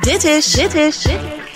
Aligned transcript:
Dit 0.00 0.24
is, 0.24 0.52
dit 0.52 0.74
is 0.74 1.06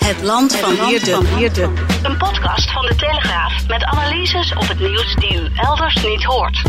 het 0.05 0.21
land 0.21 0.55
van 0.55 0.75
Wierde. 0.75 1.69
Een 2.03 2.17
podcast 2.17 2.71
van 2.71 2.85
de 2.85 2.95
Telegraaf 2.95 3.67
met 3.67 3.83
analyses 3.83 4.53
op 4.53 4.67
het 4.67 4.79
nieuws 4.79 5.15
die 5.15 5.33
u 5.33 5.49
elders 5.55 6.03
niet 6.03 6.23
hoort. 6.23 6.61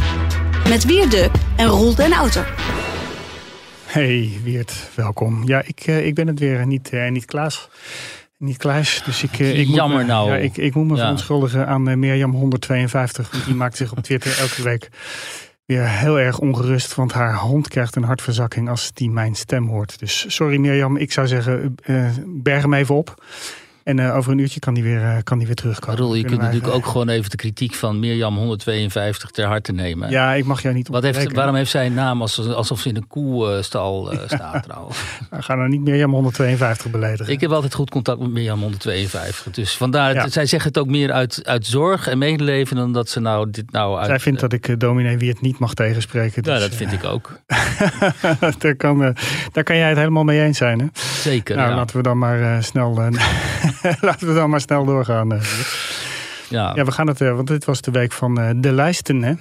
Met 0.69 0.85
Wierde 0.85 1.31
en 1.57 1.67
Roel 1.67 1.95
den 1.95 2.13
Outer. 2.13 2.55
Hey 3.85 4.41
Wiert, 4.43 4.73
welkom. 4.95 5.47
Ja, 5.47 5.63
ik, 5.67 5.87
uh, 5.87 6.07
ik 6.07 6.15
ben 6.15 6.27
het 6.27 6.39
weer, 6.39 6.67
niet, 6.67 6.93
uh, 6.93 7.11
niet 7.11 7.25
Klaas. 7.25 7.69
Niet 8.43 8.57
dus 9.05 9.23
ik, 9.23 9.39
uh, 9.39 9.59
ik 9.59 9.69
Jammer 9.69 9.99
moet, 9.99 10.07
nou. 10.07 10.31
Ja, 10.31 10.37
ik, 10.37 10.57
ik 10.57 10.75
moet 10.75 10.87
me 10.87 10.95
Ja. 10.95 11.01
verontschuldigen 11.01 11.67
aan 11.67 11.89
uh, 11.89 11.95
Mirjam 11.97 12.31
152. 12.33 13.31
want 13.31 13.45
Die 13.45 13.55
maakt 13.55 13.77
zich 13.77 13.93
op 13.93 14.03
Twitter 14.03 14.39
elke 14.39 14.63
week 14.63 14.89
weer 15.65 15.89
heel 15.89 16.19
erg 16.19 16.39
ongerust. 16.39 16.95
Want 16.95 17.13
haar 17.13 17.37
hond 17.39 17.69
krijgt 17.69 17.97
een 17.97 18.03
hartverzakking 18.05 18.69
als 18.69 18.93
die 18.93 19.11
mijn 19.11 19.35
stem 19.35 19.69
hoort. 19.69 19.99
Dus 19.99 20.25
sorry 20.29 20.57
Mirjam, 20.57 20.97
ik 20.97 21.13
zou 21.13 21.27
zeggen, 21.27 21.75
uh, 21.87 22.07
berg 22.27 22.63
hem 22.63 22.75
even 22.75 22.95
op. 22.95 23.25
En 23.85 23.99
uh, 23.99 24.17
over 24.17 24.33
een 24.33 24.39
uurtje 24.39 24.61
kan 24.61 24.75
die 24.75 24.83
weer, 24.83 25.01
uh, 25.01 25.17
kan 25.25 25.39
die 25.39 25.47
weer 25.47 25.57
terugkomen. 25.57 26.01
Roel, 26.01 26.15
je 26.15 26.25
kunt 26.25 26.41
natuurlijk 26.41 26.67
uh, 26.67 26.75
ook 26.75 26.87
gewoon 26.87 27.09
even 27.09 27.31
de 27.31 27.37
kritiek 27.37 27.75
van 27.75 27.99
Mirjam 28.01 28.37
152 28.37 29.31
ter 29.31 29.47
harte 29.47 29.73
nemen. 29.73 30.11
Ja, 30.11 30.33
ik 30.33 30.45
mag 30.45 30.63
jou 30.63 30.75
niet 30.75 30.89
Wat 30.89 31.03
heeft, 31.03 31.33
waarom 31.33 31.55
heeft 31.55 31.71
zij 31.71 31.87
een 31.87 31.95
naam 31.95 32.21
als, 32.21 32.49
alsof 32.49 32.81
ze 32.81 32.89
in 32.89 32.97
een 32.97 33.07
koestal 33.07 34.13
uh, 34.13 34.19
staat 34.27 34.63
trouwens? 34.63 34.99
We 35.31 35.43
gaan 35.43 35.59
nou 35.59 35.69
niet 35.69 35.81
Mirjam 35.81 36.13
152 36.13 36.91
beledigen. 36.91 37.33
Ik 37.33 37.41
heb 37.41 37.51
altijd 37.51 37.75
goed 37.75 37.91
contact 37.91 38.21
met 38.21 38.31
Mirjam 38.31 38.61
152. 38.61 39.53
Dus 39.53 39.77
vandaar, 39.77 40.15
Ja. 40.15 40.29
zij 40.29 40.47
zegt 40.47 40.65
het 40.65 40.79
ook 40.79 40.89
meer 40.89 41.13
uit, 41.13 41.41
uit 41.45 41.67
zorg 41.67 42.09
en 42.09 42.19
medeleven 42.19 42.77
dan 42.77 42.93
dat 42.93 43.09
ze 43.09 43.21
nou 43.21 43.51
dit 43.51 43.73
nou 43.73 43.99
uit... 43.99 44.07
Zij 44.07 44.21
vindt 44.21 44.41
dat 44.41 44.53
ik 44.53 44.81
dominee 44.81 45.19
wie 45.19 45.29
het 45.29 45.41
niet 45.41 45.59
mag 45.59 45.75
tegenspreken. 45.75 46.43
Ja, 46.45 46.53
dus, 46.53 46.63
dat 46.63 46.75
vind 46.75 46.93
ik 46.93 47.05
ook. 47.05 47.39
daar, 48.59 48.77
kan, 48.77 49.17
daar 49.53 49.65
kan 49.65 49.77
jij 49.77 49.89
het 49.89 49.99
helemaal 49.99 50.25
mee 50.25 50.43
eens 50.43 50.59
zijn. 50.59 50.81
Hè? 50.81 50.87
Zeker, 51.21 51.57
Nou, 51.57 51.69
ja. 51.69 51.77
laten 51.77 51.97
we 51.97 52.03
dan 52.03 52.19
maar 52.19 52.63
snel, 52.63 52.93
laten 54.01 54.29
we 54.29 54.35
dan 54.35 54.51
maar 54.51 54.61
snel 54.61 54.85
doorgaan. 54.85 55.33
uh. 55.33 55.43
Ja. 56.49 56.73
ja, 56.75 56.85
we 56.85 56.93
gaan 56.93 57.07
het, 57.07 57.21
uh, 57.21 57.35
want 57.35 57.49
dit 57.49 57.65
was 57.65 57.81
de 57.81 57.91
week 57.91 58.13
van 58.13 58.41
uh, 58.41 58.51
de 58.57 58.73
lijsten, 58.73 59.23
hè? 59.23 59.35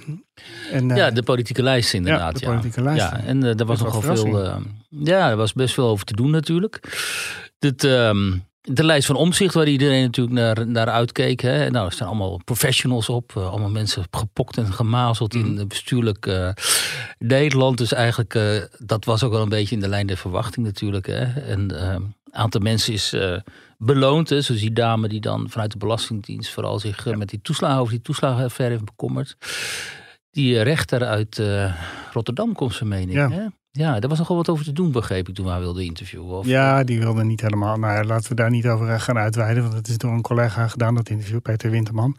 En, 0.70 0.88
ja, 0.88 1.10
de 1.10 1.22
politieke 1.22 1.62
lijst 1.62 1.94
inderdaad. 1.94 2.40
Ja, 2.40 2.46
de 2.46 2.52
politieke 2.52 2.82
lijst. 2.82 3.10
Ja, 3.10 3.20
en 3.24 3.44
uh, 3.44 3.60
er 3.60 3.66
was 3.66 3.82
nogal 3.82 4.00
veel. 4.00 4.44
Uh, 4.44 4.56
ja, 4.88 5.30
er 5.30 5.36
was 5.36 5.52
best 5.52 5.74
veel 5.74 5.86
over 5.86 6.04
te 6.04 6.14
doen 6.14 6.30
natuurlijk. 6.30 6.80
Dit, 7.58 7.84
um, 7.84 8.44
de 8.62 8.84
lijst 8.84 9.06
van 9.06 9.16
omzicht 9.16 9.54
waar 9.54 9.68
iedereen 9.68 10.02
natuurlijk 10.02 10.36
naar, 10.36 10.66
naar 10.66 10.88
uitkeek. 10.88 11.40
Hè. 11.40 11.70
Nou, 11.70 11.86
er 11.86 11.92
staan 11.92 12.08
allemaal 12.08 12.40
professionals 12.44 13.08
op. 13.08 13.32
Uh, 13.38 13.50
allemaal 13.50 13.70
mensen 13.70 14.04
gepokt 14.10 14.56
en 14.56 14.72
gemazeld 14.72 15.34
mm. 15.34 15.58
in 15.58 15.68
bestuurlijk 15.68 16.26
uh, 16.26 16.48
Nederland. 17.18 17.78
Dus 17.78 17.92
eigenlijk, 17.92 18.34
uh, 18.34 18.62
dat 18.78 19.04
was 19.04 19.22
ook 19.22 19.32
wel 19.32 19.42
een 19.42 19.48
beetje 19.48 19.74
in 19.74 19.80
de 19.80 19.88
lijn 19.88 20.06
der 20.06 20.16
verwachting 20.16 20.66
natuurlijk. 20.66 21.06
Hè. 21.06 21.24
En 21.24 21.84
een 21.84 22.14
aantal 22.32 22.60
mensen 22.60 22.92
is 22.92 23.16
beloond. 23.78 24.28
Hè. 24.28 24.40
Zoals 24.40 24.60
die 24.60 24.72
dame 24.72 25.08
die 25.08 25.20
dan 25.20 25.50
vanuit 25.50 25.72
de 25.72 25.78
Belastingdienst 25.78 26.50
vooral 26.50 26.78
zich 26.78 27.04
ja. 27.04 27.16
met 27.16 27.28
die 27.28 27.40
toeslagen 27.42 27.80
over 27.80 27.92
die 27.92 28.02
toeslagenaffaire 28.02 28.74
heeft 28.74 28.86
bekommerd. 28.86 29.36
Die 30.30 30.62
rechter 30.62 31.04
uit 31.04 31.38
uh, 31.38 31.74
Rotterdam 32.12 32.52
komt 32.52 32.74
zijn 32.74 32.88
mening. 32.88 33.12
Ja. 33.12 33.30
Hè? 33.30 33.46
Ja, 33.70 34.00
daar 34.00 34.08
was 34.08 34.18
nogal 34.18 34.36
wat 34.36 34.48
over 34.48 34.64
te 34.64 34.72
doen, 34.72 34.92
begreep 34.92 35.28
ik, 35.28 35.34
toen 35.34 35.44
we 35.44 35.50
haar 35.50 35.60
wilden 35.60 35.84
interviewen. 35.84 36.38
Of... 36.38 36.46
Ja, 36.46 36.84
die 36.84 36.98
wilde 36.98 37.24
niet 37.24 37.40
helemaal. 37.40 37.76
Nou 37.76 37.94
ja, 37.94 38.04
laten 38.04 38.28
we 38.28 38.34
daar 38.34 38.50
niet 38.50 38.66
over 38.66 39.00
gaan 39.00 39.18
uitweiden, 39.18 39.62
want 39.62 39.74
het 39.74 39.88
is 39.88 39.98
door 39.98 40.12
een 40.12 40.22
collega 40.22 40.68
gedaan, 40.68 40.94
dat 40.94 41.08
interview, 41.08 41.40
Peter 41.42 41.70
Winterman. 41.70 42.16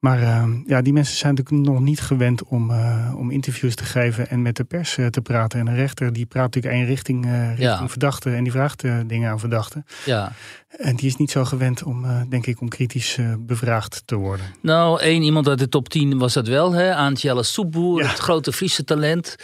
Maar 0.00 0.20
uh, 0.20 0.44
ja, 0.66 0.82
die 0.82 0.92
mensen 0.92 1.16
zijn 1.16 1.34
natuurlijk 1.34 1.68
nog 1.68 1.80
niet 1.80 2.00
gewend 2.00 2.44
om, 2.44 2.70
uh, 2.70 3.14
om 3.16 3.30
interviews 3.30 3.74
te 3.74 3.84
geven 3.84 4.28
en 4.28 4.42
met 4.42 4.56
de 4.56 4.64
pers 4.64 4.96
uh, 4.96 5.06
te 5.06 5.20
praten. 5.20 5.60
En 5.60 5.66
een 5.66 5.74
rechter 5.74 6.12
die 6.12 6.26
praat 6.26 6.44
natuurlijk 6.54 6.74
één 6.74 6.86
richting, 6.86 7.24
eh, 7.26 7.48
richting 7.48 7.68
Ja. 7.68 7.88
verdachten 7.88 8.34
en 8.36 8.42
die 8.42 8.52
vraagt 8.52 8.84
eh, 8.84 8.98
dingen 9.06 9.30
aan 9.30 9.38
verdachten. 9.38 9.84
Ja. 10.04 10.32
En 10.78 10.96
die 10.96 11.06
is 11.06 11.16
niet 11.16 11.30
zo 11.30 11.44
gewend 11.44 11.82
om, 11.82 12.04
eh, 12.04 12.20
denk 12.28 12.46
ik, 12.46 12.60
om 12.60 12.68
kritisch 12.68 13.16
eh, 13.18 13.32
bevraagd 13.38 14.02
te 14.04 14.14
worden. 14.16 14.46
Nou, 14.62 15.00
één 15.00 15.22
iemand 15.22 15.48
uit 15.48 15.58
de 15.58 15.68
top 15.68 15.88
10 15.88 16.18
was 16.18 16.32
dat 16.32 16.48
wel, 16.48 16.72
hè? 16.72 16.94
Antjelle 16.94 17.42
Soeboer, 17.42 18.02
Ja. 18.02 18.08
het 18.08 18.18
grote 18.18 18.52
Friese 18.52 18.84
talent. 18.84 19.36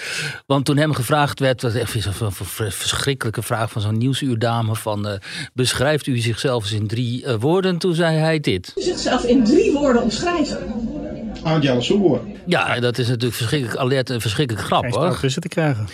Want 0.47 0.65
toen 0.65 0.77
hem 0.77 0.93
gevraagd 0.93 1.41
werd, 1.41 1.62
was 1.62 1.75
echt 1.75 1.95
een 2.21 2.33
verschrikkelijke 2.72 3.43
vraag 3.43 3.71
van 3.71 3.83
zo'n 3.83 3.99
nieuwsuurdame 3.99 4.75
van... 4.77 5.09
eh, 5.09 5.19
beschrijft 5.55 6.06
u 6.06 6.19
zichzelf 6.19 6.62
eens 6.62 6.72
in 6.72 6.87
drie 6.87 7.25
eh, 7.25 7.34
woorden? 7.41 7.78
Toen 7.78 7.95
zei 7.95 8.16
hij 8.16 8.41
dit. 8.41 8.72
zichzelf 8.75 9.25
in 9.25 9.45
drie 9.45 9.72
woorden 9.72 10.03
omschrijven. 10.03 10.45
Aantjelle 11.43 11.81
Soeboer. 11.81 12.21
Ja, 12.47 12.81
dat 12.81 12.99
is 12.99 13.09
natuurlijk 13.09 13.37
verschrikkelijk 13.37 13.79
alert 13.79 14.11
en 14.11 14.21
verschrikkelijk 14.21 14.67
grappig. 14.67 14.93
stoot 14.93 15.21
tussen 15.21 15.43
te 15.43 15.49
krijgen. 15.49 15.87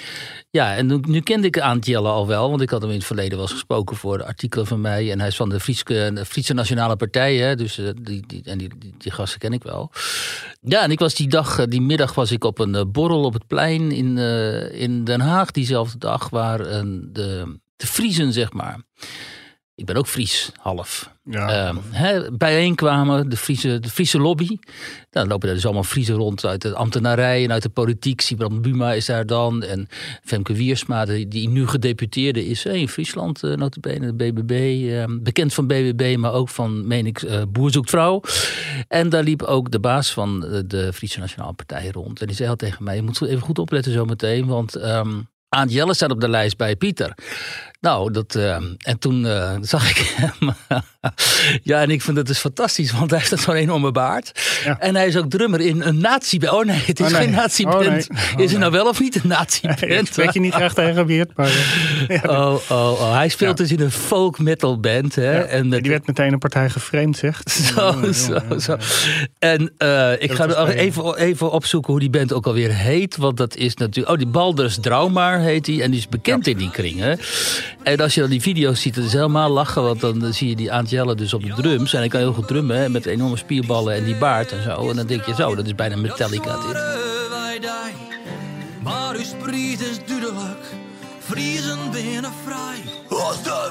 Ja, 0.51 0.77
en 0.77 0.87
nu, 0.87 0.99
nu 1.01 1.21
kende 1.21 1.47
ik 1.47 1.61
Aantjelle 1.61 2.09
al 2.09 2.27
wel, 2.27 2.51
want 2.51 2.63
ik 2.63 2.71
had 2.71 2.81
hem 2.81 2.91
in 2.91 2.97
het 2.97 3.07
verleden 3.07 3.33
wel 3.33 3.41
eens 3.41 3.53
gesproken 3.53 3.97
voor 3.97 4.25
artikelen 4.25 4.67
van 4.67 4.81
mij. 4.81 5.11
En 5.11 5.19
hij 5.19 5.29
is 5.29 5.37
van 5.37 5.49
de 5.49 5.61
Friese, 5.61 6.11
de 6.15 6.25
Friese 6.25 6.55
Nationale 6.55 6.97
Partij, 6.97 7.37
hè, 7.37 7.57
dus 7.57 7.79
uh, 7.79 7.91
die, 8.03 8.25
die, 8.27 8.43
en 8.45 8.59
die, 8.59 8.71
die, 8.79 8.95
die, 8.99 9.13
gasten 9.13 9.39
ken 9.41 9.53
ik 9.53 9.63
wel. 9.63 9.91
Ja, 10.61 10.83
en 10.83 10.91
ik 10.91 10.99
was 10.99 11.15
die 11.15 11.29
dag, 11.29 11.59
uh, 11.59 11.67
die 11.69 11.81
middag 11.81 12.15
was 12.15 12.31
ik 12.31 12.45
op 12.45 12.59
een 12.59 12.75
uh, 12.75 12.83
borrel 12.87 13.25
op 13.25 13.33
het 13.33 13.47
plein 13.47 13.93
in, 13.93 14.19
in 14.73 15.05
Den 15.05 15.21
Haag, 15.21 15.51
diezelfde 15.51 15.99
dag, 15.99 16.29
waar 16.29 16.59
de, 16.59 17.59
de 17.77 17.87
Friesen, 17.87 18.33
zeg 18.33 18.53
maar. 18.53 18.81
Ik 19.82 19.88
ben 19.88 19.97
ook 19.97 20.06
Fries, 20.06 20.53
half. 20.59 21.10
Ja. 21.25 21.70
Uh, 21.70 21.76
he, 21.91 22.32
bijeenkwamen, 22.32 23.28
de 23.28 23.37
Friese, 23.37 23.81
de 23.81 23.88
Friese 23.88 24.19
lobby. 24.19 24.59
Dan 25.10 25.28
lopen 25.28 25.48
er 25.48 25.54
dus 25.54 25.65
allemaal 25.65 25.84
Friesen 25.84 26.15
rond 26.15 26.44
uit 26.44 26.62
de 26.62 26.75
ambtenarij 26.75 27.44
en 27.44 27.53
uit 27.53 27.62
de 27.62 27.69
politiek. 27.69 28.21
Sibrand 28.21 28.62
Buma 28.62 28.92
is 28.92 29.06
daar 29.06 29.26
dan. 29.26 29.62
En 29.62 29.88
Femke 30.25 30.53
Wiersma, 30.53 31.04
die, 31.04 31.28
die 31.28 31.48
nu 31.48 31.66
gedeputeerde 31.66 32.47
is 32.47 32.65
in 32.65 32.88
Friesland, 32.88 33.42
uh, 33.44 33.56
notabene, 33.56 34.15
de 34.15 34.32
BBB. 34.32 34.81
Uh, 34.82 35.04
bekend 35.21 35.54
van 35.54 35.66
BBB, 35.66 36.16
maar 36.19 36.32
ook 36.32 36.48
van, 36.48 36.87
meen 36.87 37.06
ik, 37.06 37.22
uh, 37.22 37.42
Boer 37.48 37.71
zoekt 37.71 37.91
vrouw. 37.91 38.21
En 38.88 39.09
daar 39.09 39.22
liep 39.22 39.42
ook 39.42 39.71
de 39.71 39.81
baas 39.81 40.12
van 40.12 40.41
de, 40.41 40.66
de 40.66 40.92
Friese 40.92 41.21
Nationale 41.21 41.53
Partij 41.53 41.91
rond. 41.91 42.21
En 42.21 42.26
die 42.26 42.37
zei 42.37 42.48
al 42.48 42.56
tegen 42.56 42.84
mij, 42.84 42.97
je 42.97 43.03
moet 43.03 43.22
even 43.22 43.42
goed 43.42 43.59
opletten 43.59 43.92
zometeen, 43.92 44.47
want... 44.47 44.75
Um, 44.84 45.31
Aant 45.54 45.72
Jelle 45.72 45.94
staat 45.94 46.10
op 46.10 46.21
de 46.21 46.28
lijst 46.28 46.56
bij 46.56 46.76
Pieter. 46.76 47.15
Nou, 47.82 48.12
dat, 48.12 48.34
uh, 48.34 48.54
en 48.78 48.98
toen 48.98 49.25
uh, 49.25 49.53
zag 49.60 49.91
ik 49.91 50.15
hem. 50.16 50.54
ja, 51.62 51.81
en 51.81 51.91
ik 51.91 52.03
vind 52.03 52.16
dat 52.16 52.26
dus 52.26 52.38
fantastisch, 52.38 52.93
want 52.93 53.10
hij 53.10 53.19
heeft 53.19 53.43
zo'n 53.43 53.54
enorme 53.54 53.91
baard. 53.93 54.41
Ja. 54.65 54.78
En 54.81 54.94
hij 54.94 55.06
is 55.06 55.16
ook 55.16 55.31
drummer 55.31 55.60
in 55.60 55.82
een 55.82 55.98
nazi-band. 55.98 56.53
Oh 56.53 56.65
nee, 56.65 56.82
het 56.87 57.00
is 57.00 57.06
Oh 57.06 57.12
nee. 57.12 57.22
geen 57.22 57.31
nazi-band. 57.31 57.76
Oh 57.87 57.91
nee. 57.91 58.06
Oh 58.37 58.41
is 58.42 58.50
het 58.50 58.60
nou 58.60 58.72
wel 58.72 58.88
of 58.88 59.00
niet 59.00 59.15
een 59.22 59.28
nazi-band? 59.28 59.82
Ik 59.82 60.06
spreek 60.06 60.31
je 60.31 60.41
niet 60.41 60.54
graag 60.54 60.75
tegen 60.75 61.26
maar... 61.34 61.50
ja, 62.09 62.21
oh, 62.38 62.54
oh, 62.71 63.00
oh. 63.00 63.12
Hij 63.15 63.28
speelt 63.28 63.59
Ja. 63.59 63.65
dus 63.65 63.72
in 63.72 63.81
een 63.81 63.91
folk 63.91 64.38
metal 64.38 64.81
band. 64.81 65.15
Hè? 65.15 65.41
En 65.41 65.71
die 65.71 65.91
werd 65.91 66.06
meteen 66.06 66.32
een 66.32 66.38
partij 66.38 66.71
geframed, 66.71 67.16
zegt. 67.16 67.50
Zo, 67.75 68.12
zo, 68.12 68.59
zo. 68.59 68.76
En 69.38 69.72
uh, 69.78 70.12
ik 70.22 70.32
ga 70.32 70.47
bij- 70.47 70.75
even, 70.75 71.16
even 71.16 71.50
opzoeken 71.50 71.91
hoe 71.91 72.00
die 72.00 72.10
band 72.10 72.32
ook 72.32 72.47
alweer 72.47 72.75
heet. 72.75 73.16
Want 73.16 73.37
dat 73.37 73.56
is 73.56 73.75
natuurlijk... 73.75 74.15
Oh, 74.15 74.19
die 74.19 74.31
Balders 74.32 74.78
Draumaar 74.81 75.41
heet 75.41 75.65
die. 75.65 75.82
En 75.82 75.91
die 75.91 76.00
is 76.00 76.09
bekend 76.09 76.47
in 76.47 76.56
die 76.56 76.71
kringen. 76.71 77.19
En 77.83 78.00
als 78.00 78.15
je 78.15 78.21
dan 78.21 78.31
die 78.31 78.41
video's 78.41 78.81
ziet, 78.81 78.94
dat 78.94 79.05
is 79.05 79.12
helemaal 79.12 79.50
lachen. 79.50 79.83
Want 79.83 80.00
dan 80.00 80.33
zie 80.33 80.49
je 80.49 80.56
die 80.56 80.72
Aantjelle 80.72 81.15
dus 81.15 81.34
op 81.34 81.43
de 81.43 81.53
drums. 81.53 81.93
En 81.93 81.99
hij 81.99 82.09
kan 82.09 82.21
heel 82.21 82.33
goed 82.33 82.49
drummen, 82.49 82.77
hè, 82.77 82.88
met 82.88 83.06
enorme 83.06 83.37
spierballen 83.37 83.94
en 83.94 84.05
die 84.05 84.16
baard 84.16 84.53
en 84.53 84.62
zo. 84.62 84.91
En 84.91 84.97
dan 84.97 85.06
denk 85.06 85.25
je 85.25 85.34
zo, 85.34 85.55
dat 85.55 85.66
is 85.66 85.75
bijna 85.75 85.97
Metallica 85.97 86.56
dit. 86.66 86.83
maar 88.83 89.15
uw 89.15 89.22
spriet 89.22 89.81
is 89.81 89.99
duidelijk. 90.06 90.65
Vriezen 91.19 91.78
binnen 91.91 92.31
vrij. 92.44 93.19
Als 93.19 93.43
de 93.43 93.71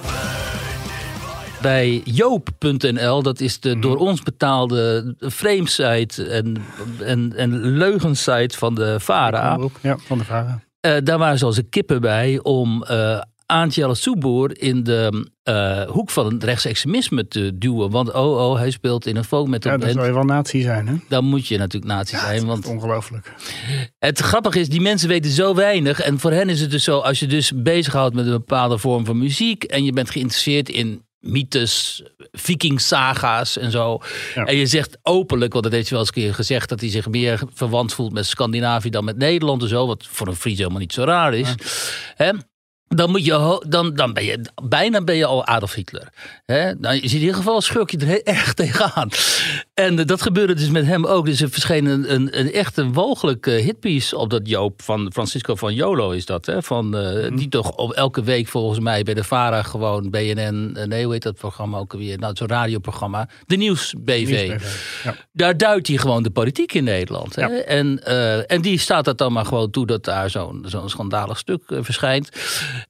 Bij 1.61 2.01
joop.nl, 2.03 3.23
dat 3.23 3.39
is 3.39 3.59
de 3.59 3.79
door 3.79 3.97
ons 3.97 4.23
betaalde 4.23 5.15
frame-site 5.19 6.27
en, 6.27 6.63
en, 7.03 7.33
en 7.35 7.61
leugensite 7.61 8.57
van 8.57 8.75
de 8.75 8.99
VARA. 8.99 9.59
Ja, 9.81 9.97
van 9.97 10.17
de 10.17 10.23
vragen. 10.23 10.63
Uh, 10.81 10.97
daar 11.03 11.17
waren 11.17 11.37
ze 11.37 11.45
als 11.45 11.57
een 11.57 11.69
kippen 11.69 12.01
bij 12.01 12.39
om 12.43 12.85
uh, 12.91 13.21
Aantjelle 13.51 13.95
Soeboer 13.95 14.61
in 14.61 14.83
de 14.83 15.29
uh, 15.43 15.81
hoek 15.81 16.09
van 16.09 16.33
het 16.33 16.43
rechtsextremisme 16.43 17.27
te 17.27 17.57
duwen. 17.57 17.89
Want 17.89 18.13
oh, 18.13 18.49
oh, 18.49 18.57
hij 18.57 18.71
speelt 18.71 19.05
in 19.05 19.15
een 19.15 19.23
folk 19.23 19.47
metal 19.47 19.71
Ja, 19.71 19.77
dan 19.77 19.91
zou 19.91 20.05
je 20.05 20.13
wel 20.13 20.23
nazi 20.23 20.61
zijn, 20.61 20.87
hè? 20.87 20.95
Dan 21.09 21.25
moet 21.25 21.47
je 21.47 21.57
natuurlijk 21.57 21.91
nazi 21.91 22.17
zijn. 22.17 22.45
Want 22.45 22.67
Ongelooflijk. 22.67 23.33
Ja. 34.35 34.43
En 34.43 34.55
je 34.55 34.65
zegt 34.65 34.97
openlijk, 35.03 35.51
want 35.51 35.63
dat 35.63 35.73
heeft 35.73 35.89
hij 35.89 35.97
wel 35.97 36.07
eens 36.07 36.15
een 36.15 36.23
keer 36.23 36.33
gezegd... 36.33 36.69
dat 36.69 36.79
hij 36.79 36.89
zich 36.89 37.07
meer 37.07 37.41
verwant 37.53 37.93
voelt 37.93 38.13
met 38.13 38.25
Scandinavië 38.25 38.89
dan 38.89 39.03
met 39.03 39.17
Nederland 39.17 39.61
en 39.61 39.67
zo. 39.67 39.87
Wat 39.87 40.07
voor 40.09 40.27
een 40.27 40.35
Fries 40.35 40.57
helemaal 40.57 40.79
niet 40.79 40.93
zo 40.93 41.03
raar 41.03 41.33
is. 41.33 41.55
Hè? 42.15 42.31
Dan, 42.95 43.09
moet 43.09 43.25
je, 43.25 43.65
dan, 43.67 43.93
dan 43.93 44.13
ben 44.13 44.25
je 44.25 44.41
bijna 44.63 45.03
ben 45.03 45.15
je 45.15 45.25
al 45.25 45.45
Adolf 45.45 45.73
Hitler. 45.73 46.07
Hè? 46.45 46.73
Nou, 46.75 46.95
je 46.95 47.01
ziet 47.01 47.11
in 47.11 47.19
ieder 47.19 47.35
geval 47.35 47.61
schurk 47.61 47.89
je 47.89 47.97
er 47.97 48.23
erg 48.23 48.53
tegenaan. 48.53 49.09
En 49.81 49.99
eh, 49.99 50.05
dat 50.05 50.21
gebeurde 50.21 50.53
dus 50.53 50.69
met 50.69 50.85
hem 50.85 51.05
ook. 51.05 51.25
Dus 51.25 51.41
er 51.41 51.49
verscheen 51.49 51.85
een, 51.85 52.13
een, 52.13 52.39
een 52.39 52.51
echt 52.51 52.77
een 52.77 52.95
eh, 52.95 53.63
hitpiece 53.63 54.17
op 54.17 54.29
dat 54.29 54.47
Joop 54.47 54.81
van 54.81 55.11
Francisco 55.13 55.55
van 55.55 55.73
Jolo 55.73 56.11
is 56.11 56.25
dat. 56.25 56.45
Hè? 56.45 56.63
Van, 56.63 56.97
eh, 56.97 57.37
Die 57.37 57.49
toch 57.49 57.71
op 57.75 57.91
elke 57.91 58.23
week 58.23 58.47
volgens 58.47 58.79
mij 58.79 59.03
bij 59.03 59.13
de 59.13 59.23
VARA 59.23 59.63
gewoon 59.63 60.09
BNN, 60.09 60.77
nee 60.87 61.03
hoe 61.03 61.13
heet 61.13 61.23
dat 61.23 61.35
programma 61.35 61.77
ook 61.77 61.93
alweer? 61.93 62.17
Nou, 62.17 62.35
zo'n 62.35 62.47
radioprogramma. 62.47 63.29
De 63.45 63.55
Nieuws 63.55 63.93
BV. 63.97 64.59
Ja. 65.03 65.15
Daar 65.33 65.57
duidt 65.57 65.87
hij 65.87 65.97
gewoon 65.97 66.23
de 66.23 66.29
politiek 66.29 66.73
in 66.73 66.83
Nederland. 66.83 67.35
Hè? 67.35 67.45
Ja. 67.45 67.61
En, 67.61 68.03
en 68.47 68.61
die 68.61 68.79
staat 68.79 69.05
dat 69.05 69.17
dan 69.17 69.33
maar 69.33 69.45
gewoon 69.45 69.69
toe 69.69 69.85
dat 69.85 70.03
daar 70.03 70.29
zo'n 70.29 70.63
zo'n 70.67 70.89
schandalig 70.89 71.37
stuk 71.37 71.61
verschijnt. 71.67 72.29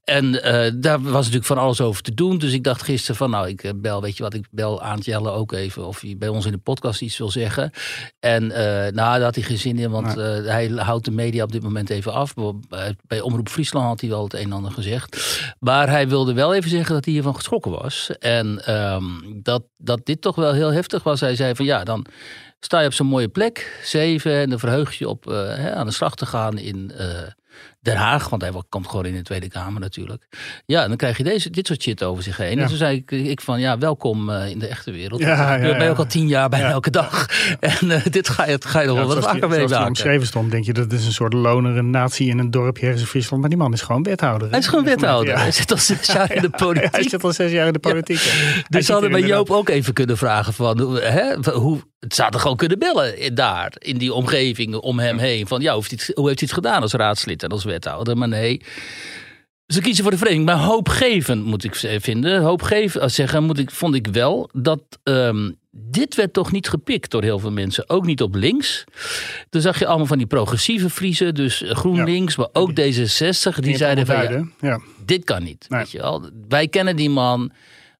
En 0.03 0.31
daar 0.75 1.01
was 1.01 1.13
natuurlijk 1.13 1.45
van 1.45 1.57
alles 1.57 1.81
over 1.81 2.01
te 2.01 2.13
doen. 2.13 2.37
Dus 2.37 2.53
ik 2.53 2.63
dacht 2.63 2.83
gisteren 2.83 3.15
van 3.15 3.29
nou, 3.29 3.47
ik 3.47 3.73
bel, 3.75 4.01
weet 4.01 4.17
je 4.17 4.23
wat, 4.23 4.33
ik 4.33 4.45
bel 4.51 4.81
Aant 4.81 5.05
Jelle 5.05 5.31
ook 5.31 5.51
even 5.51 5.85
of 5.85 6.01
hij 6.01 6.15
bij 6.17 6.29
ons 6.29 6.45
in 6.45 6.51
de 6.51 6.57
podcast 6.57 6.80
iets 7.01 7.17
wil 7.17 7.31
zeggen. 7.31 7.71
En 8.19 8.47
nou, 8.47 8.93
daar 8.93 9.21
had 9.21 9.35
hij 9.35 9.43
geen 9.43 9.57
zin 9.57 9.79
in, 9.79 9.89
want 9.91 10.17
eh, 10.17 10.45
hij 10.45 10.67
houdt 10.67 11.05
de 11.05 11.11
media 11.11 11.43
op 11.43 11.51
dit 11.51 11.63
moment 11.63 11.89
even 11.89 12.13
af. 12.13 12.33
Bij- 12.69 12.95
Bij 13.07 13.21
Omroep 13.21 13.49
Friesland 13.49 13.85
had 13.85 14.01
hij 14.01 14.09
wel 14.09 14.23
het 14.23 14.33
een 14.33 14.39
en 14.39 14.51
ander 14.51 14.71
gezegd. 14.71 15.39
Maar 15.59 15.89
hij 15.89 16.07
wilde 16.07 16.33
wel 16.33 16.53
even 16.53 16.69
zeggen 16.69 16.93
dat 16.95 17.05
hij 17.05 17.13
hiervan 17.13 17.35
geschrokken 17.35 17.71
was. 17.71 18.09
En 18.19 18.65
ehm, 18.65 19.03
dat, 19.35 19.63
dat 19.77 20.05
dit 20.05 20.21
toch 20.21 20.35
wel 20.35 20.53
heel 20.53 20.71
heftig 20.73 21.03
was. 21.03 21.19
Hij 21.19 21.35
zei 21.35 21.55
van 21.55 21.65
ja, 21.65 21.83
dan 21.83 22.05
sta 22.59 22.79
je 22.79 22.87
op 22.87 22.93
zo'n 22.93 23.07
mooie 23.07 23.27
plek, 23.27 23.79
zeven, 23.83 24.33
en 24.33 24.49
dan 24.49 24.59
verheug 24.59 24.93
je 24.97 25.09
op 25.09 25.27
eh, 25.31 25.35
hè, 25.55 25.73
aan 25.73 25.85
de 25.85 25.91
slag 25.93 26.15
te 26.15 26.25
gaan 26.25 26.57
in 26.57 26.91
Den 27.81 27.95
Haag, 27.95 28.29
want 28.29 28.41
hij 28.41 28.51
komt 28.69 28.87
gewoon 28.87 29.05
in 29.05 29.13
de 29.13 29.21
Tweede 29.21 29.47
Kamer 29.47 29.81
natuurlijk. 29.81 30.23
Ja, 30.65 30.81
en 30.81 30.87
dan 30.87 30.97
krijg 30.97 31.17
je 31.17 31.23
deze, 31.23 31.49
dit 31.49 31.67
soort 31.67 31.81
shit 31.81 32.03
over 32.03 32.23
zich 32.23 32.37
heen. 32.37 32.55
Ja. 32.55 32.61
En 32.61 32.67
toen 32.67 32.77
zei 32.77 32.95
ik, 32.97 33.11
ik 33.11 33.41
van 33.41 33.59
ja, 33.59 33.77
welkom 33.77 34.29
eh, 34.29 34.49
in 34.49 34.59
de 34.59 34.67
echte 34.67 34.91
wereld. 34.91 35.19
Ja, 35.21 35.55
ja, 35.55 35.77
ben 35.77 35.89
ook 35.89 35.97
al 35.97 36.05
tien 36.05 36.27
jaar 36.27 36.57
Ja. 36.57 36.69
elke 36.69 36.89
dag. 36.89 37.25
En 37.59 37.91
eh, 37.91 38.05
dit 38.09 38.29
ga 38.29 38.45
je, 38.47 38.57
ga 38.59 38.79
je 38.81 38.87
nog 38.87 38.97
wel 38.97 39.07
wat 39.07 39.15
vaker 39.23 39.39
zoals 39.39 39.53
die 39.55 39.59
meemaken. 39.65 39.87
omschreven 39.87 40.27
stond, 40.27 40.51
denk 40.51 40.65
je 40.65 40.73
dat 40.73 40.91
is 40.91 41.05
een 41.05 41.11
soort 41.11 41.33
lonere 41.33 41.81
natie 41.81 42.29
in 42.29 42.37
een 42.39 42.51
dorpje 42.51 42.83
ergens 42.83 43.01
in 43.01 43.07
Friesland. 43.07 43.41
Maar 43.41 43.49
die 43.49 43.59
man 43.59 43.73
is 43.73 43.81
gewoon 43.81 44.03
wethouder. 44.03 44.49
Hij 44.49 44.59
is 44.59 44.67
gewoon 44.67 44.85
wethouder. 44.85 45.37
Hij 45.39 45.51
zit 45.51 45.71
al 45.71 45.77
zes 45.77 46.05
jaar 46.07 46.31
in 46.33 46.41
de 46.41 46.49
Ja, 46.57 46.57
hij 46.57 46.65
politiek. 46.67 47.09
zit 47.09 47.23
al 47.23 47.33
zes 47.33 47.51
jaar 47.51 47.67
in 47.67 47.73
de 47.73 47.79
politiek. 47.79 48.63
Dus 48.69 48.85
ze 48.85 48.91
hadden 48.91 49.11
bij 49.11 49.21
Joop 49.21 49.49
ook 49.49 49.69
even 49.69 49.93
kunnen 49.93 50.17
vragen 50.17 50.53
van, 50.53 50.79
hoe- 50.81 50.99
hè, 50.99 51.51
hoe, 51.51 51.79
het 51.99 52.15
zouden 52.15 52.39
gewoon 52.39 52.57
kunnen 52.57 52.79
bellen 52.79 53.17
in- 53.19 53.35
daar, 53.35 53.71
in 53.77 53.97
die 53.97 54.13
omgeving 54.13 54.75
om 54.75 54.99
hem 54.99 55.17
heen. 55.17 55.47
Van, 55.47 55.61
ja, 55.61 55.73
hoe 55.73 55.77
heeft 55.79 55.89
hij 55.91 55.99
het, 56.07 56.15
hoe 56.17 56.27
heeft 56.27 56.39
hij 56.39 56.49
het 56.51 56.57
gedaan 56.63 56.81
als 56.81 56.93
raadslid 56.93 57.43
en 57.43 57.49
als 57.49 57.63
wethouder? 57.71 58.17
Maar 58.17 58.27
nee, 58.27 58.61
ze 59.67 59.81
kiezen 59.81 60.03
voor 60.03 60.11
de 60.11 60.17
vereniging. 60.17 60.47
Maar 60.49 60.57
hoopgevend 60.65 61.45
moet 61.45 61.63
ik 61.63 61.75
z- 61.75 61.97
vinden. 61.99 62.41
Hoopgevend 62.41 63.03
als 63.03 63.15
zeggen 63.15 63.43
moet 63.43 63.57
ik, 63.59 63.71
vond 63.71 63.95
ik 63.95 64.07
wel 64.07 64.49
dat 64.53 64.81
ehm, 65.03 65.51
dit 65.71 66.15
werd 66.15 66.33
toch 66.33 66.51
niet 66.51 66.69
gepikt 66.69 67.11
door 67.11 67.23
heel 67.23 67.39
veel 67.39 67.51
mensen. 67.51 67.89
Ook 67.89 68.05
niet 68.05 68.21
op 68.21 68.35
links. 68.35 68.83
Toen 69.49 69.61
zag 69.61 69.79
je 69.79 69.87
allemaal 69.87 70.05
van 70.05 70.17
die 70.17 70.27
progressieve 70.27 70.89
Friesen, 70.89 71.35
dus 71.35 71.63
GroenLinks, 71.65 72.35
maar 72.35 72.47
ook 72.53 72.69
D66. 72.71 72.75
Die 73.59 73.77
zeiden 73.77 74.05
van, 74.05 74.15
ja, 74.15 74.21
allemaal 74.21 74.45
duiden. 74.49 74.53
Ja. 74.61 74.79
dit 75.05 75.23
kan 75.23 75.43
niet. 75.43 75.65
Nee. 75.69 75.79
Weet 75.79 75.91
je 75.91 75.97
wel? 75.97 76.29
Wij 76.47 76.67
kennen 76.67 76.95
die 76.95 77.09
man, 77.09 77.51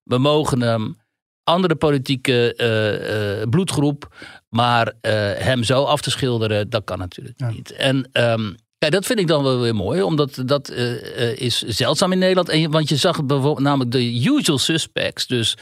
we 0.04 0.18
mogen 0.18 0.60
hem. 0.62 1.00
Andere 1.44 1.74
politieke 1.74 2.54
eh, 2.54 3.40
eh, 3.40 3.48
bloedgroep. 3.48 4.14
Maar 4.48 4.92
eh, 5.00 5.12
hem 5.36 5.64
zo 5.64 5.82
af 5.84 6.00
te 6.00 6.10
schilderen, 6.10 6.70
dat 6.70 6.84
kan 6.84 6.98
natuurlijk 6.98 7.38
Ja. 7.38 7.50
niet. 7.50 7.72
En 7.72 8.08
ehm, 8.12 8.52
kijk, 8.82 8.94
dat 8.94 9.06
vind 9.06 9.18
ik 9.18 9.26
dan 9.26 9.42
wel 9.42 9.60
weer 9.60 9.74
mooi. 9.74 10.02
Omdat 10.02 10.42
dat 10.46 10.68
eh, 10.68 11.30
eh, 11.30 11.36
is 11.38 11.62
zeldzaam 11.62 12.12
in 12.12 12.18
Nederland. 12.18 12.48
En 12.48 12.70
want 12.70 12.88
je 12.88 12.96
zag 12.96 13.24
bijvoorbeeld 13.24 13.66
namelijk 13.66 13.90
de 13.90 14.24
usual 14.24 14.58
suspects. 14.58 15.26
Dus 15.26 15.56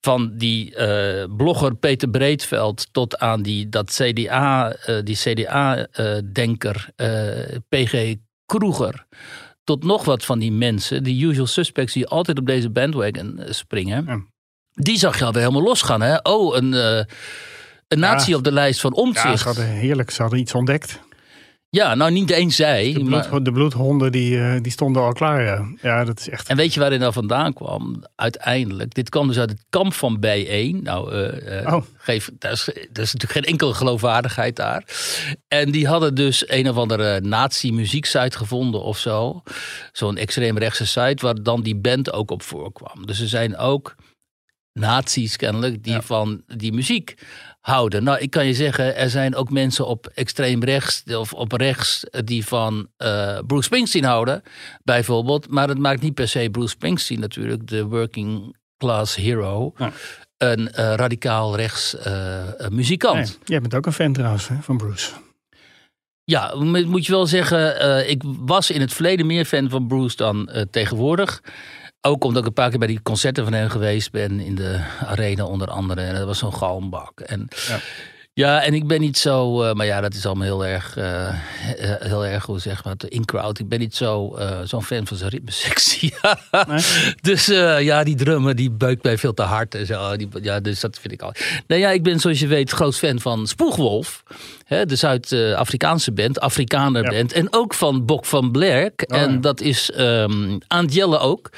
van 0.00 0.32
die 0.36 0.74
eh, 0.74 1.24
blogger 1.36 1.74
Peter 1.74 2.08
Breedveld 2.08 2.88
tot 2.92 3.18
aan 3.18 3.42
die, 3.42 3.68
dat 3.68 3.90
CDA, 4.02 4.76
die 5.04 5.16
CDA-denker 5.16 6.88
eh, 6.96 7.56
PG 7.68 8.14
Kroeger. 8.46 9.06
Tot 9.64 9.84
nog 9.84 10.04
wat 10.04 10.24
van 10.24 10.38
die 10.38 10.52
mensen, 10.52 11.02
die 11.02 11.24
usual 11.26 11.46
suspects 11.46 11.92
die 11.92 12.06
altijd 12.06 12.38
op 12.38 12.46
deze 12.46 12.70
bandwagon 12.70 13.40
springen. 13.48 14.04
Ja. 14.06 14.20
Die 14.72 14.98
zag 14.98 15.18
je 15.18 15.24
alweer 15.24 15.42
helemaal 15.42 15.62
losgaan. 15.62 16.00
Hè? 16.00 16.16
Oh, 16.22 16.56
een, 16.56 16.72
een 17.88 17.98
nazi 17.98 18.30
Ja. 18.30 18.36
op 18.36 18.44
de 18.44 18.52
lijst 18.52 18.80
van 18.80 18.92
Ja, 18.94 19.02
omzicht. 19.02 19.38
ze 19.38 19.44
hadden 19.44 19.66
heerlijk. 19.66 20.10
Ze 20.10 20.22
hadden 20.22 20.40
iets 20.40 20.54
ontdekt. 20.54 21.00
Ja, 21.72 21.94
nou 21.94 22.10
niet 22.10 22.30
eens 22.30 22.56
zij. 22.56 22.92
De, 22.92 23.04
maar- 23.04 23.42
de 23.42 23.52
bloedhonden 23.52 24.12
die, 24.12 24.38
eh, 24.40 24.60
die 24.60 24.72
stonden 24.72 25.02
al 25.02 25.12
klaar. 25.12 25.42
Ja. 25.42 25.66
ja, 25.82 26.04
dat 26.04 26.18
is 26.20 26.28
echt. 26.28 26.48
En 26.48 26.56
weet 26.56 26.74
je 26.74 26.80
waar 26.80 26.90
dit 26.90 27.00
nou 27.00 27.12
vandaan 27.12 27.52
kwam? 27.52 28.04
Uiteindelijk. 28.16 28.94
Dit 28.94 29.08
kwam 29.08 29.26
dus 29.26 29.38
uit 29.38 29.50
het 29.50 29.64
kamp 29.70 29.92
van 29.94 30.16
B1. 30.26 30.82
Nou, 30.82 31.12
eh, 31.12 31.58
eh, 31.64 31.74
Oh. 31.74 31.82
geef, 31.96 32.30
daar, 32.38 32.52
is, 32.52 32.64
daar 32.64 33.04
is 33.04 33.12
natuurlijk 33.12 33.32
geen 33.32 33.44
enkele 33.44 33.74
geloofwaardigheid 33.74 34.56
daar. 34.56 34.84
En 35.48 35.70
die 35.70 35.86
hadden 35.86 36.14
dus 36.14 36.48
een 36.50 36.68
of 36.68 36.76
andere 36.76 37.20
nazi-muzieksite 37.20 38.36
gevonden 38.36 38.82
of 38.82 38.98
zo. 38.98 39.42
Zo'n 39.92 40.16
extreemrechtse 40.16 40.86
site 40.86 41.24
waar 41.26 41.42
dan 41.42 41.62
die 41.62 41.76
band 41.76 42.12
ook 42.12 42.30
op 42.30 42.42
voorkwam. 42.42 43.06
Dus 43.06 43.20
er 43.20 43.28
zijn 43.28 43.56
ook 43.56 43.94
nazi's 44.72 45.36
kennelijk 45.36 45.82
die 45.84 45.92
Ja. 45.92 46.02
van 46.02 46.42
die 46.46 46.72
muziek 46.72 47.14
houden. 47.70 48.04
Nou, 48.04 48.18
ik 48.18 48.30
kan 48.30 48.46
je 48.46 48.54
zeggen, 48.54 48.96
er 48.96 49.10
zijn 49.10 49.34
ook 49.34 49.50
mensen 49.50 49.86
op 49.86 50.06
extreem 50.14 50.64
rechts 50.64 51.02
of 51.14 51.32
op 51.32 51.52
rechts 51.52 52.04
die 52.24 52.46
van 52.46 52.88
eh, 52.96 53.38
Bruce 53.46 53.62
Springsteen 53.62 54.04
houden, 54.04 54.42
bijvoorbeeld. 54.84 55.48
Maar 55.48 55.68
het 55.68 55.78
maakt 55.78 56.00
niet 56.02 56.14
per 56.14 56.28
se 56.28 56.48
Bruce 56.50 56.68
Springsteen 56.68 57.20
natuurlijk, 57.20 57.66
de 57.68 57.84
working 57.84 58.56
class 58.78 59.14
hero, 59.16 59.72
Ja. 59.76 59.92
een 60.38 60.72
eh, 60.72 60.94
radicaal 60.94 61.56
rechts 61.56 61.96
eh, 61.96 62.42
muzikant. 62.70 63.16
Nee, 63.16 63.36
jij 63.44 63.60
bent 63.60 63.74
ook 63.74 63.86
een 63.86 63.92
fan 63.92 64.12
trouwens 64.12 64.48
hè, 64.48 64.54
van 64.60 64.76
Bruce. 64.76 65.10
Ja, 66.24 66.54
mo- 66.54 66.84
moet 66.86 67.06
je 67.06 67.12
wel 67.12 67.26
zeggen, 67.26 68.08
ik 68.10 68.22
was 68.24 68.70
in 68.70 68.80
het 68.80 68.92
verleden 68.92 69.26
meer 69.26 69.44
fan 69.44 69.70
van 69.70 69.86
Bruce 69.86 70.16
dan 70.16 70.50
tegenwoordig. 70.70 71.42
Ook 72.02 72.24
omdat 72.24 72.42
ik 72.42 72.48
een 72.48 72.54
paar 72.54 72.70
keer 72.70 72.78
bij 72.78 72.88
die 72.88 73.02
concerten 73.02 73.44
van 73.44 73.52
hem 73.52 73.68
geweest 73.68 74.10
ben 74.10 74.40
in 74.40 74.54
de 74.54 74.80
arena 75.06 75.44
onder 75.44 75.68
andere. 75.68 76.00
En 76.00 76.14
dat 76.14 76.26
was 76.26 76.38
zo'n 76.38 76.54
galmbak. 76.54 77.20
En 77.20 77.48
Ja. 77.68 77.78
ja. 78.32 78.62
en 78.62 78.74
ik 78.74 78.86
ben 78.86 79.00
niet 79.00 79.18
zo, 79.18 79.62
eh, 79.62 79.74
maar 79.74 79.86
ja, 79.86 80.00
dat 80.00 80.14
is 80.14 80.26
allemaal 80.26 80.44
heel 80.44 80.66
erg, 80.66 80.96
eh, 80.96 81.28
eh, 81.28 81.34
heel 82.00 82.26
erg, 82.26 82.46
hoe 82.46 82.58
zeg 82.58 82.84
maar, 82.84 82.94
in-crowd. 83.08 83.58
Ik 83.58 83.68
ben 83.68 83.78
niet 83.78 83.96
zo, 83.96 84.38
zo'n 84.64 84.84
fan 84.84 85.06
van 85.06 85.16
zijn 85.16 85.30
ritmesectie. 85.30 86.14
Nee? 86.66 86.82
Dus 87.20 87.46
ja, 87.80 88.04
die 88.04 88.16
drummer 88.16 88.54
die 88.54 88.70
beukt 88.70 89.02
mij 89.02 89.18
veel 89.18 89.34
te 89.34 89.42
hard 89.42 89.74
en 89.74 89.86
zo. 89.86 90.16
Die, 90.16 90.28
ja, 90.42 90.60
dus 90.60 90.80
dat 90.80 90.98
vind 90.98 91.12
ik 91.12 91.22
al. 91.22 91.32
Nou 91.66 91.80
ja, 91.80 91.90
ik 91.90 92.02
ben 92.02 92.20
zoals 92.20 92.40
je 92.40 92.46
weet 92.46 92.70
groot 92.70 92.96
fan 92.96 93.20
van 93.20 93.46
Spoegwolf. 93.46 94.22
Hè, 94.70 94.86
de 94.86 94.96
Zuid-Afrikaanse 94.96 96.12
band, 96.12 96.40
Afrikaner 96.40 97.04
Ja. 97.04 97.10
band. 97.10 97.32
En 97.32 97.46
ook 97.52 97.74
van 97.74 98.04
Bok 98.04 98.24
van 98.26 98.50
Blerk. 98.50 99.04
Oh, 99.06 99.18
en 99.20 99.32
ja. 99.32 99.36
dat 99.38 99.60
is 99.60 99.90
ehm 99.90 100.58
Aantjelle 100.66 101.18
ook. 101.18 101.50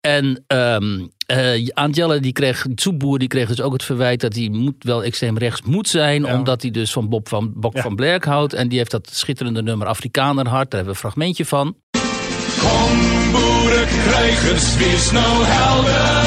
En 0.00 0.44
ehm 0.46 1.06
eh 1.26 1.68
Aantjelle 1.72 2.20
die 2.20 2.32
kreeg, 2.32 2.66
Zoetboer 2.74 3.18
die 3.18 3.28
kreeg 3.28 3.48
dus 3.48 3.60
ook 3.60 3.72
het 3.72 3.84
verwijt 3.84 4.20
dat 4.20 4.34
hij 4.34 4.48
moet, 4.52 4.74
wel 4.78 5.04
extreem 5.04 5.38
rechts 5.38 5.62
moet 5.62 5.88
zijn. 5.88 6.22
Ja. 6.22 6.34
Omdat 6.34 6.62
hij 6.62 6.70
dus 6.70 6.92
van 6.92 7.08
Bob 7.08 7.28
van, 7.28 7.52
Bok 7.54 7.74
Ja. 7.74 7.82
van 7.82 7.94
Blerk 7.96 8.24
houdt. 8.24 8.52
En 8.52 8.68
die 8.68 8.78
heeft 8.78 8.90
dat 8.90 9.08
schitterende 9.12 9.62
nummer 9.62 9.86
Afrikaner 9.86 10.48
hart. 10.48 10.70
Daar 10.70 10.80
hebben 10.84 10.84
we 10.84 10.90
een 10.90 11.10
fragmentje 11.10 11.44
van. 11.44 11.76
Kom 12.58 12.98
boerenkrijgers, 13.32 14.76
wees 14.76 15.10
nou 15.10 15.44
helder. 15.44 16.22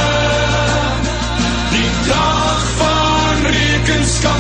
Die 1.72 2.08
dag 2.08 2.62
van 2.72 3.52
rekenschap 3.52 4.40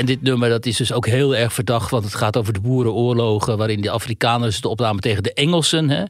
en 0.00 0.06
dit 0.06 0.22
nummer 0.22 0.48
dat 0.48 0.66
is 0.66 0.76
dus 0.76 0.92
ook 0.92 1.06
heel 1.06 1.36
erg 1.36 1.52
verdacht, 1.52 1.90
want 1.90 2.04
het 2.04 2.14
gaat 2.14 2.36
over 2.36 2.52
de 2.52 2.60
boerenoorlogen, 2.60 3.56
waarin 3.56 3.80
de 3.80 3.90
Afrikaners 3.90 4.60
de 4.60 4.68
opname 4.68 5.00
tegen 5.00 5.22
de 5.22 5.32
Engelsen. 5.32 5.90
Hè? 5.90 6.02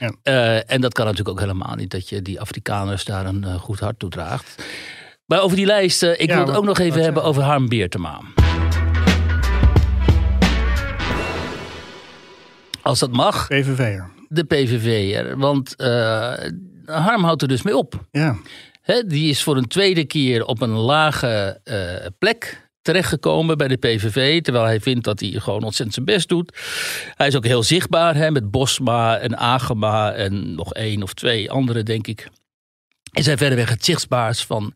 Ja. 0.00 0.12
Eh, 0.22 0.72
en 0.72 0.80
dat 0.80 0.92
kan 0.94 1.04
natuurlijk 1.04 1.30
ook 1.36 1.40
helemaal 1.40 1.74
niet, 1.74 1.90
dat 1.90 2.08
je 2.08 2.22
die 2.22 2.40
Afrikaners 2.40 3.04
daar 3.04 3.26
een 3.26 3.44
eh, 3.44 3.54
goed 3.54 3.80
hart 3.80 3.98
toe 3.98 4.10
draagt. 4.10 4.64
Maar 5.26 5.40
over 5.40 5.56
die 5.56 5.66
lijst, 5.66 6.02
ik 6.02 6.26
Ja, 6.28 6.36
wil 6.36 6.46
het 6.46 6.56
ook 6.56 6.64
nog 6.64 6.78
even 6.78 7.02
hebben 7.02 7.22
over 7.22 7.42
Harm 7.42 7.68
Beertema. 7.68 8.20
Als 12.82 12.98
dat 12.98 13.12
mag, 13.12 13.48
PVV'er. 13.48 14.10
de 14.28 14.44
PVV. 14.44 15.22
Want 15.36 15.76
eh, 15.76 16.32
Harm 16.86 17.24
houdt 17.24 17.42
er 17.42 17.48
dus 17.48 17.62
mee 17.62 17.76
op. 17.76 18.06
Ja. 18.10 18.36
Hè, 18.82 19.06
die 19.06 19.30
is 19.30 19.42
voor 19.42 19.56
een 19.56 19.68
tweede 19.68 20.04
keer 20.04 20.44
op 20.44 20.62
een 20.62 20.70
lage 20.70 21.60
plek 22.18 22.63
terechtgekomen 22.84 23.58
bij 23.58 23.68
de 23.68 23.76
PVV. 23.76 24.42
Terwijl 24.42 24.64
hij 24.64 24.80
vindt 24.80 25.04
dat 25.04 25.20
hij 25.20 25.30
gewoon 25.30 25.62
ontzettend 25.62 25.94
zijn 25.94 26.06
best 26.06 26.28
doet. 26.28 26.58
Hij 27.14 27.26
is 27.26 27.36
ook 27.36 27.44
heel 27.44 27.62
zichtbaar 27.62 28.14
hè, 28.14 28.30
met 28.30 28.50
Bosma 28.50 29.18
en 29.18 29.36
Agema 29.38 30.12
en 30.12 30.54
nog 30.54 30.74
één 30.74 31.02
of 31.02 31.14
twee 31.14 31.50
anderen, 31.50 31.84
denk 31.84 32.06
ik. 32.06 32.28
Is 33.12 33.26
hij 33.26 33.36
verreweg 33.36 33.68
het 33.68 33.84
zichtbaarst 33.84 34.46
van 34.46 34.74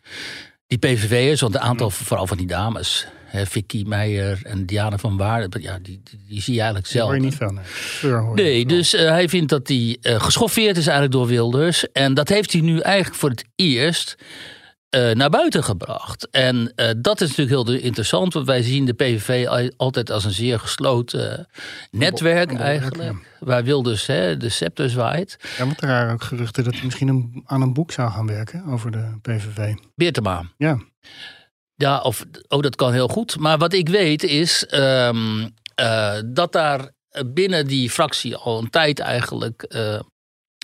die 0.67 0.79
PVV'ers. 0.79 1.41
Want 1.41 1.55
een 1.55 1.61
aantal, 1.61 1.91
vooral 1.91 2.27
van 2.27 2.37
die 2.37 2.47
dames, 2.47 3.07
hè, 3.25 3.47
Vicky 3.47 3.85
Meijer 3.87 4.41
en 4.43 4.67
Diana 4.67 4.99
van 4.99 5.17
Waarden. 5.17 5.63
Ja, 5.63 5.79
die, 5.83 6.01
die, 6.05 6.21
die 6.29 6.43
zie 6.43 6.55
je 6.55 6.61
eigenlijk 6.61 6.93
Daar 6.93 7.03
hoor 7.03 7.11
zelf. 7.13 7.23
je 7.23 7.29
niet 7.29 7.39
veel. 7.39 7.53
Nee, 7.53 7.65
Fleur 7.65 8.21
hoor 8.21 8.37
je 8.37 8.43
Nee, 8.43 8.67
dus 8.67 8.95
eh, 8.95 9.09
hij 9.09 9.29
vindt 9.29 9.51
dat 9.51 9.69
hij 9.69 9.99
eh, 10.01 10.21
geschoffeerd 10.21 10.77
is 10.77 10.87
eigenlijk 10.87 11.13
door 11.13 11.27
Wilders. 11.27 11.93
En 11.93 12.15
dat 12.15 12.29
heeft 12.29 12.53
hij 12.53 12.61
nu 12.61 12.81
eigenlijk 12.81 13.21
voor 13.21 13.31
het 13.31 13.45
eerst 13.57 14.17
eh, 14.91 15.11
naar 15.11 15.31
buiten 15.31 15.65
gebracht. 15.65 16.29
En 16.31 16.73
eh, 16.75 16.91
dat 16.99 17.21
is 17.21 17.29
natuurlijk 17.37 17.69
heel 17.69 17.75
interessant, 17.81 18.33
want 18.33 18.47
wij 18.47 18.63
zien 18.63 18.85
de 18.85 18.93
PVV 18.93 19.47
al- 19.49 19.73
altijd 19.77 20.11
als 20.11 20.25
een 20.25 20.31
zeer 20.33 20.59
gesloten 20.59 21.49
netwerk 21.91 22.51
een 22.51 22.57
bolwerk, 22.57 22.81
eigenlijk. 22.81 23.27
Waar 23.41 23.65
Wilders 23.65 24.07
hè, 24.07 24.37
de 24.37 24.49
scepter 24.49 24.91
zwaait. 24.91 25.37
Ja, 25.59 25.65
want 25.65 25.83
er 25.83 25.89
waren 25.89 26.13
ook 26.13 26.23
geruchten 26.23 26.65
dat 26.65 26.75
hij 26.75 26.85
misschien 26.85 27.09
een, 27.09 27.43
aan 27.47 27.63
een 27.63 27.73
boek 27.73 27.93
zou 27.93 28.11
gaan 28.11 28.27
werken 28.27 28.65
over 28.67 28.91
de 28.91 29.19
PVV. 29.23 29.75
Beertema. 29.95 30.43
Ja, 30.57 30.79
Ja, 31.75 32.01
of, 32.01 32.25
oh, 32.49 32.61
dat 32.61 32.77
kan 32.77 32.93
heel 32.93 33.09
goed. 33.09 33.39
Maar 33.39 33.59
wat 33.59 33.73
ik 33.73 33.89
weet 33.89 34.23
is 34.23 34.67
ehm, 34.67 35.49
eh, 35.75 36.15
dat 36.27 36.53
daar 36.53 36.91
binnen 37.27 37.67
die 37.67 37.91
fractie 37.91 38.37
al 38.37 38.59
een 38.59 38.71
tijd 38.71 38.99
eigenlijk 38.99 39.63
eh, 39.63 40.01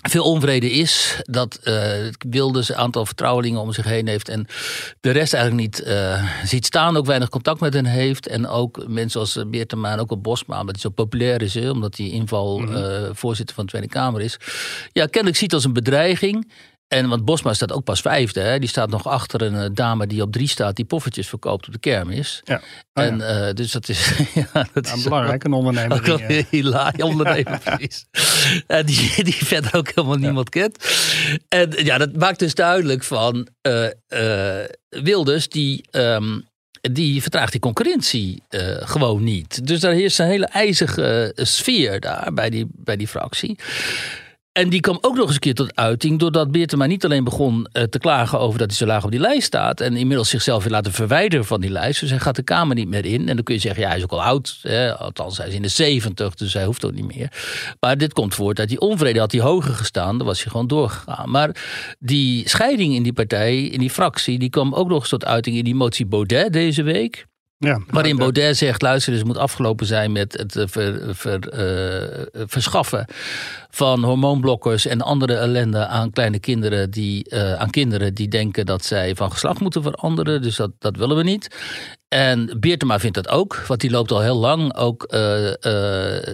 veel 0.09 0.23
onvrede 0.23 0.71
is. 0.71 1.19
Dat 1.23 1.59
eh 1.63 1.83
Wilders 2.29 2.69
een 2.69 2.75
aantal 2.75 3.05
vertrouwelingen 3.05 3.61
om 3.61 3.73
zich 3.73 3.85
heen 3.85 4.07
heeft. 4.07 4.29
En 4.29 4.47
de 5.01 5.11
rest 5.11 5.33
eigenlijk 5.33 5.63
niet 5.63 5.83
eh, 5.83 6.23
ziet 6.43 6.65
staan. 6.65 6.97
Ook 6.97 7.05
weinig 7.05 7.29
contact 7.29 7.59
met 7.59 7.73
hen 7.73 7.85
heeft. 7.85 8.27
En 8.27 8.47
ook 8.47 8.87
mensen 8.87 9.19
als 9.19 9.35
eh, 9.35 9.45
Beertema 9.45 9.91
en 9.91 9.99
ook 9.99 10.11
op 10.11 10.23
Bosma. 10.23 10.59
Omdat 10.59 10.75
hij 10.75 10.83
zo 10.83 10.89
populair 10.89 11.41
is. 11.41 11.53
Hè, 11.53 11.69
omdat 11.69 11.97
hij 11.97 12.09
inval 12.09 12.61
eh, 12.61 13.09
voorzitter 13.11 13.55
van 13.55 13.65
de 13.65 13.71
Tweede 13.71 13.87
Kamer 13.87 14.21
is. 14.21 14.37
Ja, 14.91 15.05
kennelijk 15.05 15.39
ziet 15.39 15.53
als 15.53 15.63
een 15.63 15.73
bedreiging. 15.73 16.51
En 16.87 17.09
want 17.09 17.25
Bosma 17.25 17.53
staat 17.53 17.71
ook 17.71 17.83
pas 17.83 18.01
vijfde. 18.01 18.39
Hè? 18.39 18.59
Die 18.59 18.69
staat 18.69 18.89
nog 18.89 19.07
achter 19.07 19.41
een 19.41 19.55
eh, 19.55 19.69
dame 19.73 20.07
die 20.07 20.21
op 20.21 20.31
drie 20.31 20.47
staat. 20.47 20.75
Die 20.75 20.85
poffertjes 20.85 21.27
verkoopt 21.27 21.67
op 21.67 21.73
de 21.73 21.79
kermis. 21.79 22.41
ja. 22.43 22.61
Oh, 22.93 23.03
en 23.03 23.17
ja. 23.17 23.47
eh, 23.47 23.53
dus 23.53 23.71
dat 23.71 23.89
is, 23.89 24.11
ja, 24.33 24.67
dat 24.73 24.85
is 24.95 25.03
belangrijk, 25.03 25.43
een 25.43 25.53
ondernemer. 25.53 25.97
ook 25.97 26.05
wel 26.05 26.19
eh, 26.27 26.43
hilarisch 26.49 27.01
ondernemer 27.03 27.59
precies. 27.63 28.05
En 28.67 28.85
die, 28.85 29.23
die 29.23 29.45
verder 29.45 29.75
ook 29.75 29.91
helemaal 29.95 30.17
niemand 30.17 30.49
kent. 30.49 30.85
En 31.47 31.85
ja, 31.85 31.97
dat 31.97 32.15
maakt 32.15 32.39
dus 32.39 32.55
duidelijk 32.55 33.03
van 33.03 33.47
Wilders 34.89 35.49
die. 35.49 35.83
ehm, 35.91 36.39
die 36.91 37.21
vertraagt 37.21 37.51
die 37.51 37.61
concurrentie 37.61 38.43
gewoon 38.79 39.23
niet. 39.23 39.67
Dus 39.67 39.79
daar 39.79 39.93
heerst 39.93 40.19
een 40.19 40.27
hele 40.27 40.45
ijzige 40.45 41.31
sfeer 41.35 41.99
daar 41.99 42.33
bij 42.33 42.49
die, 42.49 42.67
bij 42.71 42.95
die 42.95 43.07
fractie. 43.07 43.57
En 44.57 44.69
die 44.69 44.79
kwam 44.79 44.97
ook 45.01 45.15
nog 45.15 45.25
eens 45.25 45.33
een 45.33 45.39
keer 45.39 45.53
tot 45.53 45.75
uiting. 45.75 46.19
Doordat 46.19 46.51
Beertema 46.51 46.85
niet 46.85 47.05
alleen 47.05 47.23
begon 47.23 47.67
eh, 47.71 47.83
te 47.83 47.99
klagen 47.99 48.39
over 48.39 48.59
dat 48.59 48.67
hij 48.67 48.77
zo 48.77 48.85
laag 48.85 49.03
op 49.03 49.11
die 49.11 49.19
lijst 49.19 49.45
staat. 49.45 49.81
En 49.81 49.95
inmiddels 49.95 50.29
zichzelf 50.29 50.63
weer 50.63 50.71
laten 50.71 50.91
verwijderen 50.91 51.45
van 51.45 51.61
die 51.61 51.69
lijst. 51.69 51.99
Dus 51.99 52.09
hij 52.09 52.19
gaat 52.19 52.35
de 52.35 52.43
Kamer 52.43 52.75
niet 52.75 52.87
meer 52.87 53.05
in. 53.05 53.29
En 53.29 53.35
dan 53.35 53.43
kun 53.43 53.55
je 53.55 53.61
zeggen, 53.61 53.81
ja, 53.81 53.87
hij 53.87 53.97
is 53.97 54.03
ook 54.03 54.11
al 54.11 54.23
oud. 54.23 54.59
Hè? 54.61 54.97
Althans, 54.97 55.37
hij 55.37 55.47
is 55.47 55.53
in 55.53 55.61
de 55.61 55.67
zeventig, 55.67 56.35
dus 56.35 56.53
hij 56.53 56.65
hoeft 56.65 56.85
ook 56.85 56.93
niet 56.93 57.15
meer. 57.15 57.31
Maar 57.79 57.97
dit 57.97 58.13
komt 58.13 58.35
voort 58.35 58.59
uit 58.59 58.69
die 58.69 58.79
onvrede. 58.79 59.19
Had 59.19 59.31
hij 59.31 59.41
hoger 59.41 59.73
gestaan, 59.73 60.17
dan 60.17 60.27
was 60.27 60.41
hij 60.41 60.51
gewoon 60.51 60.67
doorgegaan. 60.67 61.29
Maar 61.29 61.55
die 61.99 62.49
scheiding 62.49 62.95
in 62.95 63.03
die 63.03 63.13
partij, 63.13 63.63
in 63.63 63.79
die 63.79 63.89
fractie, 63.89 64.39
die 64.39 64.49
kwam 64.49 64.73
ook 64.73 64.87
nog 64.87 64.99
eens 64.99 65.09
tot 65.09 65.25
uiting 65.25 65.57
in 65.57 65.63
die 65.63 65.75
motie 65.75 66.05
Baudet 66.05 66.53
deze 66.53 66.83
week. 66.83 67.25
Ja, 67.57 67.79
Waarin 67.87 68.17
Baudet 68.17 68.57
zegt: 68.57 68.81
luister, 68.81 69.13
dus 69.13 69.23
moet 69.23 69.37
afgelopen 69.37 69.85
zijn 69.85 70.11
met 70.11 70.33
het 70.37 70.55
eh, 70.55 70.63
ver- 70.67 71.15
ver- 71.15 71.49
eh, 71.49 72.25
verschaffen 72.47 73.05
van 73.69 74.03
hormoonblokkers 74.03 74.85
en 74.85 75.01
andere 75.01 75.33
ellende 75.35 75.85
aan 75.87 76.11
kleine 76.11 76.39
kinderen 76.39 76.91
die, 76.91 77.29
eh, 77.29 77.53
aan 77.53 77.69
kinderen 77.69 78.13
die 78.13 78.27
denken 78.27 78.65
dat 78.65 78.85
zij 78.85 79.15
van 79.15 79.31
geslacht 79.31 79.59
moeten 79.59 79.83
veranderen. 79.83 80.41
Dus 80.41 80.55
dat, 80.55 80.71
dat 80.79 80.97
willen 80.97 81.17
we 81.17 81.23
niet. 81.23 81.55
En 82.07 82.57
Beertema 82.59 82.99
vindt 82.99 83.15
dat 83.15 83.29
ook, 83.29 83.55
want 83.67 83.79
die 83.81 83.89
loopt 83.91 84.11
al 84.11 84.21
heel 84.21 84.37
lang 84.37 84.75
ook. 84.75 85.03
eh, 85.03 85.47
eh, 86.27 86.33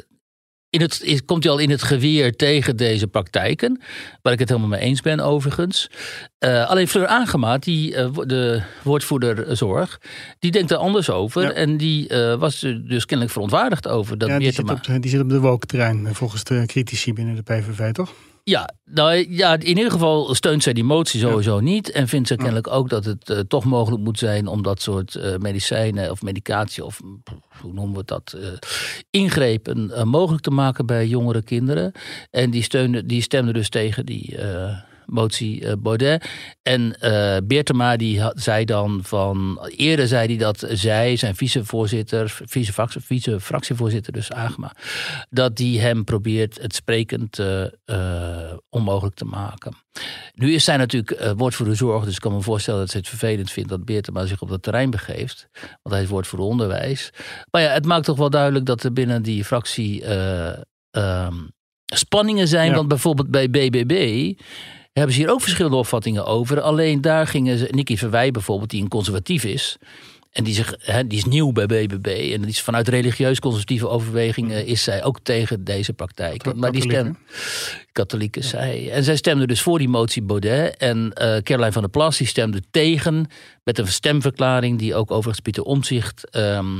in 0.71 0.81
het, 0.81 1.01
is- 1.03 1.25
komt 1.25 1.43
hij 1.43 1.51
al 1.51 1.59
in 1.59 1.69
het 1.69 1.83
geweer 1.83 2.35
tegen 2.35 2.75
deze 2.75 3.07
praktijken. 3.07 3.81
Waar 4.21 4.33
ik 4.33 4.39
het 4.39 4.49
helemaal 4.49 4.69
mee 4.69 4.79
eens 4.79 5.01
ben, 5.01 5.19
overigens. 5.19 5.89
Eh, 6.37 6.69
alleen 6.69 6.87
Fleur 6.87 7.07
Aangemaat, 7.07 7.63
die, 7.63 7.95
eh, 7.95 8.09
de 8.25 8.61
woordvoerder 8.83 9.57
zorg, 9.57 10.01
die 10.39 10.51
denkt 10.51 10.71
er 10.71 10.77
anders 10.77 11.09
over. 11.09 11.41
Ja. 11.41 11.51
En 11.51 11.77
die 11.77 12.07
eh, 12.07 12.35
was 12.35 12.63
er 12.63 12.87
dus 12.87 13.05
kennelijk 13.05 13.33
verontwaardigd 13.33 13.87
over 13.87 14.17
dat 14.17 14.29
ja, 14.29 14.37
die, 14.37 14.51
zit 14.51 14.55
Beertema... 14.55 14.77
op 14.77 14.93
de, 14.95 14.99
die 14.99 15.11
zit 15.11 15.21
op 15.21 15.29
de 15.29 15.39
woke-terrein, 15.39 16.07
eh, 16.07 16.13
volgens 16.13 16.43
de 16.43 16.63
critici 16.65 17.13
binnen 17.13 17.35
de 17.35 17.41
PVV, 17.41 17.91
toch? 17.91 18.13
Ja, 18.43 18.69
nou 18.86 19.25
ja, 19.29 19.53
in 19.53 19.77
ieder 19.77 19.91
geval 19.91 20.36
steunt 20.36 20.63
zij 20.63 20.74
die 20.74 20.83
motie 20.83 21.19
sowieso 21.19 21.60
niet. 21.60 21.91
En 21.91 22.07
vindt 22.07 22.27
ze 22.27 22.36
kennelijk 22.36 22.67
ook 22.67 22.89
dat 22.89 23.05
het 23.05 23.29
eh, 23.29 23.39
toch 23.39 23.65
mogelijk 23.65 24.03
moet 24.03 24.19
zijn 24.19 24.48
om 24.48 24.63
dat 24.63 24.81
soort 24.81 25.15
eh, 25.15 25.38
medicijnen 25.38 26.12
of 26.12 26.21
medicatie 26.21 26.86
of 26.86 27.01
hoe 27.62 27.74
noemen 27.74 27.98
we 27.98 28.03
dat, 28.05 28.36
eh, 28.38 28.48
ingrepen 29.10 30.10
mogelijk 30.10 30.43
te 30.43 30.51
maken 30.51 30.86
bij 30.86 31.07
jongere 31.07 31.41
kinderen. 31.41 31.91
En 32.31 32.50
die, 32.50 32.63
steunde, 32.63 33.05
die 33.05 33.21
stemde 33.21 33.53
dus 33.53 33.69
tegen 33.69 34.05
die 34.05 34.38
motie 35.12 35.65
eh, 35.65 35.74
Baudet. 35.80 36.30
En 36.62 37.00
eh 37.00 37.38
Beertema 37.44 37.96
die 37.96 38.22
had, 38.22 38.41
zei 38.41 38.65
dan 38.65 39.00
van, 39.03 39.68
eerder 39.75 40.08
zei 40.08 40.27
hij 40.27 40.38
dat 40.38 40.65
zij, 40.70 41.15
zijn 41.15 41.36
vicevoorzitter, 41.36 42.30
vice, 42.46 42.74
vice 42.88 43.39
fractievoorzitter 43.39 44.13
dus 44.13 44.32
Agema, 44.32 44.75
dat 45.30 45.56
die 45.56 45.80
hem 45.80 46.03
probeert 46.03 46.62
het 46.62 46.75
sprekend 46.75 47.39
eh, 47.39 47.63
onmogelijk 48.70 49.15
te 49.15 49.25
maken. 49.25 49.74
Nu 50.34 50.53
is 50.53 50.63
zij 50.63 50.77
natuurlijk 50.77 51.34
woordvoerder 51.38 51.75
zorg, 51.75 52.03
dus 52.03 52.15
ik 52.15 52.22
kan 52.22 52.34
me 52.34 52.41
voorstellen 52.41 52.80
dat 52.80 52.89
ze 52.89 52.98
het 52.98 53.08
vervelend 53.08 53.51
vindt 53.51 53.70
dat 53.70 53.86
Beertema 53.86 54.25
zich 54.25 54.41
op 54.41 54.50
dat 54.50 54.63
terrein 54.63 54.89
begeeft. 54.89 55.50
Want 55.82 55.96
hij 55.96 56.03
is 56.03 56.10
woordvoerder 56.10 56.48
onderwijs. 56.50 57.12
Maar 57.51 57.62
ja, 57.62 57.70
het 57.70 57.86
maakt 57.86 58.06
toch 58.06 58.18
wel 58.18 58.30
duidelijk 58.30 58.65
dat 58.65 58.84
er 58.84 58.94
binnen 58.94 59.22
die 59.22 59.46
fractie 59.46 60.03
eh, 60.03 60.62
ehm, 60.91 61.36
spanningen 61.86 62.48
zijn. 62.48 62.70
Ja. 62.70 62.75
Want 62.75 62.88
bijvoorbeeld 62.88 63.32
bij 63.32 63.50
BBB 63.50 64.34
hebben 64.93 65.15
ze 65.15 65.21
hier 65.21 65.31
ook 65.31 65.41
verschillende 65.41 65.77
opvattingen 65.77 66.25
over. 66.25 66.62
Alleen 66.62 67.01
daar 67.01 67.27
gingen 67.27 67.57
ze, 67.57 67.67
Nicky 67.71 67.98
Verwij 67.98 68.31
bijvoorbeeld, 68.31 68.69
die 68.69 68.81
een 68.81 68.88
conservatief 68.88 69.43
is. 69.43 69.77
En 70.31 70.43
die, 70.43 70.53
zich, 70.53 70.75
hè, 70.79 71.07
die 71.07 71.17
is 71.17 71.25
nieuw 71.25 71.51
bij 71.51 71.65
BBB. 71.65 72.31
En 72.33 72.41
die 72.41 72.50
is 72.50 72.62
vanuit 72.62 72.88
religieus-conservatieve 72.88 73.88
overwegingen 73.88 74.65
is 74.65 74.83
zij 74.83 75.03
ook 75.03 75.19
tegen 75.24 75.63
deze 75.63 75.93
praktijk. 75.93 76.55
Maar 76.55 76.71
die 76.71 76.81
stem, 76.81 77.17
katholieken 77.91 78.43
zij. 78.43 78.91
En 78.91 79.03
zij 79.03 79.15
stemde 79.15 79.48
dus 79.48 79.62
voor 79.62 79.77
die 79.77 79.89
motie 79.89 80.21
Baudet. 80.21 80.77
En 80.77 81.13
eh 81.13 81.41
Caroline 81.41 81.71
van 81.71 81.81
der 81.81 81.91
Plas 81.91 82.17
die 82.17 82.27
stemde 82.27 82.62
tegen 82.71 83.27
met 83.63 83.77
een 83.77 83.88
stemverklaring 83.88 84.79
die 84.79 84.95
ook 84.95 85.12
overigens 85.12 85.39
Pieter 85.39 85.63
Omzicht 85.63 86.24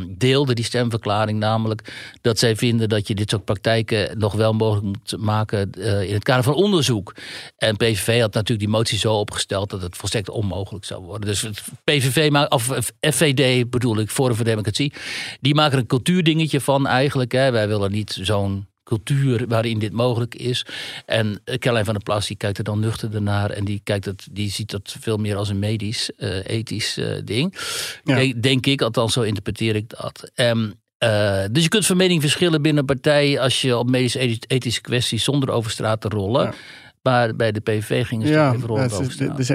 deelde. 0.08 0.54
Die 0.54 0.66
stemverklaring 0.66 1.40
namelijk 1.40 1.94
dat 2.22 2.40
zij 2.40 2.56
vinden 2.56 2.90
dat 2.90 3.08
je 3.08 3.16
dit 3.16 3.30
soort 3.30 3.46
praktijken 3.46 4.18
nog 4.18 4.34
wel 4.34 4.54
mogelijk 4.54 4.86
moet 4.86 5.16
maken 5.18 5.72
eh, 5.72 6.04
in 6.04 6.14
het 6.14 6.24
kader 6.24 6.44
van 6.44 6.54
onderzoek. 6.54 7.16
En 7.58 7.78
PVV 7.78 8.20
had 8.22 8.34
natuurlijk 8.34 8.60
die 8.60 8.78
motie 8.78 8.98
zo 8.98 9.14
opgesteld 9.14 9.70
dat 9.70 9.82
het 9.82 9.98
volstrekt 9.98 10.30
onmogelijk 10.30 10.86
zou 10.86 11.04
worden. 11.04 11.28
Dus 11.28 11.42
het 11.42 11.62
PVV 11.84 12.32
of 12.50 12.92
FVD 13.00 13.70
bedoel 13.70 14.00
ik, 14.00 14.10
Forum 14.10 14.36
voor 14.36 14.46
Democratie, 14.46 14.94
die 15.40 15.56
maken 15.56 15.78
een 15.78 15.88
cultuurdingetje 15.88 16.62
van 16.62 16.88
eigenlijk. 16.88 17.32
Hè. 17.32 17.52
Wij 17.52 17.68
willen 17.68 17.92
niet 17.92 18.18
zo'n 18.22 18.66
cultuur 18.96 19.48
waarin 19.48 19.80
dit 19.80 19.92
mogelijk 19.94 20.36
is. 20.36 20.66
En 21.06 21.42
eh, 21.44 21.58
Caroline 21.58 21.86
van 21.86 21.94
der 21.94 22.04
Plas 22.04 22.28
die 22.28 22.38
kijkt 22.38 22.58
er 22.58 22.64
dan 22.64 22.80
nuchter 22.80 23.22
naar 23.22 23.50
en 23.50 23.66
die, 23.66 23.82
kijkt 23.84 24.06
het, 24.06 24.28
die 24.32 24.50
ziet 24.52 24.72
dat 24.72 24.96
veel 25.00 25.18
meer 25.18 25.36
als 25.36 25.50
een 25.50 25.60
medisch, 25.60 26.12
eh, 26.18 26.46
ethisch 26.48 26.98
eh, 26.98 27.08
ding. 27.26 27.56
Ja. 28.04 28.16
Denk, 28.16 28.44
denk 28.44 28.66
ik, 28.66 28.82
althans 28.82 29.14
zo 29.14 29.22
interpreteer 29.22 29.76
ik 29.76 29.90
dat. 29.90 30.32
Eh, 30.36 31.44
dus 31.52 31.64
je 31.64 31.70
kunt 31.70 31.86
van 31.86 31.98
mening 31.98 32.22
verschillen 32.22 32.62
binnen 32.62 32.80
een 32.80 32.96
partij 32.96 33.40
als 33.40 33.62
je 33.62 33.78
op 33.78 33.90
medisch-ethische 33.90 34.82
kwesties 34.82 35.24
zonder 35.24 35.50
over 35.50 35.72
straat 35.72 36.02
te 36.02 36.08
rollen. 36.08 36.44
Ja. 36.44 36.54
Maar 37.02 37.36
bij 37.36 37.52
de 37.52 37.60
PVV 37.60 38.06
gingen 38.08 38.28
ze 38.28 38.34
Ja, 38.34 38.48
even 38.48 38.62
het 38.62 38.70
over 38.72 38.86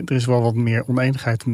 er, 0.05 0.15
is- 0.17 0.25
wel 0.27 0.43
wat 0.43 0.55
meer 0.55 0.89
oneenigheid. 0.89 1.45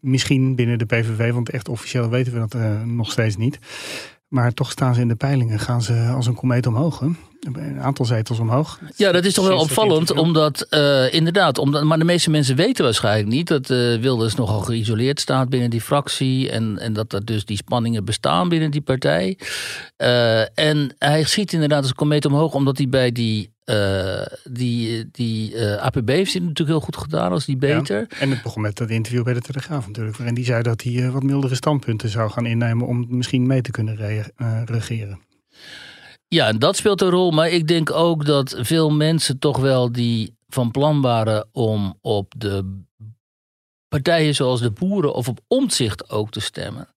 Misschien 0.00 0.54
binnen 0.54 0.78
de 0.78 0.84
PVV, 0.86 1.32
want 1.32 1.50
echt 1.50 1.68
officieel 1.68 2.08
weten 2.08 2.32
we 2.32 2.38
dat 2.48 2.84
nog 2.84 3.10
steeds 3.10 3.36
niet. 3.36 3.58
Maar 4.36 4.52
toch 4.52 4.70
staan 4.70 4.94
ze 4.94 5.00
in 5.00 5.08
de 5.08 5.14
peilingen, 5.14 5.58
gaan 5.58 5.82
ze 5.82 6.12
als 6.14 6.26
een 6.26 6.34
komeet 6.34 6.66
omhoog. 6.66 6.98
Hè? 6.98 7.06
Een 7.54 7.80
aantal 7.80 8.04
zetels 8.04 8.38
omhoog. 8.38 8.78
Ja, 8.96 9.12
dat 9.12 9.24
is 9.24 9.34
toch 9.34 9.48
wel 9.48 9.58
opvallend, 9.58 10.10
omdat 10.10 10.66
eh, 10.70 11.14
inderdaad, 11.14 11.58
omdat, 11.58 11.84
maar 11.84 11.98
de 11.98 12.04
meeste 12.04 12.30
mensen 12.30 12.56
weten 12.56 12.84
waarschijnlijk 12.84 13.28
niet 13.28 13.48
dat 13.48 13.70
eh, 13.70 13.78
Wilders 14.00 14.34
nogal 14.34 14.60
geïsoleerd 14.60 15.20
staat 15.20 15.48
binnen 15.48 15.70
die 15.70 15.80
fractie 15.80 16.50
en, 16.50 16.78
en 16.78 16.92
dat 16.92 17.12
er 17.12 17.24
dus 17.24 17.44
die 17.44 17.56
spanningen 17.56 18.04
bestaan 18.04 18.48
binnen 18.48 18.70
die 18.70 18.80
partij. 18.80 19.38
Eh, 19.96 20.58
en 20.58 20.94
hij 20.98 21.24
schiet 21.24 21.52
inderdaad 21.52 21.80
als 21.80 21.88
een 21.88 21.94
komeet 21.94 22.24
omhoog, 22.24 22.54
omdat 22.54 22.76
hij 22.76 22.88
bij 22.88 23.12
die, 23.12 23.50
eh, 23.64 24.26
die, 24.50 25.08
die 25.12 25.62
APB 25.80 26.08
heeft 26.08 26.32
het 26.32 26.42
natuurlijk 26.42 26.78
heel 26.78 26.86
goed 26.86 26.96
gedaan, 26.96 27.32
als 27.32 27.44
die 27.44 27.56
beter. 27.56 27.98
Ja, 27.98 28.16
En 28.18 28.30
het 28.30 28.42
begon 28.42 28.62
met 28.62 28.76
dat 28.76 28.90
interview 28.90 29.24
bij 29.24 29.34
de 29.34 29.40
Telegraaf 29.40 29.86
natuurlijk. 29.86 30.16
Waarin 30.16 30.34
die 30.34 30.44
zei 30.44 30.62
dat 30.62 30.82
hij 30.82 31.10
wat 31.10 31.22
mildere 31.22 31.54
standpunten 31.54 32.08
zou 32.08 32.30
gaan 32.30 32.46
innemen 32.46 32.86
om 32.86 33.06
misschien 33.08 33.46
mee 33.46 33.60
te 33.60 33.70
kunnen 33.70 33.98
eh, 33.98 34.62
regeren. 34.64 35.20
Ja, 36.28 36.46
en 36.46 36.58
dat 36.58 36.76
speelt 36.76 37.00
een 37.00 37.10
rol. 37.10 37.30
Maar 37.30 37.48
ik 37.48 37.68
denk 37.68 37.90
ook 37.90 38.24
dat 38.24 38.56
veel 38.58 38.90
mensen 38.90 39.38
toch 39.38 39.58
wel 39.58 39.92
die 39.92 40.36
van 40.48 40.70
plan 40.70 41.00
waren 41.00 41.48
om 41.52 41.98
op 42.00 42.32
de 42.36 42.84
partijen 43.88 44.34
zoals 44.34 44.60
de 44.60 44.70
boeren 44.70 45.14
of 45.14 45.28
op 45.28 45.40
omzicht 45.48 46.10
ook 46.10 46.30
te 46.30 46.40
stemmen. 46.40 46.88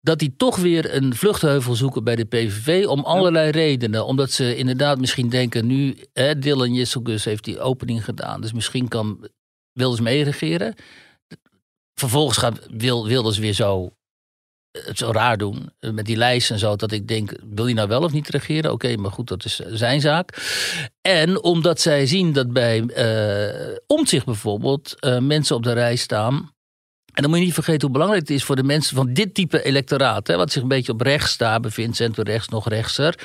dat 0.00 0.18
die 0.18 0.34
toch 0.36 0.56
weer 0.56 0.94
een 0.94 1.14
vluchtheuvel 1.14 1.74
zoeken 1.74 2.04
bij 2.04 2.16
de 2.16 2.24
PVV 2.24 2.86
om 2.86 3.00
allerlei 3.00 3.50
redenen. 3.50 4.06
Omdat 4.06 4.30
ze 4.30 4.56
inderdaad 4.56 4.98
misschien 4.98 5.28
denken, 5.28 5.66
nu 5.66 5.96
hè, 6.12 6.38
Dylan 6.38 6.74
Jesselgus 6.74 7.24
heeft 7.24 7.44
die 7.44 7.60
opening 7.60 8.04
gedaan, 8.04 8.40
dus 8.40 8.52
misschien 8.52 8.88
kan 8.88 9.28
Wilders 9.72 10.00
meeregeren. 10.00 10.74
Vervolgens 11.94 12.38
gaat 12.38 12.66
Wil, 12.70 13.06
Wilders 13.06 13.38
weer 13.38 13.52
zo 13.52 13.90
het 14.82 14.98
zo 14.98 15.10
raar 15.10 15.36
doen 15.36 15.70
eh, 15.80 15.90
met 15.90 16.06
die 16.06 16.16
lijst 16.16 16.50
en 16.50 16.58
zo. 16.58 16.76
Dat 16.76 16.92
ik 16.92 17.08
denk, 17.08 17.32
wil 17.54 17.64
hij 17.64 17.74
nou 17.74 17.88
wel 17.88 18.02
of 18.02 18.12
niet 18.12 18.28
regeren? 18.28 18.72
Oké, 18.72 18.96
maar 18.96 19.12
goed, 19.12 19.28
dat 19.28 19.44
is 19.44 19.56
zijn 19.56 20.00
zaak. 20.00 20.42
En 21.00 21.42
omdat 21.42 21.80
zij 21.80 22.06
zien 22.06 22.32
dat 22.32 22.52
bij 22.52 22.86
eh 22.86 23.76
Omtzigt 23.86 24.24
bijvoorbeeld 24.24 24.94
eh, 25.00 25.18
mensen 25.18 25.56
op 25.56 25.62
de 25.62 25.72
rij 25.72 25.96
staan. 25.96 26.53
En 27.14 27.22
dan 27.22 27.30
moet 27.30 27.38
je 27.38 27.44
niet 27.44 27.54
vergeten 27.54 27.80
hoe 27.80 27.90
belangrijk 27.90 28.22
het 28.22 28.30
is 28.36 28.44
voor 28.44 28.56
de 28.56 28.62
mensen 28.62 28.96
van 28.96 29.12
dit 29.12 29.34
type 29.34 29.62
electoraat. 29.62 30.26
Hè, 30.26 30.36
wat 30.36 30.52
zich 30.52 30.62
een 30.62 30.68
beetje 30.68 30.92
op 30.92 31.00
rechts 31.00 31.36
daar 31.36 31.60
bevindt, 31.60 31.96
centrum 31.96 32.24
rechts, 32.24 32.48
nog 32.48 32.68
rechtser. 32.68 33.18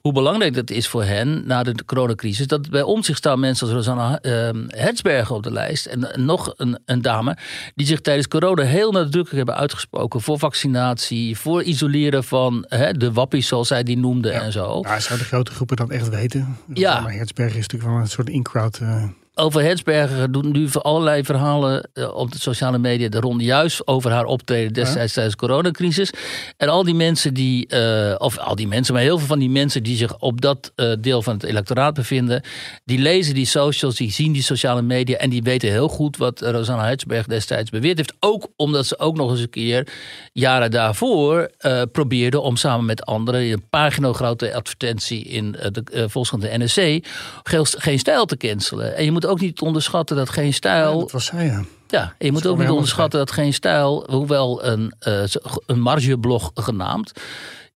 Hoe 0.00 0.12
belangrijk 0.12 0.54
dat 0.54 0.70
is 0.70 0.88
voor 0.88 1.04
hen 1.04 1.42
na 1.46 1.62
de 1.62 1.84
coronacrisis. 1.86 2.46
Dat 2.46 2.70
bij 2.70 2.82
Omtzigt 2.82 3.18
staan 3.18 3.40
mensen 3.40 3.66
als 3.66 3.76
Rosanna 3.76 4.18
uh, 4.22 4.48
Hertzberger 4.66 5.36
op 5.36 5.42
de 5.42 5.52
lijst. 5.52 5.86
En 5.86 6.24
nog 6.24 6.54
een, 6.56 6.78
een 6.84 7.02
dame 7.02 7.36
die 7.74 7.86
zich 7.86 8.00
tijdens 8.00 8.28
corona 8.28 8.62
heel 8.62 8.92
nadrukkelijk 8.92 9.36
hebben 9.36 9.56
uitgesproken. 9.56 10.20
Voor 10.20 10.38
vaccinatie, 10.38 11.36
voor 11.38 11.62
isoleren 11.62 12.24
van 12.24 12.64
hè, 12.68 12.92
de 12.92 13.12
wappies 13.12 13.46
zoals 13.46 13.68
zij 13.68 13.82
die 13.82 13.98
noemde 13.98 14.30
en 14.30 14.52
zo. 14.52 14.80
Ja, 14.82 15.00
zou 15.00 15.18
de 15.18 15.24
grote 15.24 15.52
groepen 15.52 15.76
dat 15.76 15.90
echt 15.90 16.08
weten? 16.08 16.56
Ja. 16.74 17.00
Maar 17.00 17.12
Hertzberg 17.12 17.50
is 17.50 17.60
natuurlijk 17.60 17.90
wel 17.90 18.00
een 18.00 18.08
soort 18.08 18.28
in-crowd. 18.28 18.78
eh, 18.78 19.04
over 19.38 19.62
Hetsberger 19.62 20.32
doen 20.32 20.50
nu 20.50 20.68
allerlei 20.72 21.24
verhalen 21.24 21.90
eh, 21.92 22.14
op 22.14 22.32
de 22.32 22.38
sociale 22.38 22.78
media 22.78 23.08
de 23.08 23.20
ronde. 23.20 23.44
Juist 23.44 23.86
over 23.86 24.10
haar 24.10 24.24
optreden 24.24 24.72
destijds 24.72 25.12
tijdens 25.12 25.36
de 25.36 25.46
coronacrisis. 25.46 26.12
En 26.56 26.68
al 26.68 26.84
die 26.84 26.94
mensen 26.94 27.34
die, 27.34 27.66
eh, 27.66 28.14
of 28.18 28.38
al 28.38 28.54
die 28.54 28.68
mensen, 28.68 28.94
maar 28.94 29.02
heel 29.02 29.18
veel 29.18 29.26
van 29.26 29.38
die 29.38 29.50
mensen 29.50 29.82
die 29.82 29.96
zich 29.96 30.18
op 30.18 30.40
dat 30.40 30.72
eh, 30.74 30.92
deel 31.00 31.22
van 31.22 31.34
het 31.34 31.42
electoraat 31.42 31.94
bevinden. 31.94 32.42
Die 32.84 32.98
lezen 32.98 33.34
die 33.34 33.46
socials, 33.46 33.96
die 33.96 34.12
zien 34.12 34.32
die 34.32 34.42
sociale 34.42 34.82
media. 34.82 35.16
En 35.16 35.30
die 35.30 35.42
weten 35.42 35.70
heel 35.70 35.88
goed 35.88 36.16
wat 36.16 36.40
Rosanna 36.40 36.86
Hetsberg 36.86 37.26
destijds 37.26 37.70
beweerd 37.70 37.96
heeft. 37.96 38.14
Ook 38.20 38.46
omdat 38.56 38.86
ze 38.86 38.98
ook 38.98 39.16
nog 39.16 39.30
eens 39.30 39.40
een 39.40 39.50
keer 39.50 39.88
jaren 40.32 40.70
daarvoor 40.70 41.50
eh, 41.58 41.82
probeerde 41.92 42.40
om 42.40 42.56
samen 42.56 42.84
met 42.84 43.04
anderen. 43.04 43.46
in 43.46 43.52
een 43.52 43.68
pagina 43.70 44.12
grote 44.12 44.54
advertentie 44.54 45.24
in 45.24 45.52
de 45.52 45.82
uh, 45.92 46.04
Volkskrant 46.06 46.42
de 46.42 46.58
NSC. 46.58 47.06
Geen, 47.42 47.66
geen 47.66 47.98
stijl 47.98 48.24
te 48.24 48.36
cancelen. 48.36 48.96
En 48.96 49.04
je 49.04 49.10
moet 49.10 49.26
ook 49.28 49.40
niet 49.40 49.60
onderschatten 49.60 50.16
dat 50.16 50.30
geen 50.30 50.54
stijl. 50.54 50.98
dat 50.98 51.12
was 51.12 51.24
zij, 51.24 51.46
ja. 51.46 51.64
Ja, 51.88 52.14
je 52.18 52.32
moet 52.32 52.46
ook 52.46 52.58
niet 52.58 52.70
onderschatten 52.70 53.18
dat 53.18 53.30
geen 53.30 53.54
stijl, 53.54 54.06
hoewel 54.10 54.64
een, 54.64 54.94
eh, 54.98 55.22
een 55.66 55.80
margeblog 55.80 56.50
genaamd, 56.54 57.12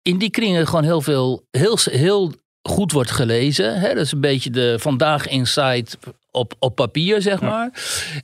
in 0.01 0.17
die 0.17 0.29
kringen 0.29 0.67
gewoon 0.67 0.83
heel 0.83 1.01
veel, 1.01 1.45
heel, 1.51 1.77
heel 1.83 2.31
goed 2.61 2.91
wordt 2.91 3.11
gelezen. 3.11 3.79
Hè? 3.79 3.93
Dat 3.93 4.05
is 4.05 4.11
een 4.11 4.21
beetje 4.21 4.49
de 4.49 4.75
vandaag 4.79 5.27
insight 5.27 5.97
op, 6.31 6.53
op 6.59 6.75
papier, 6.75 7.21
zeg 7.21 7.41
maar. 7.41 7.71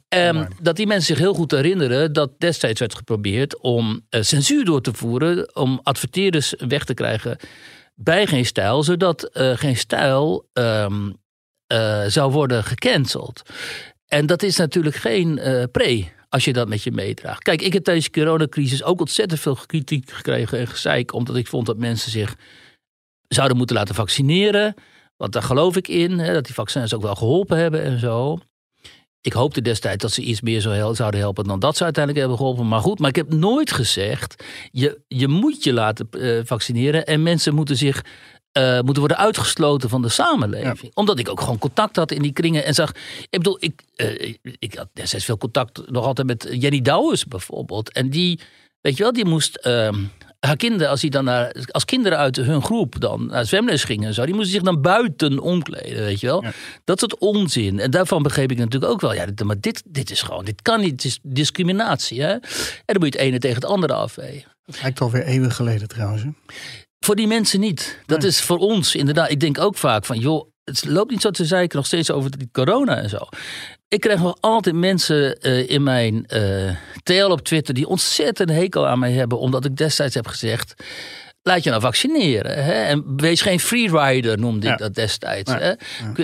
Ehm, 0.07 0.45
dat 0.61 0.75
die 0.75 0.87
mensen 0.87 1.05
zich 1.05 1.17
heel 1.17 1.33
goed 1.33 1.51
herinneren 1.51 2.13
dat 2.13 2.31
destijds 2.37 2.79
werd 2.79 2.95
geprobeerd 2.95 3.59
om 3.59 4.05
eh, 4.09 4.21
censuur 4.21 4.65
door 4.65 4.81
te 4.81 4.93
voeren, 4.93 5.55
om 5.55 5.79
adverteerders 5.83 6.53
weg 6.57 6.83
te 6.83 6.93
krijgen 6.93 7.37
bij 7.95 8.27
geen 8.27 8.45
stijl, 8.45 8.83
zodat 8.83 9.23
eh, 9.23 9.57
geen 9.57 9.77
stijl 9.77 10.49
ehm, 10.53 11.09
eh, 11.67 12.03
zou 12.05 12.31
worden 12.31 12.63
gecanceld. 12.63 13.41
En 14.07 14.25
dat 14.25 14.43
is 14.43 14.57
natuurlijk 14.57 14.95
geen 14.95 15.37
eh, 15.37 15.63
pre 15.71 16.05
als 16.29 16.45
je 16.45 16.53
dat 16.53 16.67
met 16.67 16.83
je 16.83 16.91
meedraagt. 16.91 17.43
Kijk, 17.43 17.61
ik 17.61 17.73
heb 17.73 17.83
tijdens 17.83 18.09
de 18.09 18.19
coronacrisis 18.19 18.83
ook 18.83 18.99
ontzettend 18.99 19.39
veel 19.39 19.57
kritiek 19.65 20.11
gekregen 20.11 20.59
en 20.59 20.67
gezeik, 20.67 21.13
omdat 21.13 21.35
ik 21.35 21.47
vond 21.47 21.65
dat 21.65 21.77
mensen 21.77 22.11
zich 22.11 22.35
zouden 23.27 23.57
moeten 23.57 23.75
laten 23.75 23.95
vaccineren. 23.95 24.75
Want 25.17 25.33
daar 25.33 25.43
geloof 25.43 25.75
ik 25.75 25.87
in, 25.87 26.19
hè, 26.19 26.33
dat 26.33 26.45
die 26.45 26.53
vaccins 26.53 26.93
ook 26.93 27.01
wel 27.01 27.15
geholpen 27.15 27.57
hebben 27.57 27.83
en 27.83 27.99
zo. 27.99 28.37
Ik 29.21 29.33
hoopte 29.33 29.61
destijds 29.61 30.01
dat 30.01 30.11
ze 30.11 30.21
iets 30.21 30.41
meer 30.41 30.61
zouden 30.61 31.19
helpen 31.19 31.43
dan 31.43 31.59
dat 31.59 31.77
ze 31.77 31.83
uiteindelijk 31.83 32.25
hebben 32.25 32.45
geholpen. 32.45 32.67
Maar 32.67 32.81
goed, 32.81 32.99
maar 32.99 33.09
ik 33.09 33.15
heb 33.15 33.33
nooit 33.33 33.71
gezegd, 33.71 34.43
je, 34.71 35.01
je 35.07 35.27
moet 35.27 35.63
je 35.63 35.73
laten 35.73 36.07
eh, 36.11 36.39
vaccineren 36.43 37.05
en 37.05 37.23
mensen 37.23 37.55
moeten 37.55 37.77
zich 37.77 38.05
eh, 38.51 38.73
moeten 38.75 38.99
worden 38.99 39.17
uitgesloten 39.17 39.89
van 39.89 40.01
de 40.01 40.09
samenleving. 40.09 40.91
Omdat 40.93 41.19
ik 41.19 41.29
ook 41.29 41.39
gewoon 41.39 41.57
contact 41.57 41.95
had 41.95 42.11
in 42.11 42.21
die 42.21 42.33
kringen 42.33 42.65
en 42.65 42.73
zag. 42.73 42.91
Ik 43.19 43.27
bedoel, 43.37 43.57
ik, 43.59 43.81
eh, 43.95 44.35
ik 44.59 44.73
had 44.75 44.87
destijds 44.93 45.25
veel 45.25 45.37
contact 45.37 45.81
nog 45.91 46.05
altijd 46.05 46.27
met 46.27 46.47
Jenny 46.51 46.81
Douwes 46.81 47.25
bijvoorbeeld. 47.25 47.91
En 47.91 48.09
die, 48.09 48.39
weet 48.81 48.97
je 48.97 49.03
wel, 49.03 49.13
die 49.13 49.25
moest. 49.25 49.55
ehm, 49.55 49.95
haar 50.39 50.55
kinderen, 50.57 50.89
als, 50.89 51.01
die 51.01 51.09
dan 51.09 51.23
naar, 51.23 51.51
als 51.71 51.85
kinderen 51.85 52.17
uit 52.17 52.35
hun 52.35 52.61
groep 52.63 52.99
dan 52.99 53.25
naar 53.25 53.45
zwemles 53.45 53.83
gingen 53.83 54.07
en 54.07 54.13
zo, 54.13 54.25
die 54.25 54.33
moesten 54.33 54.53
zich 54.53 54.61
dan 54.61 54.81
buiten 54.81 55.39
omkleden, 55.39 56.03
weet 56.03 56.19
je 56.19 56.27
wel. 56.27 56.41
Dat 56.83 56.99
soort 56.99 57.17
onzin. 57.17 57.79
En 57.79 57.91
daarvan 57.91 58.23
begreep 58.23 58.51
ik 58.51 58.57
natuurlijk 58.57 58.91
ook 58.91 59.01
wel, 59.01 59.13
ja, 59.13 59.25
dit- 59.25 59.43
maar 59.43 59.59
dit, 59.59 59.83
dit 59.85 60.11
is 60.11 60.21
gewoon, 60.21 60.45
dit 60.45 60.61
kan 60.61 60.79
niet, 60.79 60.91
het 60.91 61.03
is 61.03 61.19
discriminatie. 61.23 62.21
Hè? 62.21 62.31
En 62.31 62.39
dan 62.85 62.95
moet 62.99 63.13
je 63.13 63.19
het 63.19 63.27
ene 63.27 63.39
tegen 63.39 63.55
het 63.55 63.65
andere 63.65 63.93
afwegen. 63.93 64.51
Het 64.65 64.81
lijkt 64.81 65.01
alweer 65.01 65.23
eeuwen 65.23 65.51
geleden 65.51 65.87
trouwens. 65.87 66.23
hè. 66.23 66.29
Voor 66.99 67.15
die 67.15 67.27
mensen 67.27 67.59
niet. 67.59 67.99
Dat 68.05 68.23
is 68.23 68.41
voor 68.41 68.57
ons 68.57 68.95
inderdaad. 68.95 69.31
Ik 69.31 69.39
denk 69.39 69.59
ook 69.59 69.77
vaak 69.77 70.05
van, 70.05 70.19
joh, 70.19 70.49
het 70.63 70.85
loopt 70.85 71.11
niet 71.11 71.21
zo 71.21 71.29
te 71.29 71.45
zeiken 71.45 71.77
nog 71.77 71.85
steeds 71.85 72.11
over 72.11 72.37
die 72.37 72.49
corona 72.51 72.95
en 72.97 73.09
zo. 73.09 73.17
Ik 73.87 73.99
krijg 73.99 74.19
nog 74.19 74.37
altijd 74.39 74.75
mensen 74.75 75.39
eh, 75.39 75.69
in 75.69 75.83
mijn 75.83 76.25
eh 76.25 76.75
TL 77.03 77.31
op 77.31 77.41
Twitter 77.41 77.73
die 77.73 77.87
ontzettend 77.87 78.49
hekel 78.49 78.87
aan 78.87 78.99
mij 78.99 79.11
hebben, 79.11 79.39
omdat 79.39 79.65
ik 79.65 79.75
destijds 79.75 80.15
heb 80.15 80.27
gezegd. 80.27 80.83
Laat 81.47 81.63
je 81.63 81.69
nou 81.69 81.81
vaccineren. 81.81 82.63
Hè? 82.63 82.71
En 82.71 83.03
wees 83.15 83.41
geen 83.41 83.59
freerider, 83.59 84.39
noemde 84.39 84.67
ik 84.67 84.77
dat 84.77 84.95
destijds. 84.95 85.51
Ja. 85.51 85.57
Hè? 85.57 85.71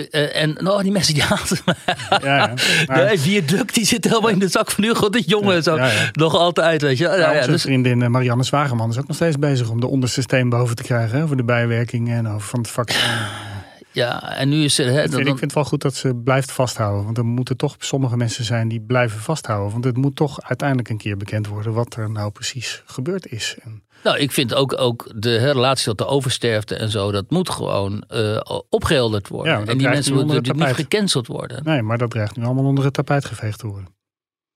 Eh, 0.00 0.42
en 0.42 0.56
nou, 0.60 0.82
die 0.82 0.92
mensen 0.92 1.14
die 1.14 1.22
haten 1.32 1.58
me. 1.64 1.74
Ja, 2.22 2.46
De 2.86 3.12
viaduct 3.16 3.74
die 3.74 3.84
zit 3.84 4.04
helemaal 4.04 4.30
in 4.30 4.38
de 4.38 4.48
zak 4.48 4.70
van 4.70 4.84
Hugo 4.84 5.08
de 5.08 5.22
Jonge. 5.26 5.62
Zo. 5.62 5.78
Nog 6.12 6.34
altijd, 6.34 6.82
weet 6.82 6.98
je. 6.98 7.04
Ja, 7.04 7.36
onze 7.36 7.50
dus, 7.50 7.62
vriendin 7.62 8.02
eh, 8.02 8.08
Marianne 8.08 8.42
Zwageman 8.44 8.90
is 8.90 8.98
ook 8.98 9.06
nog 9.06 9.16
steeds 9.16 9.38
bezig 9.38 9.68
om 9.68 9.80
de 9.80 9.86
onderste 9.86 10.22
steen 10.22 10.48
boven 10.48 10.76
te 10.76 10.82
krijgen. 10.82 11.18
Hè, 11.18 11.26
voor 11.26 11.36
de 11.36 11.44
bijwerkingen 11.44 12.16
en 12.16 12.28
over 12.28 12.48
van 12.48 12.60
het 12.60 12.70
vaccin. 12.70 13.10
ja, 13.92 14.36
en 14.36 14.48
nu 14.48 14.64
is 14.64 14.78
er... 14.78 14.86
Hè, 14.86 15.02
Ik 15.02 15.10
vind, 15.10 15.20
ik 15.20 15.26
vind 15.26 15.40
het 15.40 15.52
wel 15.54 15.64
goed 15.64 15.82
dat 15.82 15.94
ze 15.94 16.14
blijft 16.14 16.52
vasthouden. 16.52 17.04
Want 17.04 17.18
er 17.18 17.24
moeten 17.24 17.56
toch 17.56 17.76
sommige 17.78 18.16
mensen 18.16 18.44
zijn 18.44 18.68
die 18.68 18.80
blijven 18.80 19.20
vasthouden. 19.20 19.72
Want 19.72 19.84
het 19.84 19.96
moet 19.96 20.16
toch 20.16 20.42
uiteindelijk 20.42 20.88
een 20.88 20.98
keer 20.98 21.16
bekend 21.16 21.46
worden 21.46 21.72
wat 21.72 21.96
er 21.96 22.10
nou 22.10 22.30
precies 22.30 22.82
gebeurd 22.86 23.26
is. 23.26 23.56
En 23.62 23.82
Nou, 24.04 24.18
ik 24.18 24.32
vind 24.32 24.54
ook, 24.54 24.80
ook 24.80 25.12
de 25.16 25.36
relatie 25.36 25.84
tot 25.84 25.98
de 25.98 26.06
oversterfte 26.06 26.76
en 26.76 26.90
zo, 26.90 27.12
dat 27.12 27.30
moet 27.30 27.50
gewoon 27.50 28.04
eh, 28.08 28.40
opgehelderd 28.68 29.28
worden. 29.28 29.52
Ja, 29.52 29.66
en 29.66 29.78
die 29.78 29.88
mensen 29.88 30.14
moeten 30.14 30.34
niet 30.34 30.44
tapijt. 30.44 30.74
gecanceld 30.74 31.26
worden. 31.26 31.64
nee, 31.64 31.82
maar 31.82 31.98
dat 31.98 32.10
dreigt 32.10 32.36
nu 32.36 32.44
allemaal 32.44 32.64
onder 32.64 32.84
het 32.84 32.94
tapijt 32.94 33.24
geveegd 33.24 33.58
te 33.58 33.66
worden. 33.66 33.94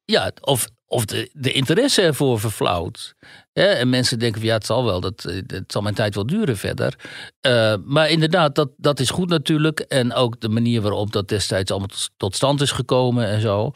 Ja, 0.04 0.30
of, 0.40 0.68
of 0.86 1.04
de, 1.04 1.30
de 1.32 1.52
interesse 1.52 2.02
ervoor 2.02 2.40
verflauwt. 2.40 3.14
Hè, 3.58 3.66
en 3.66 3.88
mensen 3.88 4.18
denken 4.18 4.40
van 4.40 4.48
ja, 4.48 4.54
het 4.54 4.66
zal 4.66 4.84
wel, 4.84 5.00
dat, 5.00 5.24
eh, 5.24 5.34
het 5.46 5.72
zal 5.72 5.82
mijn 5.82 5.94
tijd 5.94 6.14
wel 6.14 6.26
duren 6.26 6.56
verder. 6.56 6.94
Eh, 7.40 7.74
maar 7.84 8.10
inderdaad, 8.10 8.54
dat, 8.54 8.68
dat 8.76 9.00
is 9.00 9.10
goed 9.10 9.28
natuurlijk. 9.28 9.80
En 9.80 10.14
ook 10.14 10.40
de 10.40 10.48
manier 10.48 10.80
waarop 10.80 11.12
dat 11.12 11.28
destijds 11.28 11.70
allemaal 11.70 11.88
tot- 12.16 12.34
stand 12.34 12.60
is 12.60 12.70
gekomen 12.70 13.26
en 13.26 13.40
zo. 13.40 13.70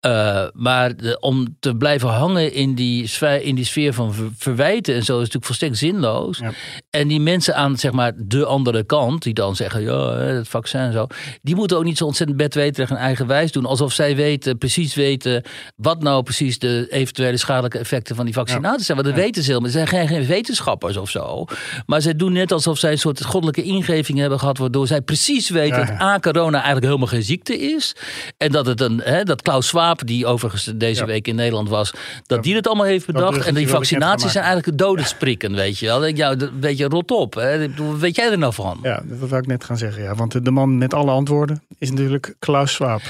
Eh, 0.00 0.44
maar 0.52 0.96
de- 0.96 1.20
om 1.20 1.56
te 1.60 1.74
blijven 1.76 2.08
hangen 2.08 2.52
in 2.52 2.74
die, 2.74 3.06
sfeer, 3.06 3.42
in 3.42 3.54
die 3.54 3.64
sfeer 3.64 3.92
van 3.92 4.14
ver- 4.14 4.30
verwijten 4.36 4.94
en 4.94 5.02
zo 5.04 5.12
is 5.14 5.18
natuurlijk 5.18 5.44
volstrekt 5.44 5.76
zinloos. 5.78 6.38
Ja. 6.38 6.52
En 6.90 7.08
die 7.08 7.20
mensen 7.20 7.54
aan 7.56 7.76
zeg 7.76 7.92
maar, 7.92 8.12
de 8.16 8.44
andere 8.44 8.84
kant, 8.84 9.22
die 9.22 9.34
dan 9.34 9.56
zeggen, 9.56 9.82
ja, 9.82 10.12
het 10.16 10.48
vaccin 10.48 10.80
en 10.80 10.92
zo, 10.92 11.06
die 11.42 11.54
moeten 11.54 11.76
ook 11.76 11.84
niet 11.84 11.96
zo 11.98 12.04
ontzettend 12.04 12.38
bedweterig 12.38 12.90
en 12.90 12.96
eigenwijs 12.96 13.52
doen. 13.52 13.64
Alsof 13.66 13.92
zij 13.92 14.16
weten, 14.16 14.58
precies 14.58 14.94
weten 14.94 15.42
wat 15.76 16.02
nou 16.02 16.22
precies 16.22 16.58
de 16.58 16.86
eventuele 16.90 17.36
schadelijke 17.36 17.78
effecten 17.78 18.16
van 18.16 18.24
die 18.24 18.34
vaccinatie 18.34 18.84
zijn. 18.84 18.96
Want 18.98 19.08
dat 19.08 19.24
weten 19.26 19.42
ze 19.42 19.48
helemaal. 19.50 19.70
Ze 19.70 19.84
zijn 19.86 20.08
geen, 20.08 20.26
wetenschappers 20.26 20.96
of 20.96 21.10
zo. 21.10 21.44
Maar 21.86 22.02
zij 22.02 22.16
doen 22.16 22.32
net 22.32 22.52
alsof 22.52 22.78
zij 22.78 22.90
een 22.92 22.98
soort 22.98 23.24
goddelijke 23.24 23.62
ingeving 23.62 24.18
hebben 24.18 24.38
gehad, 24.38 24.58
waardoor 24.58 24.86
zij 24.86 25.00
precies 25.00 25.48
weten 25.50 25.78
Ja, 25.78 25.84
dat. 25.84 26.00
A, 26.00 26.18
corona 26.18 26.54
eigenlijk 26.56 26.84
helemaal 26.86 27.06
geen 27.06 27.22
ziekte 27.22 27.58
is. 27.58 27.96
En 28.36 28.52
dat 28.52 28.66
het 28.66 28.80
een, 28.80 29.00
hè, 29.04 29.22
dat 29.22 29.42
Klaus 29.42 29.66
Schwab, 29.66 30.06
die 30.06 30.26
overigens 30.26 30.70
deze 30.74 31.00
Ja. 31.00 31.06
week 31.06 31.28
in 31.28 31.34
Nederland 31.34 31.68
was, 31.68 31.90
dat 32.26 32.42
die 32.42 32.54
het 32.54 32.66
allemaal 32.66 32.86
heeft 32.86 33.06
bedacht. 33.06 33.44
En 33.46 33.54
die 33.54 33.68
vaccinaties 33.68 34.32
zijn 34.32 34.44
eigenlijk 34.44 34.66
een 34.72 34.86
dodensprikken, 34.86 35.54
weet 35.54 35.78
je 35.78 35.86
wel. 35.86 36.06
Ja, 36.06 36.34
dat- 36.34 36.50
weet 36.60 36.78
je, 36.78 36.84
rot 36.84 37.10
op. 37.10 37.34
Hè. 37.34 37.68
Weet 37.98 38.16
jij 38.16 38.30
er 38.30 38.38
nou 38.38 38.52
van? 38.52 38.78
Ja, 38.82 39.02
dat 39.04 39.28
wil 39.28 39.38
ik 39.38 39.46
net 39.46 39.64
gaan 39.64 39.76
zeggen. 39.78 40.02
Ja. 40.02 40.14
Want 40.14 40.32
de- 40.32 40.42
de 40.42 40.50
man 40.50 40.78
met 40.78 40.94
alle 40.94 41.10
antwoorden 41.10 41.62
is 41.78 41.90
natuurlijk 41.90 42.34
Klaus 42.38 42.72
Schwab. 42.72 43.00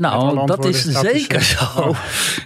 Alle 0.00 0.34
Nou, 0.34 0.46
dat 0.46 0.64
is 0.64 0.82
zeker 0.84 1.36
eh, 1.36 1.42
zo. 1.42 1.94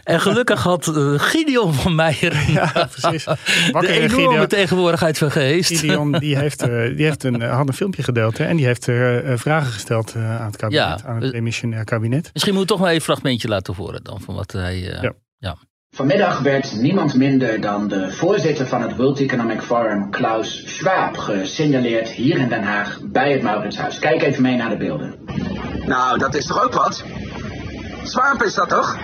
En 0.04 0.20
gelukkig 0.20 0.62
had 0.62 0.86
eh, 0.96 1.12
Gideon 1.16 1.74
van 1.74 1.94
Meijer 1.94 2.38
Ja, 2.52 2.88
de 3.26 3.68
Wakker 3.72 3.90
enorme 3.90 4.28
Gideon. 4.28 4.46
tegenwoordigheid 4.46 5.18
van 5.18 5.30
geest. 5.30 5.78
Gideon 5.78 6.12
die 6.12 6.36
heeft, 6.38 6.62
eh, 6.62 6.68
die 6.96 7.04
heeft 7.04 7.24
een, 7.24 7.40
had 7.42 7.68
een 7.68 7.74
filmpje 7.74 8.02
gedeeld 8.02 8.38
hè, 8.38 8.44
en 8.44 8.56
die 8.56 8.66
heeft 8.66 8.88
eh, 8.88 9.32
eh, 9.32 9.38
vragen 9.38 9.72
gesteld 9.72 10.14
eh, 10.14 10.40
aan 10.40 10.46
het 10.46 10.56
kabinet, 10.56 11.00
Ja, 11.00 11.06
aan 11.08 11.14
het 11.14 11.24
we- 11.24 11.30
demissionair 11.30 11.84
kabinet. 11.84 12.30
Misschien 12.32 12.54
moet 12.54 12.62
ik 12.62 12.68
toch 12.68 12.78
maar 12.78 12.86
even 12.88 12.98
een 12.98 13.04
fragmentje 13.04 13.48
laten 13.48 13.74
horen 13.74 14.04
dan 14.04 14.20
van 14.20 14.34
wat 14.34 14.52
hij... 14.52 14.90
eh, 14.92 15.02
Ja. 15.02 15.12
ja. 15.38 15.56
Vanmiddag 15.96 16.38
werd 16.40 16.74
niemand 16.76 17.14
minder 17.14 17.60
dan 17.60 17.88
de 17.88 18.12
voorzitter 18.12 18.66
van 18.66 18.82
het 18.82 18.96
World 18.96 19.20
Economic 19.20 19.60
Forum, 19.62 20.10
Klaus 20.10 20.62
Schwab, 20.76 21.16
gesignaleerd 21.16 22.08
hier 22.08 22.38
in 22.38 22.48
Den 22.48 22.62
Haag 22.62 22.98
bij 23.02 23.32
het 23.32 23.42
Mauritshuis. 23.42 23.98
Kijk 23.98 24.22
even 24.22 24.42
mee 24.42 24.56
naar 24.56 24.68
de 24.70 24.76
beelden. 24.76 25.14
Nou, 25.86 26.18
dat 26.18 26.34
is 26.34 26.46
toch 26.46 26.64
ook 26.64 26.72
wat? 26.74 27.04
Zwaap 28.02 28.42
is 28.42 28.54
dat 28.54 28.68
toch? 28.68 28.96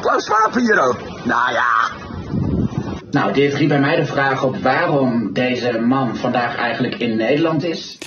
Klaus 0.00 0.24
Schwab 0.24 0.54
hier 0.54 0.80
ook. 0.88 0.98
Nou 1.24 1.52
ja. 1.52 1.90
Nou, 3.10 3.32
dit 3.32 3.54
riep 3.54 3.68
bij 3.68 3.80
mij 3.80 3.96
de 3.96 4.06
vraag 4.06 4.44
op 4.44 4.56
waarom 4.56 5.32
deze 5.32 5.78
man 5.78 6.16
vandaag 6.16 6.56
eigenlijk 6.56 6.94
in 6.94 7.16
Nederland 7.16 7.64
is. 7.64 7.98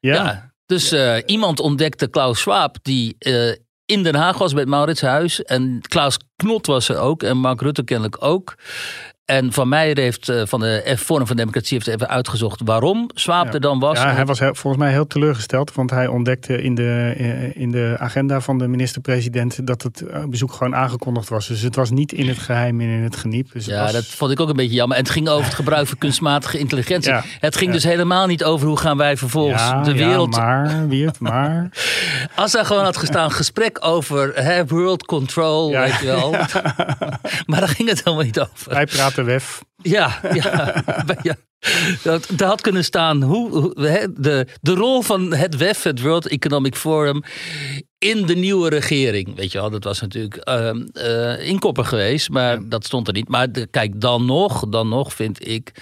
Ja, 0.00 0.14
Ja, 0.14 0.52
dus 0.66 0.92
eh, 0.92 1.16
iemand 1.26 1.60
ontdekte 1.60 2.08
Klaus 2.08 2.40
Schwab 2.40 2.76
die 2.82 3.16
eh, 3.18 3.52
in 3.84 4.02
Den 4.02 4.14
Haag 4.14 4.38
was 4.38 4.52
bij 4.52 4.60
het 4.60 4.70
Mauritshuis. 4.70 5.42
En 5.42 5.80
Klaus 5.88 6.16
Knot 6.36 6.66
was 6.66 6.88
er 6.88 6.98
ook 6.98 7.22
en 7.22 7.36
Mark 7.36 7.60
Rutte 7.60 7.84
kennelijk 7.84 8.16
ook. 8.24 8.54
En 9.28 9.52
Van 9.52 9.68
Meijer 9.68 9.98
heeft 9.98 10.28
eh, 10.28 10.42
van 10.44 10.60
de 10.60 10.94
F 10.96 11.00
Forum 11.02 11.26
van 11.26 11.36
Democratie 11.36 11.76
heeft 11.76 11.86
even 11.88 12.08
uitgezocht 12.08 12.60
waarom 12.64 13.10
Ja. 13.14 13.52
er 13.52 13.60
dan 13.60 13.78
was. 13.78 13.98
Ja, 13.98 14.12
hij 14.14 14.26
was 14.26 14.38
heel- 14.38 14.54
volgens 14.54 14.82
mij 14.82 14.92
heel 14.92 15.06
teleurgesteld, 15.06 15.74
want 15.74 15.90
hij 15.90 16.06
ontdekte 16.06 16.62
in 16.62 16.74
de, 16.74 17.14
eh, 17.16 17.56
in 17.62 17.70
de 17.70 17.94
agenda 17.98 18.40
van 18.40 18.58
de 18.58 18.68
minister-president 18.68 19.66
dat 19.66 19.82
het 19.82 20.00
eh, 20.00 20.24
bezoek 20.24 20.52
gewoon 20.52 20.74
aangekondigd 20.76 21.28
was. 21.28 21.46
Dus 21.46 21.60
het 21.60 21.74
was 21.76 21.90
niet 21.90 22.12
in 22.12 22.28
het 22.28 22.38
geheim 22.38 22.80
en 22.80 22.86
in 22.88 23.02
het 23.02 23.16
geniep. 23.16 23.52
Dus 23.52 23.66
het 23.66 23.74
Ja, 23.74 23.82
was- 23.82 23.92
dat 23.92 24.04
vond 24.04 24.30
ik 24.30 24.40
ook 24.40 24.48
een 24.48 24.56
beetje 24.56 24.74
jammer. 24.74 24.96
En 24.96 25.02
het 25.02 25.12
ging 25.12 25.28
over 25.28 25.44
het 25.44 25.54
gebruik 25.54 25.86
van 25.86 25.98
kunstmatige 25.98 26.58
intelligentie. 26.58 27.12
Ja. 27.12 27.24
Het 27.40 27.56
ging 27.56 27.66
Ja. 27.70 27.74
dus 27.74 27.84
helemaal 27.84 28.26
niet 28.26 28.44
over 28.44 28.66
hoe 28.66 28.78
gaan 28.78 28.96
wij 28.96 29.16
vervolgens 29.16 29.62
ja, 29.62 29.82
de 29.82 29.94
ja, 29.94 30.06
wereld... 30.06 30.36
maar, 30.36 30.88
Wiert, 30.88 31.20
maar. 31.20 31.68
Als 32.34 32.52
daar 32.52 32.64
gewoon 32.64 32.84
had 32.84 32.96
gestaan 32.96 33.30
gesprek 33.32 33.78
over 33.86 34.32
hè, 34.34 34.66
world 34.66 35.04
control, 35.04 35.70
Ja. 35.70 35.80
weet 35.80 35.98
je 36.00 36.06
wel. 36.06 36.30
Maar 37.46 37.60
daar 37.60 37.68
ging 37.68 37.88
het 37.88 37.98
helemaal 38.04 38.24
niet 38.24 38.40
over. 38.40 38.72
Wij 38.74 38.86
praten 38.86 39.17
wef. 39.24 39.62
Ja, 39.76 40.20
ja, 40.32 40.82
ja. 41.22 41.36
Dat, 42.02 42.28
daar 42.36 42.48
had 42.48 42.60
kunnen 42.60 42.84
staan 42.84 43.22
hoe, 43.22 43.74
de, 44.20 44.46
de 44.60 44.74
rol 44.74 45.02
van 45.02 45.34
het 45.34 45.56
WEF, 45.56 45.82
het 45.82 46.00
World 46.00 46.28
Economic 46.28 46.76
Forum, 46.76 47.22
in 47.98 48.26
de 48.26 48.34
nieuwe 48.36 48.68
regering. 48.68 49.36
Weet 49.36 49.52
je 49.52 49.58
wel, 49.60 49.70
dat 49.70 49.84
was 49.84 50.00
natuurlijk 50.00 50.36
ehm 50.36 50.80
eh, 50.92 51.46
inkopper 51.48 51.84
geweest, 51.84 52.30
maar 52.30 52.68
dat 52.68 52.84
stond 52.84 53.06
er 53.06 53.12
niet. 53.12 53.28
Maar 53.28 53.52
de- 53.52 53.66
kijk, 53.66 54.00
dan 54.00 54.24
nog, 54.24 54.68
dan 54.68 54.88
nog 54.88 55.12
vind 55.12 55.48
ik, 55.48 55.72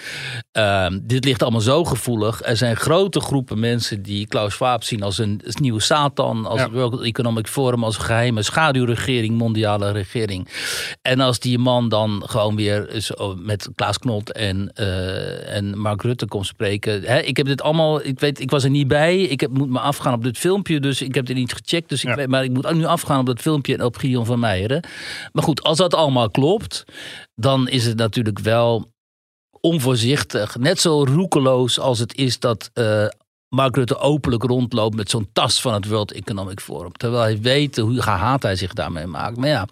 ehm, 0.51 0.99
dit 1.03 1.25
ligt 1.25 1.41
allemaal 1.41 1.61
zo 1.61 1.83
gevoelig. 1.83 2.41
Er 2.43 2.57
zijn 2.57 2.75
grote 2.75 3.19
groepen 3.19 3.59
mensen 3.59 4.01
die 4.01 4.27
Klaus 4.27 4.53
Schwab 4.53 4.83
zien 4.83 5.03
als 5.03 5.17
een 5.17 5.41
als 5.45 5.55
nieuwe 5.55 5.79
Satan, 5.81 6.45
als 6.45 6.59
Ja. 6.59 6.69
World 6.69 7.01
Economic 7.01 7.47
Forum, 7.47 7.83
als 7.83 7.95
een 7.97 8.03
geheime 8.03 8.43
schaduwregering, 8.43 9.37
mondiale 9.37 9.91
regering. 9.91 10.47
En 11.01 11.19
als 11.19 11.39
die 11.39 11.57
man 11.57 11.89
dan 11.89 12.23
gewoon 12.25 12.55
weer 12.55 13.01
zo 13.01 13.35
met 13.39 13.69
Klaas 13.75 13.97
Knot 13.99 14.31
en, 14.31 14.71
eh, 14.73 15.55
en 15.55 15.77
Mark 15.79 16.01
Rutte 16.01 16.25
komt 16.27 16.45
spreken. 16.45 17.01
Hè, 17.03 17.19
ik 17.19 17.37
heb 17.37 17.45
dit 17.45 17.61
allemaal, 17.61 18.05
ik 18.05 18.19
weet, 18.19 18.39
ik 18.39 18.49
was 18.49 18.63
er 18.63 18.69
niet 18.69 18.87
bij. 18.87 19.21
Ik 19.21 19.39
heb, 19.39 19.51
moet 19.51 19.69
me 19.69 19.79
afgaan 19.79 20.13
op 20.13 20.23
dit 20.23 20.37
filmpje, 20.37 20.79
dus 20.79 21.01
ik 21.01 21.15
heb 21.15 21.25
dit 21.25 21.35
niet 21.35 21.53
gecheckt. 21.53 21.89
Dus 21.89 22.05
maar 22.27 22.43
ik 22.43 22.51
moet 22.51 22.73
nu 22.73 22.85
afgaan 22.85 23.19
op 23.19 23.25
dat 23.25 23.41
filmpje 23.41 23.85
op 23.85 23.97
Gideon 23.97 24.25
van 24.25 24.39
Meijeren. 24.39 24.83
Maar 25.31 25.43
goed, 25.43 25.63
als 25.63 25.77
dat 25.77 25.93
allemaal 25.93 26.29
klopt, 26.29 26.83
dan 27.35 27.67
is 27.67 27.85
het 27.85 27.97
natuurlijk 27.97 28.39
wel 28.39 28.91
onvoorzichtig. 29.59 30.57
Net 30.57 30.79
zo 30.79 31.03
roekeloos 31.03 31.79
als 31.79 31.99
het 31.99 32.15
is 32.15 32.39
dat. 32.39 32.69
eh, 32.73 33.07
Mark 33.49 33.75
Rutte 33.75 33.97
openlijk 33.97 34.43
rondloopt 34.43 34.95
met 34.95 35.09
zo'n 35.09 35.29
tas 35.33 35.61
van 35.61 35.73
het 35.73 35.87
World 35.87 36.11
Economic 36.11 36.59
Forum. 36.59 36.91
Terwijl 36.91 37.23
hij 37.23 37.41
weet 37.41 37.77
hoe 37.77 38.01
gehaat 38.01 38.43
hij 38.43 38.55
zich 38.55 38.73
daarmee 38.73 39.05
maakt. 39.05 39.37
Maar 39.37 39.49
ja, 39.49 39.67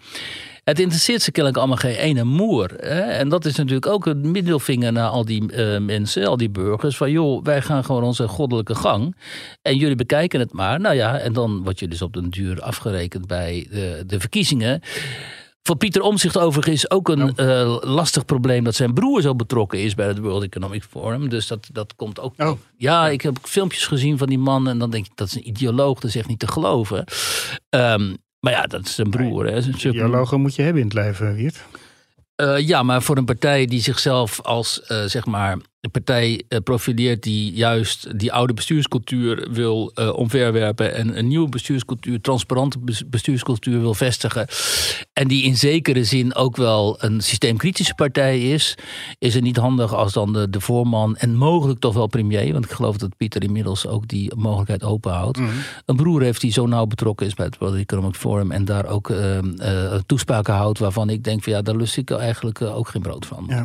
het 0.68 0.78
interesseert 0.78 1.22
ze 1.22 1.30
kennelijk 1.30 1.58
allemaal 1.58 1.76
geen 1.76 1.96
ene 1.96 2.24
moer. 2.24 2.70
Hè? 2.76 3.00
En 3.00 3.28
dat 3.28 3.44
is 3.44 3.56
natuurlijk 3.56 3.86
ook 3.86 4.06
een 4.06 4.30
middelvinger 4.30 4.92
naar 4.92 5.08
al 5.08 5.24
die 5.24 5.52
eh, 5.52 5.78
mensen, 5.78 6.26
al 6.26 6.36
die 6.36 6.50
burgers. 6.50 6.96
Van 6.96 7.10
joh, 7.10 7.44
wij 7.44 7.62
gaan 7.62 7.84
gewoon 7.84 8.02
onze 8.02 8.28
goddelijke 8.28 8.74
gang. 8.74 9.16
En 9.62 9.76
jullie 9.76 9.96
bekijken 9.96 10.40
het 10.40 10.52
maar. 10.52 10.80
Nou 10.80 10.94
ja, 10.94 11.18
en 11.18 11.32
dan 11.32 11.62
word 11.62 11.78
je 11.78 11.88
dus 11.88 12.02
op 12.02 12.12
den 12.12 12.30
duur 12.30 12.62
afgerekend 12.62 13.26
bij 13.26 13.66
de, 13.70 14.02
de 14.06 14.20
verkiezingen. 14.20 14.80
Voor 15.62 15.76
Pieter 15.76 16.02
Omzicht 16.02 16.38
overigens 16.38 16.90
ook 16.90 17.08
een 17.08 17.36
eh, 17.36 17.76
lastig 17.80 18.24
probleem 18.24 18.64
dat 18.64 18.74
zijn 18.74 18.94
broer 18.94 19.22
zo 19.22 19.34
betrokken 19.34 19.78
is 19.78 19.94
bij 19.94 20.06
het 20.06 20.18
World 20.18 20.42
Economic 20.42 20.84
Forum. 20.84 21.28
Dus 21.28 21.46
dat, 21.46 21.68
dat 21.72 21.94
komt 21.96 22.20
ook. 22.20 22.34
Oh. 22.36 22.58
Ja, 22.76 23.08
ik 23.08 23.20
heb 23.20 23.38
filmpjes 23.42 23.86
gezien 23.86 24.18
van 24.18 24.26
die 24.26 24.38
man 24.38 24.68
en 24.68 24.78
dan 24.78 24.90
denk 24.90 25.06
ik 25.06 25.12
dat 25.14 25.26
is 25.26 25.36
een 25.36 25.48
ideoloog, 25.48 25.94
dat 26.00 26.10
is 26.10 26.16
echt 26.16 26.28
niet 26.28 26.38
te 26.38 26.48
geloven. 26.48 27.04
Ehm, 27.68 28.14
maar 28.46 28.54
ja, 28.54 28.62
dat 28.66 28.84
is 28.86 28.94
zijn 28.94 29.10
broer. 29.10 29.46
Hè. 29.46 29.62
Sub- 29.62 29.74
Ideologen 29.92 30.40
moet 30.40 30.54
je 30.54 30.62
hebben 30.62 30.82
in 30.82 30.88
het 30.88 30.96
leven, 30.96 31.34
Wiert. 31.34 31.62
eh, 32.36 32.58
ja, 32.58 32.82
maar 32.82 33.02
voor 33.02 33.16
een 33.16 33.24
partij 33.24 33.66
die 33.66 33.80
zichzelf 33.80 34.40
als 34.40 34.82
eh, 34.82 35.04
zeg 35.04 35.26
maar 35.26 35.56
een 35.86 36.02
partij 36.02 36.42
eh, 36.48 36.58
profileert 36.58 37.22
die 37.22 37.52
juist 37.52 38.18
die 38.18 38.32
oude 38.32 38.54
bestuurscultuur 38.54 39.48
wil 39.50 39.90
eh, 39.94 40.12
omverwerpen 40.12 40.94
en 40.94 41.18
een 41.18 41.28
nieuwe 41.28 41.48
bestuurscultuur, 41.48 42.20
transparante 42.20 42.78
bes- 42.78 43.08
bestuurscultuur 43.08 43.80
wil 43.80 43.94
vestigen 43.94 44.46
en 45.12 45.28
die 45.28 45.44
in 45.44 45.56
zekere 45.56 46.04
zin 46.04 46.34
ook 46.34 46.56
wel 46.56 47.02
een 47.02 47.20
systeemkritische 47.20 47.94
partij 47.94 48.40
is, 48.40 48.74
is 49.18 49.34
het 49.34 49.42
niet 49.42 49.56
handig 49.56 49.94
als 49.94 50.12
dan 50.12 50.32
de, 50.32 50.50
de 50.50 50.60
voorman 50.60 51.16
en 51.16 51.34
mogelijk 51.34 51.80
toch 51.80 51.94
wel 51.94 52.06
premier, 52.06 52.52
want 52.52 52.64
ik 52.64 52.70
geloof 52.70 52.96
dat 52.96 53.16
Pieter 53.16 53.42
inmiddels 53.42 53.86
ook 53.86 54.08
die 54.08 54.34
mogelijkheid 54.36 54.84
openhoudt, 54.84 55.38
een 55.84 55.96
broer 55.96 56.22
heeft 56.22 56.40
die 56.40 56.52
zo 56.52 56.66
nauw 56.66 56.86
betrokken 56.86 57.26
is 57.26 57.34
bij 57.34 57.46
het 57.46 57.58
World 57.58 57.76
Economic 57.76 58.14
Forum 58.14 58.50
en 58.50 58.64
daar 58.64 58.86
ook 58.86 59.10
eh, 59.10 59.94
toespraken 60.06 60.54
houdt 60.54 60.78
waarvan 60.78 61.10
ik 61.10 61.24
denk 61.24 61.42
van 61.42 61.52
ja, 61.52 61.62
daar 61.62 61.76
lust 61.76 61.96
ik 61.96 62.10
eigenlijk 62.10 62.62
ook 62.62 62.88
geen 62.88 63.02
brood 63.02 63.26
van. 63.26 63.44
Ja. 63.48 63.64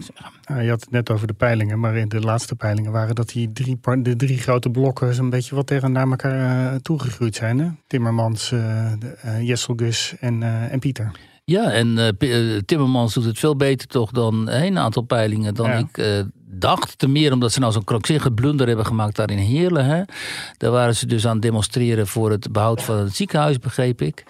je 0.60 0.70
had 0.70 0.82
het 0.82 0.92
net 0.92 1.10
over 1.10 1.28
de 1.28 1.34
peilingen, 1.34 1.80
maar 1.80 1.96
in 1.96 2.10
de 2.12 2.20
laatste 2.20 2.56
peilingen 2.56 2.92
waren 2.92 3.16
dat 3.16 3.30
die 3.30 3.52
drie, 3.52 3.80
de 4.02 4.16
drie 4.16 4.38
grote 4.38 4.70
blokken 4.70 5.14
zo'n 5.14 5.30
beetje 5.30 5.56
wat 5.56 5.68
tegen 5.68 5.92
naar 5.92 6.10
elkaar 6.10 6.74
eh, 6.74 6.80
toegegroeid 6.80 7.36
zijn. 7.36 7.60
Hè? 7.60 7.68
Timmermans, 7.88 8.50
de, 8.50 9.18
eh, 9.22 9.48
Jesselgus 9.48 10.16
en, 10.20 10.44
en 10.72 10.80
Pieter. 10.80 11.12
Ja, 11.44 11.72
en 11.72 12.18
Timmermans 12.66 13.14
doet 13.14 13.24
het 13.26 13.40
veel 13.40 13.56
beter 13.56 13.88
toch 13.88 14.12
dan 14.12 14.50
een 14.50 14.78
aantal 14.78 15.02
peilingen 15.02 15.54
dan 15.54 15.70
Ja. 15.70 15.78
ik 15.78 16.26
dacht. 16.54 16.98
Ten 16.98 17.12
meer 17.12 17.34
omdat 17.34 17.52
ze 17.52 17.60
nou 17.60 17.72
zo'n 17.72 17.84
krankzinnige 17.84 18.32
blunder 18.32 18.68
hebben 18.68 18.86
gemaakt 18.86 19.16
daar 19.16 19.32
in 19.32 19.38
Heerlen. 19.38 19.86
Hè. 19.86 20.02
Daar 20.58 20.72
waren 20.72 20.96
ze 20.96 21.06
dus 21.06 21.26
aan 21.26 21.34
het 21.34 21.42
demonstreren 21.42 22.08
voor 22.08 22.32
het 22.32 22.52
behoud 22.52 22.82
van 22.84 22.98
het 22.98 23.16
ziekenhuis, 23.16 23.60
begreep 23.60 24.02
ik. 24.02 24.24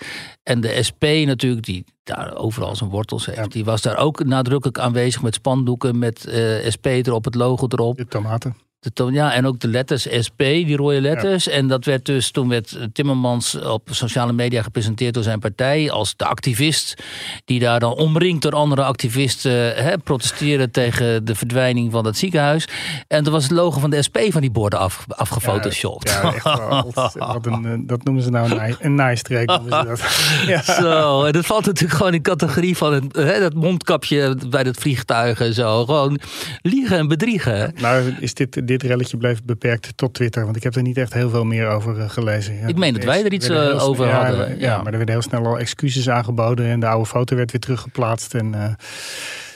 En 0.44 0.62
de 0.62 0.84
SP 0.88 1.04
natuurlijk, 1.26 1.66
die 1.66 1.86
daar 2.04 2.36
overal 2.36 2.76
zijn 2.76 2.90
wortels 2.90 3.26
heeft, 3.26 3.38
Ja. 3.38 3.48
die 3.48 3.66
was 3.66 3.82
daar 3.82 3.98
ook 3.98 4.24
nadrukkelijk 4.24 4.80
aanwezig 4.80 5.22
met 5.22 5.34
spandoeken 5.34 6.00
met 6.00 6.26
eh, 6.26 6.70
SP 6.76 6.86
erop, 6.86 7.26
het 7.26 7.36
logo 7.36 7.68
erop. 7.70 7.98
De 7.98 8.06
tomaten. 8.08 8.56
De 8.82 8.94
toon, 8.94 9.13
ja, 9.13 9.34
en 9.34 9.46
ook 9.46 9.60
de 9.60 9.67
letters 9.67 10.08
SP, 10.26 10.38
die 10.39 10.76
rode 10.76 11.02
letters. 11.02 11.48
En 11.48 11.67
dat 11.67 11.86
werd 11.86 12.06
dus, 12.06 12.32
toen 12.32 12.50
werd 12.50 12.78
Timmermans 12.94 13.56
op 13.56 13.88
sociale 13.91 14.34
media 14.34 14.62
gepresenteerd 14.62 15.13
door 15.13 15.24
zijn 15.24 15.39
partij 15.39 15.91
als 15.91 16.15
de 16.15 16.26
activist. 16.26 17.04
Die 17.46 17.60
daar 17.60 17.80
dan 17.80 17.94
omringd 17.94 18.41
door 18.41 18.52
andere 18.52 18.84
activisten 18.84 19.52
hè, 19.84 19.98
protesteren 19.98 20.72
tegen 20.82 21.26
de 21.26 21.36
verdwijning 21.36 21.91
van 21.91 22.04
dat 22.04 22.17
ziekenhuis. 22.17 22.67
En 23.08 23.24
toen 23.24 23.34
was 23.34 23.44
het 23.44 23.52
logo 23.52 23.80
van 23.80 23.89
de 23.89 24.02
SP 24.08 24.17
van 24.30 24.41
die 24.41 24.52
borden 24.52 24.80
af, 24.80 25.06
afgefotoshopt. 25.08 26.10
Ja, 26.10 26.34
echt 26.34 26.44
wel. 26.44 26.91
Wat 27.15 27.46
een, 27.46 27.65
eh, 27.65 27.74
dat 27.78 28.04
noemen 28.04 28.24
ze 28.24 28.30
nou 28.30 28.60
een, 28.60 28.76
een 28.80 28.96
naaistreek. 28.96 29.48
dat. 29.48 30.02
Ja. 30.48 30.62
Zo, 30.62 31.24
en 31.24 31.32
dat 31.32 31.46
valt 31.46 31.65
natuurlijk 31.65 31.98
gewoon 31.98 32.13
in 32.13 32.22
categorie 32.22 32.78
van 32.78 32.94
het, 32.94 33.15
hè, 33.15 33.39
dat 33.39 33.54
mondkapje 33.54 34.38
bij 34.50 34.63
dat 34.63 34.78
vliegtuig 34.78 35.41
en 35.41 35.54
zo. 35.54 35.86
Gewoon 35.86 36.20
liegen 36.62 36.98
en 36.98 37.08
bedriegen. 37.08 37.74
Nou, 37.80 38.15
is 38.20 38.34
dit, 38.34 38.67
dit 38.72 38.84
relletje 38.84 39.18
bleef 39.18 39.44
beperkt 39.44 39.98
tot 39.98 40.14
Twitter, 40.14 40.44
want 40.44 40.56
ik 40.56 40.64
heb 40.64 40.76
er 40.76 40.82
niet 40.82 40.98
echt 40.98 41.14
heel 41.14 41.30
veel 41.30 41.46
meer 41.46 41.68
over 41.68 42.00
eh, 42.00 42.10
gelezen. 42.10 42.56
Ja, 42.56 42.68
Ik 42.68 42.78
meen 42.78 42.94
dat 42.94 43.04
wij 43.04 43.24
er 43.24 43.34
iets, 43.34 43.50
eh, 43.50 43.88
over 43.88 44.08
ja, 44.08 44.26
hadden, 44.26 44.50
Ja, 44.50 44.66
ja. 44.66 44.78
maar 44.78 44.92
er 44.92 44.98
werden 44.98 45.16
heel 45.16 45.24
snel 45.24 45.46
al 45.46 45.60
excuses 45.60 46.10
aangeboden 46.10 46.66
en 46.66 46.80
de 46.80 46.88
oude 46.88 47.06
foto 47.06 47.36
werd 47.36 47.52
weer 47.52 47.62
teruggeplaatst. 47.62 48.36
En, 48.36 48.54
eh, 48.54 48.74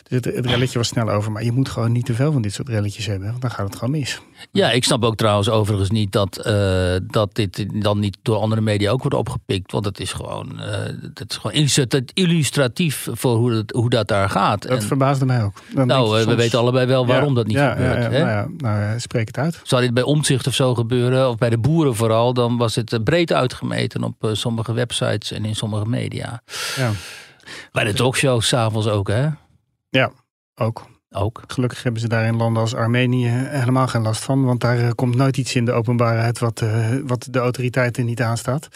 dus 0.10 0.18
het, 0.26 0.36
het 0.36 0.46
relletje 0.46 0.78
was 0.78 0.88
snel 0.88 1.10
over. 1.10 1.32
Maar 1.32 1.44
je 1.44 1.52
moet 1.52 1.70
gewoon 1.70 1.92
niet 1.92 2.06
te 2.06 2.14
veel 2.14 2.32
van 2.32 2.42
dit 2.42 2.54
soort 2.54 2.70
relletjes 2.70 3.06
hebben, 3.06 3.30
want 3.30 3.42
dan 3.42 3.52
gaat 3.52 3.66
het 3.66 3.76
gewoon 3.76 3.92
mis. 3.92 4.22
Ja, 4.52 4.72
ik 4.72 4.84
snap 4.84 5.04
ook 5.04 5.16
trouwens 5.16 5.50
overigens 5.50 5.90
niet 5.90 6.12
dat, 6.12 6.38
eh, 6.38 6.96
dat 7.08 7.36
dit 7.36 7.66
dan 7.84 8.00
niet 8.00 8.18
door 8.22 8.38
andere 8.38 8.62
media 8.62 8.92
ook 8.92 9.02
wordt 9.02 9.16
opgepikt. 9.16 9.72
Want 9.72 9.86
het 9.86 10.00
is 10.00 10.14
gewoon, 10.14 10.60
eh, 10.60 10.70
het 11.14 11.26
is 11.30 11.38
gewoon 11.38 12.06
illustratief, 12.14 13.08
voor 13.12 13.36
hoe, 13.36 13.52
het, 13.52 13.72
hoe 13.72 13.90
dat 13.90 14.08
daar 14.08 14.30
gaat. 14.30 14.62
Dat 14.62 14.72
En, 14.72 14.82
verbaasde 14.82 15.26
mij 15.26 15.44
ook. 15.44 15.62
Dan 15.74 15.88
nou, 15.88 16.26
we 16.26 16.36
weten 16.36 16.60
allebei 16.60 16.86
wel 16.86 17.08
waarom 17.08 17.30
Ja, 17.30 17.36
dat 17.36 17.48
niet 17.48 17.58
ja, 17.58 17.72
gebeurt. 17.72 18.04
Ja, 18.04 18.10
hè? 18.10 18.20
nou 18.20 18.30
ja, 18.30 18.48
nou, 18.58 18.82
ja, 18.82 19.00
spreek 19.00 19.28
het 19.28 19.38
uit. 19.38 19.60
Zou 19.64 19.82
dit 19.82 19.94
bij 19.94 20.04
omzicht 20.04 20.48
of 20.48 20.54
zo 20.54 20.76
gebeuren, 20.76 21.30
of 21.30 21.38
bij 21.38 21.50
de 21.50 21.58
boeren 21.58 21.96
vooral, 21.96 22.34
dan 22.34 22.58
was 22.58 22.76
het 22.76 22.94
eh, 22.94 23.00
breed 23.04 23.34
uitgemeten 23.34 24.04
op 24.04 24.30
sommige 24.32 24.74
websites 24.74 25.32
en 25.32 25.46
in 25.46 25.56
sommige 25.56 25.86
media. 25.86 26.42
Ja, 26.76 26.92
Bij 27.72 27.84
de 27.84 27.94
talkshows 27.94 28.48
s'avonds 28.48 28.88
ook, 28.88 29.08
hè? 29.08 29.28
Ja 29.96 30.12
ook. 30.56 30.86
ook. 31.12 31.44
Gelukkig 31.48 31.84
hebben 31.84 32.02
ze 32.02 32.08
daar 32.08 32.26
in 32.26 32.36
landen 32.36 32.62
als 32.62 32.76
Armenië 32.76 33.28
helemaal 33.30 33.88
geen 33.88 34.02
last 34.02 34.24
van. 34.24 34.44
Want 34.46 34.62
daar 34.62 34.78
eh, 34.80 34.90
komt 34.96 35.16
nooit 35.16 35.38
iets 35.38 35.56
in 35.56 35.66
de 35.66 35.72
openbaarheid 35.72 36.40
wat, 36.40 36.62
eh, 36.62 36.90
wat 37.06 37.28
de 37.30 37.40
autoriteiten 37.40 38.06
niet 38.06 38.22
aanstaat. 38.22 38.68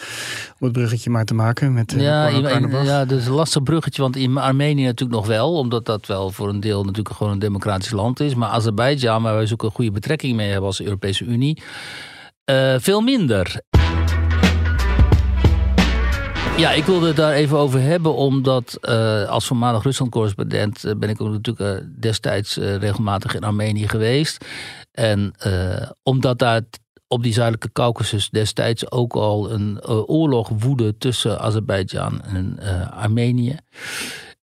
Om 0.58 0.66
het 0.66 0.72
bruggetje 0.72 1.10
maar 1.10 1.24
te 1.24 1.34
maken 1.34 1.72
met 1.72 1.92
uh, 1.92 2.00
Ja, 2.02 2.26
in- 2.28 2.70
ja, 2.84 3.04
dat 3.04 3.18
is 3.18 3.26
een 3.26 3.32
lastig 3.32 3.62
bruggetje, 3.62 4.02
want 4.02 4.16
in 4.16 4.36
Armenië 4.36 4.84
natuurlijk 4.84 5.18
nog 5.20 5.26
wel, 5.28 5.58
omdat 5.58 5.84
dat 5.86 6.06
wel 6.06 6.30
voor 6.30 6.48
een 6.48 6.60
deel 6.60 6.84
natuurlijk 6.84 7.16
gewoon 7.16 7.32
een 7.32 7.38
democratisch 7.38 7.90
land 7.90 8.20
is. 8.20 8.34
Maar 8.34 8.48
Azerbeidzjan, 8.48 9.22
waar 9.22 9.32
wij 9.32 9.40
dus 9.42 9.52
ook 9.52 9.62
een 9.62 9.70
goede 9.70 9.90
betrekking 9.90 10.36
mee 10.36 10.48
hebben 10.48 10.66
als 10.66 10.82
Europese 10.82 11.24
Unie, 11.24 11.62
veel 12.78 13.00
minder. 13.00 13.60
Ja, 16.56 16.70
ik 16.70 16.84
wilde 16.84 17.06
het 17.06 17.16
daar 17.16 17.32
even 17.32 17.58
over 17.58 17.80
hebben, 17.80 18.14
omdat 18.14 18.78
eh, 18.80 19.28
als 19.28 19.46
voormalig 19.46 19.82
Rusland-correspondent 19.82 20.84
eh, 20.84 20.92
ben 20.96 21.08
ik 21.08 21.20
ook 21.20 21.30
natuurlijk 21.30 21.82
eh, 21.82 21.86
destijds 22.00 22.56
regelmatig 22.56 23.34
in 23.34 23.44
Armenië 23.44 23.88
geweest. 23.88 24.44
En 24.92 25.34
omdat 26.02 26.38
daar 26.38 26.62
op 27.08 27.22
die 27.22 27.32
zuidelijke 27.32 27.72
Caucasus 27.72 28.30
destijds 28.30 28.90
ook 28.90 29.14
al 29.14 29.50
een 29.50 29.86
oorlog 29.86 30.48
woedde 30.58 30.98
tussen 30.98 31.40
Azerbeidzjan 31.40 32.22
en 32.22 32.58
Armenië. 32.92 33.56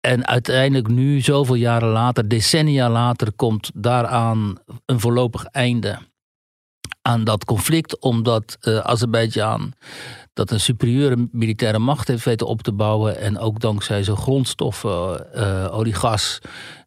En 0.00 0.26
uiteindelijk 0.26 0.88
nu, 0.88 1.20
zoveel 1.20 1.54
jaren 1.54 1.88
later, 1.88 2.28
decennia 2.28 2.90
later, 2.90 3.32
komt 3.36 3.70
daaraan 3.74 4.58
een 4.86 5.00
voorlopig 5.00 5.44
einde 5.44 5.98
aan 7.02 7.24
dat 7.24 7.44
conflict, 7.44 8.00
omdat 8.00 8.56
Azerbeidzjan 8.82 9.74
dat 10.38 10.50
een 10.50 10.60
superieure 10.60 11.28
militaire 11.32 11.78
macht 11.78 12.08
heeft 12.08 12.24
weten 12.24 12.46
op 12.46 12.62
te 12.62 12.72
bouwen 12.72 13.20
en 13.20 13.38
ook 13.38 13.60
dankzij 13.60 14.02
zijn 14.02 14.16
grondstoffen, 14.16 15.32
eh 15.34 15.76
olie, 15.78 15.94
gas, 15.94 16.38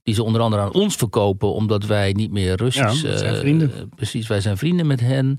die 0.03 0.13
ze 0.13 0.23
onder 0.23 0.41
andere 0.41 0.61
aan 0.61 0.73
ons 0.73 0.95
verkopen, 0.95 1.53
omdat 1.53 1.85
wij 1.85 2.11
niet 2.11 2.31
meer 2.31 2.55
Russisch... 2.55 3.01
Ja, 3.01 3.17
zijn 3.17 3.33
eh, 3.33 3.39
vrienden. 3.39 3.89
precies, 3.95 4.27
wij 4.27 4.41
zijn 4.41 4.57
vrienden 4.57 4.87
met 4.87 4.99
hen. 4.99 5.37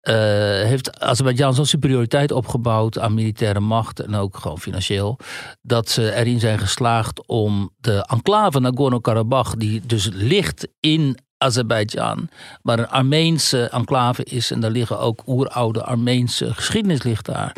Eh, 0.00 0.14
heeft 0.62 1.00
Azerbeidzjan 1.00 1.54
zo'n 1.54 1.66
superioriteit 1.66 2.32
opgebouwd 2.32 2.98
aan 2.98 3.14
militaire 3.14 3.60
macht 3.60 4.00
en 4.00 4.14
ook 4.14 4.36
gewoon 4.36 4.58
financieel, 4.58 5.18
dat 5.62 5.88
ze 5.88 6.14
erin 6.14 6.40
zijn 6.40 6.58
geslaagd 6.58 7.26
om 7.26 7.70
de 7.76 8.06
enclave 8.06 8.60
Nagorno-Karabakh, 8.60 9.54
die 9.58 9.80
dus 9.86 10.10
ligt 10.12 10.68
in 10.80 11.18
Azerbeidzjan, 11.38 12.28
waar 12.62 12.78
een 12.78 12.88
Armeense 12.88 13.68
enclave 13.68 14.24
is 14.24 14.50
en 14.50 14.60
daar 14.60 14.70
liggen 14.70 14.98
ook 14.98 15.22
oeroude 15.26 15.84
Armeense 15.84 16.54
geschiedenis 16.54 17.02
ligt 17.02 17.26
daar. 17.26 17.52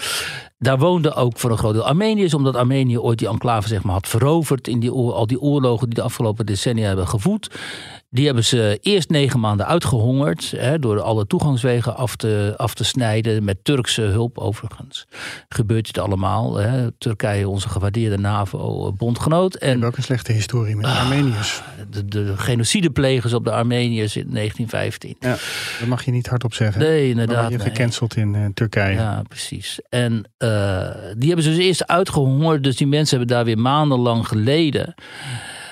Daar 0.59 0.79
woonden 0.79 1.15
ook 1.15 1.39
voor 1.39 1.51
een 1.51 1.59
groot 1.59 1.75
deel 1.75 1.87
Armeniërs, 1.87 2.35
omdat 2.35 2.57
Armenië 2.57 2.99
ooit 2.99 3.19
die 3.19 3.29
enclave 3.29 3.69
zeg 3.69 3.83
maar, 3.83 3.95
had 3.95 4.09
veroverd 4.09 4.69
in 4.69 4.81
die, 4.81 4.91
al 4.91 5.27
die 5.27 5.41
oorlogen 5.41 5.87
die 5.87 5.95
de 5.95 6.03
afgelopen 6.03 6.47
decennia 6.47 6.87
hebben 6.87 7.09
gevoed. 7.09 7.51
Die 8.11 8.27
hebben 8.27 8.45
ze 8.45 8.79
eerst 8.83 9.11
negen 9.11 9.41
maanden 9.41 9.67
uitgehongerd, 9.67 10.53
hè, 10.57 10.79
door 10.79 11.01
alle 11.01 11.27
toegangswegen 11.27 11.97
af 11.97 12.17
te, 12.17 12.55
af 12.57 12.75
te 12.75 12.85
snijden, 12.85 13.45
met 13.45 13.65
Turkse 13.65 14.03
hulp 14.03 14.39
overigens. 14.39 15.07
Gebeurt 15.49 15.87
dit 15.87 15.99
allemaal. 15.99 16.57
Hè. 16.57 16.93
Turkije, 16.93 17.49
onze 17.49 17.69
gewaardeerde 17.69 18.19
NAVO-bondgenoot. 18.19 19.55
En 19.55 19.85
ook 19.85 19.97
een 19.97 20.03
slechte 20.03 20.33
historie 20.33 20.77
met 20.77 20.87
Ah. 20.87 21.01
Armeniërs. 21.01 21.63
de, 21.91 22.05
de 22.05 22.37
genocideplegers 22.37 23.33
op 23.33 23.45
de 23.45 23.51
Armeniërs 23.51 24.17
in 24.17 24.31
1915. 24.31 25.17
Ja, 25.21 25.37
dat 25.79 25.89
mag 25.89 26.05
je 26.05 26.11
niet 26.11 26.27
hardop 26.27 26.55
zeggen. 26.55 26.81
Nee, 26.83 27.09
inderdaad. 27.09 27.51
je 27.51 27.57
nee. 27.57 27.67
gecanceld 27.67 28.17
in 28.17 28.35
eh, 28.35 28.45
Turkije. 28.55 28.95
Ja, 28.95 29.23
precies. 29.29 29.81
En 29.89 30.25
eh, 30.37 30.49
die 31.17 31.27
hebben 31.27 31.45
ze 31.45 31.51
dus 31.51 31.59
eerst 31.59 31.87
uitgehongerd. 31.87 32.65
Dus 32.65 32.77
die 32.77 32.87
mensen 32.87 33.19
hebben 33.19 33.37
daar 33.37 33.45
weer 33.45 33.59
maandenlang 33.59 34.29
geleden. 34.29 34.95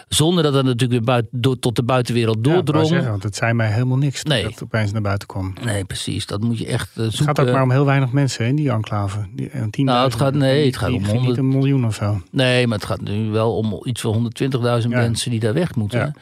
Zonder 0.09 0.43
dat 0.43 0.53
dat 0.53 0.65
natuurlijk 0.65 0.91
weer 0.93 1.03
buiten, 1.03 1.41
door- 1.41 1.59
tot 1.59 1.77
de 1.77 1.83
buitenwereld 1.83 2.37
Ja, 2.43 2.53
doordrong. 2.53 2.87
zeggen, 2.87 3.11
want 3.11 3.23
het 3.23 3.37
zei 3.37 3.53
mij 3.53 3.71
helemaal 3.73 3.97
niks 3.97 4.23
Nee. 4.23 4.43
dat 4.43 4.63
opeens 4.63 4.93
naar 4.93 5.03
buiten 5.03 5.29
kwam. 5.29 5.55
nee, 5.65 5.85
precies. 5.85 6.27
Dat 6.27 6.41
moet 6.43 6.59
je 6.59 6.67
echt 6.67 6.89
eh, 6.97 7.05
Het 7.05 7.15
zoeken. 7.15 7.37
gaat 7.37 7.47
ook 7.47 7.53
maar 7.53 7.63
om 7.63 7.71
heel 7.71 7.85
weinig 7.85 8.13
mensen 8.13 8.43
hè, 8.45 8.51
in 8.51 8.57
die 8.57 8.71
enclave. 8.71 9.27
Die, 9.35 9.51
eh, 9.51 9.61
10.000. 9.71 9.85
Nou, 9.85 10.05
het 10.11 10.15
gaat- 10.15 10.35
nee, 10.35 10.67
het 10.67 10.77
gaat 10.77 10.89
om 10.89 10.95
Niet- 10.95 11.03
niet 11.07 11.13
100. 11.13 11.39
een 11.39 11.49
miljoen 11.49 11.87
of 11.87 11.95
zo. 11.95 12.21
Nee, 12.31 12.67
maar 12.67 12.79
het 12.79 12.87
gaat 12.87 13.01
nu 13.01 13.31
wel 13.31 13.57
om 13.57 13.81
iets 13.85 14.01
van 14.01 14.13
120.000 14.13 14.93
Ja. 14.93 14.99
mensen 15.01 15.31
die 15.31 15.41
daar 15.41 15.55
weg 15.55 15.75
moeten. 15.75 15.99
Ja. 15.99 16.13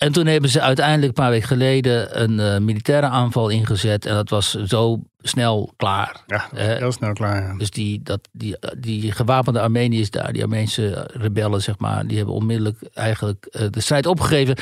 En 0.00 0.12
toen 0.12 0.26
hebben 0.26 0.50
ze 0.50 0.60
uiteindelijk 0.60 1.08
een 1.08 1.22
paar 1.24 1.30
weken 1.30 1.48
geleden 1.48 2.22
een 2.22 2.40
eh, 2.40 2.58
militaire 2.58 3.06
aanval 3.06 3.48
ingezet. 3.48 4.06
En 4.06 4.14
dat 4.14 4.30
was 4.30 4.54
zo 4.54 5.00
snel 5.22 5.72
klaar. 5.76 6.22
Ja, 6.26 6.48
heel 6.54 6.92
snel 6.92 7.12
klaar. 7.12 7.42
ja. 7.42 7.54
Dus 7.56 7.70
die, 7.70 8.00
dat, 8.02 8.28
die, 8.32 8.56
die 8.78 9.12
gewapende 9.12 9.60
Armeniërs 9.60 10.10
daar, 10.10 10.32
die 10.32 10.42
Armeense 10.42 11.10
rebellen, 11.12 11.62
zeg 11.62 11.78
maar, 11.78 12.06
die 12.06 12.16
hebben 12.16 12.34
onmiddellijk 12.34 12.78
eigenlijk 12.94 13.46
eh, 13.46 13.66
de 13.70 13.80
strijd 13.80 14.06
opgegeven. 14.06 14.56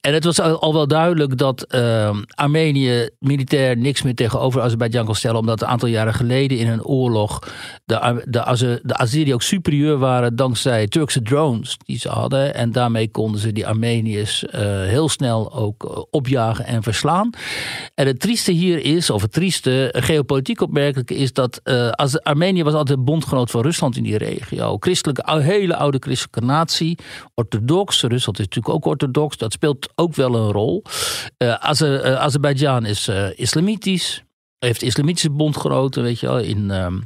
En 0.00 0.14
het 0.14 0.24
was 0.24 0.40
al, 0.40 0.60
al 0.60 0.72
wel 0.72 0.86
duidelijk 0.86 1.38
dat 1.38 1.62
eh, 1.62 2.16
Armenië 2.28 3.08
militair 3.18 3.76
niks 3.76 4.02
meer 4.02 4.14
tegenover 4.14 4.60
Azerbeidzjan 4.60 5.04
kon 5.04 5.14
stellen, 5.14 5.38
omdat 5.38 5.62
een 5.62 5.68
aantal 5.68 5.88
jaren 5.88 6.14
geleden 6.14 6.58
in 6.58 6.68
een 6.68 6.84
oorlog 6.84 7.38
de, 7.84 8.22
de, 8.24 8.80
de 8.82 8.96
Azeri 8.96 9.34
ook 9.34 9.42
superieur 9.42 9.98
waren 9.98 10.36
dankzij 10.36 10.86
Turkse 10.86 11.22
drones 11.22 11.76
die 11.84 11.98
ze 11.98 12.08
hadden. 12.08 12.54
En 12.54 12.72
daarmee 12.72 13.10
konden 13.10 13.40
ze 13.40 13.52
die 13.52 13.66
Armeniërs 13.66 14.44
heel 14.84 15.08
snel 15.08 15.52
ook 15.52 15.84
eh, 15.84 16.02
opjagen 16.10 16.64
en 16.64 16.82
verslaan. 16.82 17.30
En 17.94 18.06
het 18.06 18.20
trieste 18.20 18.52
hier 18.52 18.84
is, 18.84 19.10
of 19.10 19.22
het 19.22 19.32
trieste, 19.32 19.90
eh, 19.90 20.02
geopolitiek 20.02 20.60
opmerkelijke, 20.60 21.14
is 21.14 21.32
dat 21.32 21.60
eh, 21.62 21.90
als 21.90 22.22
Armenië 22.22 22.62
was 22.62 22.74
altijd 22.74 23.04
bondgenoot 23.04 23.50
van 23.50 23.62
Rusland 23.62 23.96
in 23.96 24.02
die 24.02 24.18
regio. 24.18 24.76
Christelijke, 24.80 25.40
hele 25.40 25.76
oude 25.76 25.98
christelijke 26.00 26.40
natie, 26.40 26.98
orthodox. 27.34 28.00
Rusland 28.02 28.38
is 28.38 28.44
natuurlijk 28.44 28.74
ook 28.74 28.84
orthodox, 28.84 29.36
dat 29.36 29.52
speelt 29.52 29.88
ook 29.94 30.14
wel 30.14 30.34
een 30.34 30.52
rol. 30.52 30.82
Eh 31.36 31.54
Aze- 31.54 31.96
eh, 31.96 32.14
Azerbeidzjan 32.14 32.84
is 32.84 33.08
eh, 33.08 33.38
islamitisch, 33.38 34.24
heeft 34.58 34.82
islamitische 34.82 35.30
bondgenoten, 35.30 36.02
weet 36.02 36.20
je 36.20 36.26
wel, 36.26 36.38
in... 36.38 36.70
ehm, 36.70 36.98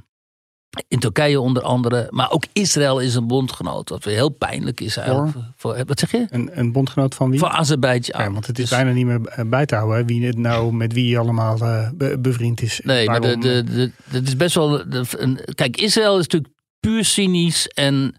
in 0.88 0.98
Turkije 0.98 1.40
onder 1.40 1.62
andere. 1.62 2.06
Maar 2.10 2.30
ook 2.30 2.44
Israël 2.52 2.98
is 3.00 3.14
een 3.14 3.26
bondgenoot. 3.26 3.88
Wat 3.88 4.04
weer 4.04 4.14
heel 4.14 4.28
pijnlijk 4.28 4.80
is 4.80 4.96
eigenlijk. 4.96 5.36
Voor, 5.56 5.82
wat 5.86 5.98
zeg 5.98 6.10
je? 6.10 6.26
Een, 6.30 6.50
een 6.52 6.72
bondgenoot 6.72 7.14
van 7.14 7.30
wie? 7.30 7.38
Voor 7.38 7.48
Azerbeidzjan. 7.48 8.22
Ja, 8.24 8.32
want 8.32 8.46
het 8.46 8.58
is 8.58 8.68
Dus- 8.68 8.78
bijna 8.78 8.92
niet 8.92 9.06
meer 9.06 9.20
eh, 9.26 9.44
bij 9.44 9.66
te 9.66 9.74
houden 9.74 10.06
wie 10.06 10.26
het 10.26 10.36
nou 10.36 10.72
met 10.72 10.92
wie 10.92 11.18
allemaal 11.18 11.58
eh, 11.60 11.88
be- 11.94 12.18
bevriend 12.18 12.62
is. 12.62 12.80
Nee, 12.84 13.06
maar 13.06 13.20
de, 13.20 13.38
de, 13.38 13.52
eh, 13.66 13.74
de, 13.74 13.90
het 14.08 14.26
is 14.26 14.36
best 14.36 14.54
wel. 14.54 14.68
de- 14.68 15.04
een, 15.18 15.40
kijk, 15.54 15.76
Israël 15.80 16.18
is 16.18 16.22
natuurlijk 16.26 16.52
puur 16.80 17.04
cynisch 17.04 17.68
en. 17.68 18.14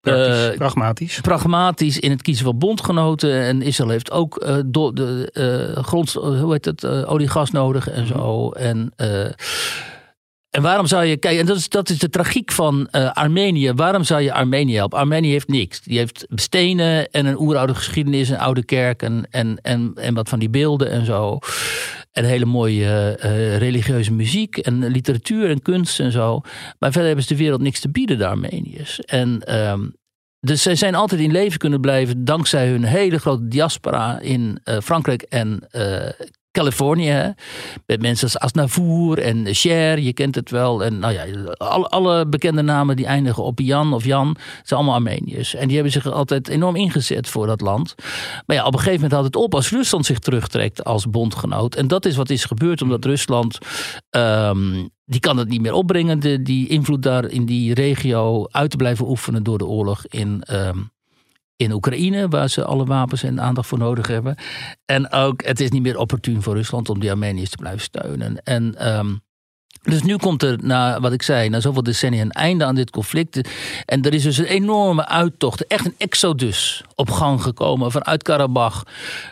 praktisch, 0.00 0.48
eh, 0.48 0.56
pragmatisch. 0.56 1.20
pragmatisch 1.20 1.98
in 1.98 2.10
het 2.10 2.22
kiezen 2.22 2.44
van 2.44 2.58
bondgenoten. 2.58 3.40
En 3.42 3.62
Israël 3.62 3.90
heeft 3.90 4.10
ook 4.10 4.36
eh, 4.36 4.56
do- 4.66 4.92
de, 4.92 5.30
eh, 5.76 5.84
grond, 5.84 6.12
hoe 6.12 6.52
heet 6.52 6.64
het, 6.64 6.84
eh, 6.84 7.10
olie 7.12 7.28
gas 7.28 7.50
nodig 7.50 7.88
en 7.90 8.06
zo. 8.06 8.50
En, 8.50 8.92
eh, 8.96 9.24
en 10.54 10.62
waarom 10.62 10.86
zou 10.86 11.04
je, 11.04 11.16
kijk, 11.16 11.38
en 11.38 11.46
dat 11.46 11.56
is, 11.56 11.68
dat 11.68 11.88
is 11.88 11.98
de 11.98 12.08
tragiek 12.08 12.52
van 12.52 12.88
eh, 12.90 13.12
Armenië. 13.12 13.72
Waarom 13.72 14.04
zou 14.04 14.20
je 14.20 14.32
Armenië 14.32 14.74
helpen? 14.74 14.98
Armenië 14.98 15.30
heeft 15.30 15.48
niks. 15.48 15.80
Die 15.80 15.98
heeft 15.98 16.26
stenen 16.34 17.10
en 17.10 17.26
een 17.26 17.40
oeroude 17.40 17.74
geschiedenis, 17.74 18.28
een 18.28 18.38
oude 18.38 18.64
kerk 18.64 19.02
en, 19.02 19.26
en, 19.30 19.58
en, 19.62 19.92
en 19.94 20.14
wat 20.14 20.28
van 20.28 20.38
die 20.38 20.48
beelden 20.48 20.90
en 20.90 21.04
zo. 21.04 21.38
En 22.12 22.24
hele 22.24 22.44
mooie 22.44 23.16
eh, 23.20 23.56
religieuze 23.56 24.12
muziek 24.12 24.56
en 24.56 24.86
literatuur 24.86 25.50
en 25.50 25.62
kunst 25.62 26.00
en 26.00 26.12
zo. 26.12 26.40
Maar 26.78 26.92
verder 26.92 27.06
hebben 27.06 27.24
ze 27.24 27.34
de 27.34 27.42
wereld 27.42 27.60
niks 27.60 27.80
te 27.80 27.90
bieden, 27.90 28.18
de 28.18 28.26
Armeniërs. 28.26 29.00
En 29.00 29.40
ehm, 29.40 29.86
dus 30.40 30.62
zij 30.62 30.76
zijn 30.76 30.94
altijd 30.94 31.20
in 31.20 31.32
leven 31.32 31.58
kunnen 31.58 31.80
blijven 31.80 32.24
dankzij 32.24 32.68
hun 32.68 32.84
hele 32.84 33.18
grote 33.18 33.48
diaspora 33.48 34.20
in 34.20 34.60
eh, 34.64 34.80
Frankrijk 34.80 35.22
en 35.22 35.68
Californië. 36.54 37.34
Met 37.86 38.00
mensen 38.00 38.24
als 38.24 38.38
Asnavour 38.38 39.18
en 39.18 39.54
Cher, 39.54 39.98
je 39.98 40.12
kent 40.12 40.34
het 40.34 40.50
wel. 40.50 40.84
En 40.84 40.98
nou 40.98 41.12
ja, 41.12 41.24
alle, 41.56 41.88
alle 41.88 42.26
bekende 42.26 42.62
namen 42.62 42.96
die 42.96 43.06
eindigen 43.06 43.42
op 43.42 43.58
Jan 43.58 43.92
of 43.92 44.04
Jan, 44.04 44.36
zijn 44.62 44.80
allemaal 44.80 44.94
Armeniërs. 44.94 45.54
En 45.54 45.66
die 45.66 45.74
hebben 45.74 45.92
zich 45.92 46.12
altijd 46.12 46.48
enorm 46.48 46.76
ingezet 46.76 47.28
voor 47.28 47.46
dat 47.46 47.60
land. 47.60 47.94
Maar 48.46 48.56
ja, 48.56 48.64
op 48.64 48.72
een 48.72 48.78
gegeven 48.78 48.94
moment 48.94 49.12
houdt 49.12 49.26
het 49.26 49.36
op 49.36 49.54
als 49.54 49.70
Rusland 49.70 50.06
zich 50.06 50.18
terugtrekt 50.18 50.84
als 50.84 51.10
bondgenoot. 51.10 51.74
En 51.74 51.88
dat 51.88 52.04
is 52.04 52.16
wat 52.16 52.30
is 52.30 52.44
gebeurd, 52.44 52.82
omdat 52.82 53.04
Rusland. 53.04 53.58
ehm, 54.10 54.86
die 55.04 55.20
kan 55.20 55.36
het 55.36 55.48
niet 55.48 55.60
meer 55.60 55.72
opbrengen, 55.72 56.20
de, 56.20 56.42
die 56.42 56.68
invloed 56.68 57.02
daar 57.02 57.24
in 57.24 57.46
die 57.46 57.74
regio 57.74 58.46
uit 58.50 58.70
te 58.70 58.76
blijven 58.76 59.08
oefenen 59.08 59.42
door 59.42 59.58
de 59.58 59.66
oorlog 59.66 60.06
in, 60.06 60.42
ehm, 60.42 60.78
in 61.56 61.72
Oekraïne, 61.72 62.28
waar 62.28 62.48
ze 62.48 62.64
alle 62.64 62.84
wapens 62.84 63.22
en 63.22 63.40
aandacht 63.40 63.68
voor 63.68 63.78
nodig 63.78 64.06
hebben. 64.06 64.36
En 64.84 65.12
ook, 65.12 65.44
het 65.44 65.60
is 65.60 65.70
niet 65.70 65.82
meer 65.82 65.98
opportun 65.98 66.42
voor 66.42 66.54
Rusland 66.54 66.88
om 66.88 67.00
die 67.00 67.10
Armeniërs 67.10 67.50
te 67.50 67.56
blijven 67.56 67.82
steunen. 67.82 68.42
En 68.42 68.74
ehm, 68.78 69.14
dus 69.84 70.02
nu 70.02 70.16
komt 70.16 70.42
er, 70.42 70.58
na 70.62 71.00
wat 71.00 71.12
ik 71.12 71.22
zei, 71.22 71.48
na 71.48 71.60
zoveel 71.60 71.82
decennia 71.82 72.22
een 72.22 72.30
einde 72.30 72.64
aan 72.64 72.74
dit 72.74 72.90
conflict. 72.90 73.48
En 73.84 74.02
er 74.02 74.14
is 74.14 74.22
dus 74.22 74.38
een 74.38 74.44
enorme 74.44 75.06
uittocht, 75.06 75.66
echt 75.66 75.84
een 75.84 75.94
exodus 75.98 76.82
op 76.94 77.10
gang 77.10 77.42
gekomen 77.42 77.90
vanuit 77.90 78.22
Karabach 78.22 78.82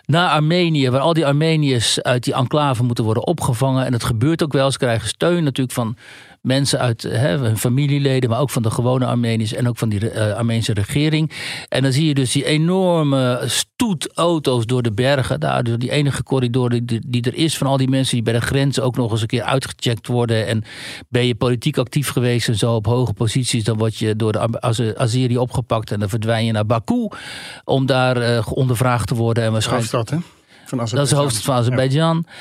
naar 0.04 0.30
Armenië, 0.30 0.90
waar 0.90 1.00
al 1.00 1.12
die 1.12 1.26
Armeniërs 1.26 2.02
uit 2.02 2.24
die 2.24 2.34
enclave 2.34 2.82
moeten 2.82 3.04
worden 3.04 3.26
opgevangen. 3.26 3.86
En 3.86 3.92
het 3.92 4.04
gebeurt 4.04 4.42
ook 4.42 4.52
wel, 4.52 4.70
ze 4.70 4.78
krijgen 4.78 5.08
steun 5.08 5.44
natuurlijk 5.44 5.74
van 5.76 5.96
mensen 6.42 6.78
uit 6.78 7.02
hè, 7.02 7.36
hun 7.36 7.58
familieleden, 7.58 8.30
maar 8.30 8.40
ook 8.40 8.50
van 8.50 8.62
de 8.62 8.70
gewone 8.70 9.06
Armeniërs 9.06 9.52
en 9.52 9.68
ook 9.68 9.78
van 9.78 9.88
die 9.88 10.12
uh, 10.12 10.32
Armeense 10.32 10.72
regering. 10.72 11.30
En 11.68 11.82
dan 11.82 11.92
zie 11.92 12.06
je 12.06 12.14
dus 12.14 12.32
die 12.32 12.44
enorme 12.44 13.42
stoet 13.46 14.08
auto's 14.14 14.66
door 14.66 14.82
de 14.82 14.92
bergen, 14.92 15.40
daar, 15.40 15.64
door 15.64 15.78
die 15.78 15.90
enige 15.90 16.22
corridor 16.22 16.68
die, 16.68 17.00
die 17.06 17.22
er 17.22 17.34
is 17.34 17.58
van 17.58 17.66
al 17.66 17.76
die 17.76 17.88
mensen 17.88 18.14
die 18.14 18.24
bij 18.24 18.32
de 18.32 18.40
grens 18.40 18.80
ook 18.80 18.96
nog 18.96 19.10
eens 19.10 19.20
een 19.20 19.26
keer 19.26 19.42
uitgecheckt 19.42 20.06
worden. 20.06 20.46
En 20.46 20.64
ben 21.08 21.26
je 21.26 21.34
politiek 21.34 21.78
actief 21.78 22.08
geweest 22.08 22.48
en 22.48 22.56
zo 22.56 22.74
op 22.74 22.86
hoge 22.86 23.12
posities, 23.12 23.64
dan 23.64 23.78
word 23.78 23.96
je 23.96 24.16
door 24.16 24.32
de 24.32 24.94
Azeri 24.96 25.38
opgepakt 25.38 25.90
en 25.90 26.00
dan 26.00 26.08
verdwijn 26.08 26.44
je 26.44 26.52
naar 26.52 26.66
Baku 26.66 27.08
om 27.64 27.86
daar 27.86 28.16
uh, 28.16 28.46
ondervraagd 28.50 29.08
te 29.08 29.14
worden. 29.14 29.44
En 29.44 29.52
waarschijnlijk. 29.52 29.92
Hoofdstad, 29.92 30.18
hè? 30.18 30.26
Van 30.64 30.78
dat 30.78 31.04
is 31.04 31.10
de 31.10 31.16
hoofdstad 31.16 31.44
van 31.44 31.54
Azerbeidzjan. 31.54 32.24
Ja. 32.26 32.32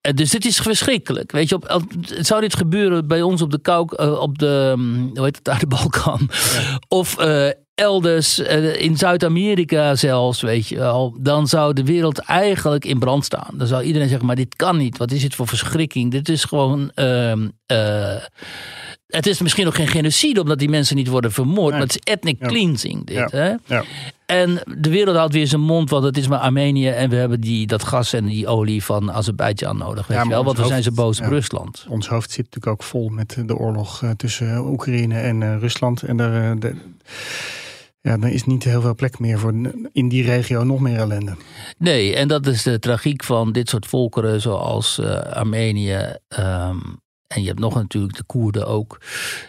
Dus 0.00 0.30
dit 0.30 0.44
is 0.44 0.58
verschrikkelijk. 0.58 1.32
Weet 1.32 1.48
je, 1.48 1.54
op, 1.54 1.70
op, 1.70 1.82
zou 2.20 2.40
dit 2.40 2.56
gebeuren 2.56 3.06
bij 3.06 3.22
ons 3.22 3.42
op 3.42 3.50
de 3.50 3.60
kou, 3.60 3.88
uh, 3.96 4.20
op 4.20 4.38
de, 4.38 4.74
hoe 5.14 5.24
heet 5.24 5.36
het 5.36 5.44
daar, 5.44 5.58
de 5.64 5.66
Balkan? 5.66 6.30
Ja. 6.52 6.80
Of 6.88 7.20
uh, 7.20 7.48
elders 7.74 8.38
uh, 8.38 8.80
in 8.80 8.96
Zuid-Amerika 8.96 9.94
zelfs, 9.94 10.40
weet 10.40 10.68
je 10.68 10.76
wel. 10.76 11.16
Dan 11.20 11.46
zou 11.46 11.72
de 11.72 11.84
wereld 11.84 12.18
eigenlijk 12.18 12.84
in 12.84 12.98
brand 12.98 13.24
staan. 13.24 13.50
Dan 13.52 13.66
zou 13.66 13.82
iedereen 13.82 14.08
zeggen, 14.08 14.26
maar 14.26 14.36
dit 14.36 14.56
kan 14.56 14.76
niet. 14.76 14.98
Wat 14.98 15.10
is 15.10 15.22
dit 15.22 15.34
voor 15.34 15.48
verschrikking? 15.48 16.10
Dit 16.10 16.28
is 16.28 16.44
gewoon 16.44 16.90
het 19.08 19.26
is 19.26 19.40
misschien 19.40 19.64
nog 19.64 19.74
geen 19.74 19.86
genocide 19.86 20.40
omdat 20.40 20.58
die 20.58 20.68
mensen 20.68 20.96
niet 20.96 21.08
worden 21.08 21.32
vermoord, 21.32 21.72
maar 21.72 21.80
het 21.80 21.90
is 21.90 22.12
ethnic 22.12 22.38
cleansing. 22.38 23.06
Dit, 23.06 23.30
Hè? 23.30 23.52
Ja. 23.66 23.84
En 24.26 24.62
de 24.78 24.90
wereld 24.90 25.16
houdt 25.16 25.34
weer 25.34 25.46
zijn 25.46 25.60
mond, 25.60 25.90
want 25.90 26.04
het 26.04 26.16
is 26.16 26.28
maar 26.28 26.38
Armenië 26.38 26.88
en 26.88 27.10
we 27.10 27.16
hebben 27.16 27.40
die, 27.40 27.66
dat 27.66 27.84
gas 27.84 28.12
en 28.12 28.26
die 28.26 28.46
olie 28.46 28.84
van 28.84 29.12
Azerbeidzjan 29.12 29.76
nodig. 29.76 30.06
Weet 30.06 30.22
je 30.22 30.28
wel, 30.28 30.44
want 30.44 30.58
we 30.58 30.66
zijn 30.66 30.82
zo 30.82 30.92
boos 30.92 31.20
op 31.20 31.26
Rusland. 31.26 31.86
Ons 31.88 32.08
hoofd 32.08 32.30
zit 32.30 32.44
natuurlijk 32.44 32.66
ook 32.66 32.82
vol 32.82 33.08
met 33.08 33.36
de 33.46 33.56
oorlog 33.56 34.02
uh, 34.02 34.10
tussen 34.10 34.66
Oekraïne 34.66 35.20
en 35.20 35.40
uh, 35.40 35.58
Rusland. 35.58 36.02
En 36.02 36.16
daar, 36.16 36.54
uh, 36.54 36.60
de, 36.60 36.74
ja, 38.00 38.18
dan 38.18 38.30
is 38.30 38.44
niet 38.44 38.64
heel 38.64 38.80
veel 38.80 38.94
plek 38.94 39.18
meer 39.18 39.38
voor 39.38 39.54
in 39.92 40.08
die 40.08 40.24
regio 40.24 40.64
nog 40.64 40.80
meer 40.80 40.98
ellende. 40.98 41.36
Nee, 41.78 42.14
en 42.14 42.28
dat 42.28 42.46
is 42.46 42.62
de 42.62 42.78
tragiek 42.78 43.24
van 43.24 43.52
dit 43.52 43.68
soort 43.68 43.86
volkeren 43.86 44.40
zoals 44.40 45.00
Armenië. 45.32 46.16
Um, 46.38 47.00
en 47.28 47.40
je 47.40 47.48
hebt 47.48 47.60
nog 47.60 47.74
natuurlijk 47.74 48.16
de 48.16 48.22
Koerden 48.22 48.66
ook. 48.66 49.00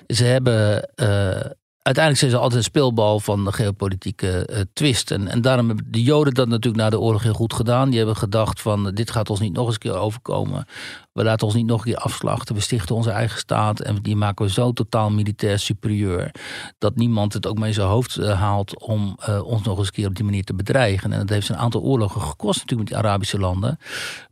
Ze 0.07 0.23
hebben 0.23 0.89
uh, 0.95 1.45
uiteindelijk 1.81 2.17
zijn 2.17 2.31
ze 2.31 2.37
altijd 2.37 2.55
een 2.55 2.71
speelbal 2.71 3.19
van 3.19 3.45
de 3.45 3.51
geopolitieke 3.51 4.49
uh, 4.51 4.59
twist. 4.73 5.11
En, 5.11 5.41
daarom 5.41 5.67
hebben 5.67 5.85
de 5.89 6.03
Joden 6.03 6.33
dat 6.33 6.47
natuurlijk 6.47 6.83
na 6.83 6.89
de 6.89 6.99
oorlog 6.99 7.23
heel 7.23 7.33
goed 7.33 7.53
gedaan. 7.53 7.89
Die 7.89 7.97
hebben 7.97 8.15
gedacht 8.15 8.61
van 8.61 8.91
dit 8.93 9.11
gaat 9.11 9.29
ons 9.29 9.39
niet 9.39 9.53
nog 9.53 9.65
eens 9.65 9.73
een 9.73 9.79
keer 9.79 9.95
overkomen. 9.95 10.65
We 11.11 11.23
laten 11.23 11.45
ons 11.45 11.55
niet 11.55 11.65
nog 11.65 11.77
een 11.77 11.91
keer 11.91 12.01
afslachten. 12.01 12.55
We 12.55 12.61
stichten 12.61 12.95
onze 12.95 13.11
eigen 13.11 13.39
staat 13.39 13.79
en 13.79 13.95
die 14.01 14.15
maken 14.15 14.45
we 14.45 14.51
zo 14.51 14.71
totaal 14.71 15.09
militair 15.09 15.59
superieur. 15.59 16.31
Dat 16.77 16.95
niemand 16.95 17.33
het 17.33 17.47
ook 17.47 17.57
mee 17.57 17.67
in 17.67 17.73
zijn 17.73 17.87
hoofd 17.87 18.17
uh, 18.17 18.39
haalt 18.39 18.79
om 18.79 19.17
ons 19.43 19.61
nog 19.61 19.77
eens 19.77 19.87
een 19.87 19.93
keer 19.93 20.07
op 20.07 20.15
die 20.15 20.25
manier 20.25 20.43
te 20.43 20.53
bedreigen. 20.53 21.13
En 21.13 21.19
dat 21.19 21.29
heeft 21.29 21.49
een 21.49 21.57
aantal 21.57 21.81
oorlogen 21.81 22.21
gekost 22.21 22.59
natuurlijk 22.59 22.89
met 22.89 22.99
die 22.99 23.07
Arabische 23.07 23.39
landen. 23.39 23.77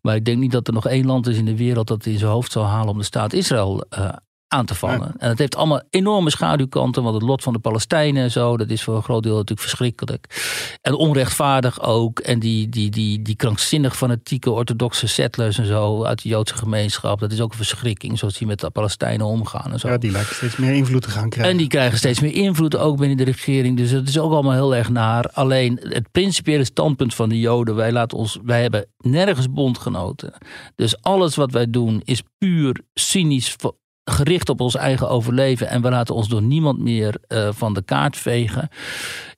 Maar 0.01 0.15
ik 0.15 0.25
denk 0.25 0.37
niet 0.37 0.51
dat 0.51 0.67
er 0.67 0.73
nog 0.73 0.87
één 0.87 1.05
land 1.05 1.27
is 1.27 1.37
in 1.37 1.45
de 1.45 1.57
wereld 1.57 1.87
dat 1.87 2.05
in 2.05 2.17
zijn 2.17 2.31
hoofd 2.31 2.51
zal 2.51 2.65
halen 2.65 2.89
om 2.89 2.97
de 2.97 3.03
staat 3.03 3.33
Israël 3.33 3.85
aan 4.47 4.65
te 4.65 4.75
vallen. 4.75 5.13
En 5.17 5.29
het 5.29 5.39
heeft 5.39 5.55
allemaal 5.55 5.81
enorme 5.89 6.29
schaduwkanten, 6.29 7.03
want 7.03 7.15
het 7.15 7.23
lot 7.23 7.43
van 7.43 7.53
de 7.53 7.59
Palestijnen 7.59 8.23
en 8.23 8.31
zo, 8.31 8.57
dat 8.57 8.69
is 8.69 8.83
voor 8.83 8.95
een 8.95 9.03
groot 9.03 9.23
deel 9.23 9.35
natuurlijk 9.35 9.67
verschrikkelijk. 9.67 10.25
En 10.81 10.93
onrechtvaardig 10.93 11.81
ook. 11.81 12.19
En 12.19 12.39
die, 12.39 12.69
die, 12.69 12.89
die, 12.89 13.21
die 13.21 13.35
krankzinnig 13.35 13.97
fanatieke 13.97 14.51
orthodoxe 14.51 15.07
settlers 15.07 15.57
en 15.57 15.65
zo 15.65 16.03
uit 16.03 16.21
de 16.21 16.29
Joodse 16.29 16.55
gemeenschap, 16.55 17.19
dat 17.19 17.31
is 17.31 17.41
ook 17.41 17.51
een 17.51 17.57
verschrikking, 17.57 18.19
zoals 18.19 18.37
die 18.37 18.47
met 18.47 18.59
de 18.59 18.69
Palestijnen 18.69 19.25
omgaan 19.25 19.71
en 19.71 19.79
zo. 19.79 19.87
Ja, 19.87 19.97
die 19.97 20.11
lijken 20.11 20.35
steeds 20.35 20.55
meer 20.55 20.73
invloed 20.73 21.01
te 21.01 21.09
gaan 21.09 21.29
krijgen. 21.29 21.51
En 21.51 21.57
die 21.57 21.67
krijgen 21.67 21.97
steeds 21.97 22.19
meer 22.19 22.33
invloed 22.33 22.77
ook 22.77 22.97
binnen 22.97 23.17
de 23.17 23.23
regering. 23.23 23.77
Dus 23.77 23.91
het 23.91 24.09
is 24.09 24.19
ook 24.19 24.31
allemaal 24.31 24.53
heel 24.53 24.75
erg 24.75 24.89
naar. 24.89 25.29
Alleen 25.33 25.79
het 25.81 26.11
principiële 26.11 26.63
standpunt 26.63 27.13
van 27.13 27.29
de 27.29 27.39
Joden, 27.39 27.75
wij, 27.75 27.91
laten 27.91 28.17
ons, 28.17 28.39
wij 28.43 28.61
hebben 28.61 28.85
nergens 28.97 29.51
bondgenoten. 29.51 30.33
Dus 30.75 31.01
alles 31.01 31.35
wat 31.35 31.51
wij 31.51 31.69
doen 31.69 32.01
is 32.03 32.21
puur 32.37 32.81
cynisch 32.93 33.55
gericht 34.09 34.49
op 34.49 34.61
ons 34.61 34.75
eigen 34.75 35.09
overleven 35.09 35.69
en 35.69 35.81
we 35.81 35.89
laten 35.89 36.15
ons 36.15 36.27
door 36.27 36.41
niemand 36.41 36.79
meer 36.79 37.17
uh, 37.27 37.49
van 37.51 37.73
de 37.73 37.81
kaart 37.81 38.17
vegen. 38.17 38.69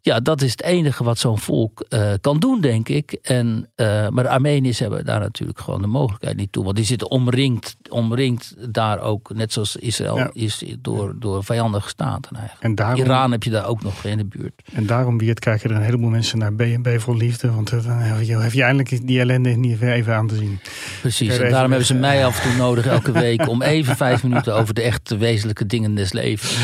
Ja, 0.01 0.19
dat 0.19 0.41
is 0.41 0.51
het 0.51 0.63
enige 0.63 1.03
wat 1.03 1.17
zo'n 1.17 1.39
volk 1.39 1.85
uh, 1.89 2.11
kan 2.21 2.39
doen, 2.39 2.61
denk 2.61 2.89
ik. 2.89 3.17
En, 3.21 3.69
uh, 3.75 4.09
maar 4.09 4.23
de 4.23 4.29
Armeniërs 4.29 4.79
hebben 4.79 5.05
daar 5.05 5.19
natuurlijk 5.19 5.59
gewoon 5.59 5.81
de 5.81 5.87
mogelijkheid 5.87 6.37
niet 6.37 6.51
toe. 6.51 6.63
Want 6.63 6.75
die 6.75 6.85
zitten 6.85 7.09
omringd, 7.09 7.77
omringd 7.89 8.55
daar 8.73 8.99
ook, 8.99 9.33
net 9.33 9.53
zoals 9.53 9.75
Israël 9.75 10.17
ja. 10.17 10.29
is, 10.33 10.63
door, 10.79 11.15
door 11.19 11.43
vijandige 11.43 11.89
staten 11.89 12.35
eigenlijk. 12.35 12.63
En 12.63 12.75
daarom, 12.75 12.99
Iran 12.99 13.31
heb 13.31 13.43
je 13.43 13.49
daar 13.49 13.67
ook 13.67 13.83
nog 13.83 14.03
in 14.03 14.17
de 14.17 14.25
buurt. 14.25 14.61
En 14.73 14.85
daarom, 14.85 15.17
wie 15.17 15.29
het 15.29 15.39
kijken 15.39 15.69
er 15.69 15.75
een 15.75 15.81
heleboel 15.81 16.09
mensen 16.09 16.37
naar 16.37 16.55
BNB 16.55 16.99
voor 16.99 17.15
liefde. 17.15 17.51
Want 17.51 17.69
dan 17.69 17.97
heb 17.97 18.21
je, 18.21 18.37
heb 18.37 18.51
je 18.51 18.63
eindelijk 18.63 19.07
die 19.07 19.19
ellende 19.19 19.49
niet 19.49 19.81
even 19.81 20.15
aan 20.15 20.27
te 20.27 20.35
zien. 20.35 20.59
Precies, 21.01 21.37
en 21.37 21.51
daarom 21.51 21.69
hebben 21.69 21.87
ze 21.87 21.93
mij 21.93 22.25
af 22.25 22.43
en 22.43 22.49
toe 22.49 22.57
nodig 22.57 22.85
elke 22.85 23.11
week 23.11 23.47
om 23.47 23.61
even 23.61 23.95
vijf 23.95 24.23
minuten 24.23 24.55
over 24.55 24.73
de 24.73 24.81
echt 24.81 25.17
wezenlijke 25.17 25.65
dingen 25.65 25.95
des 25.95 26.13
levens 26.13 26.57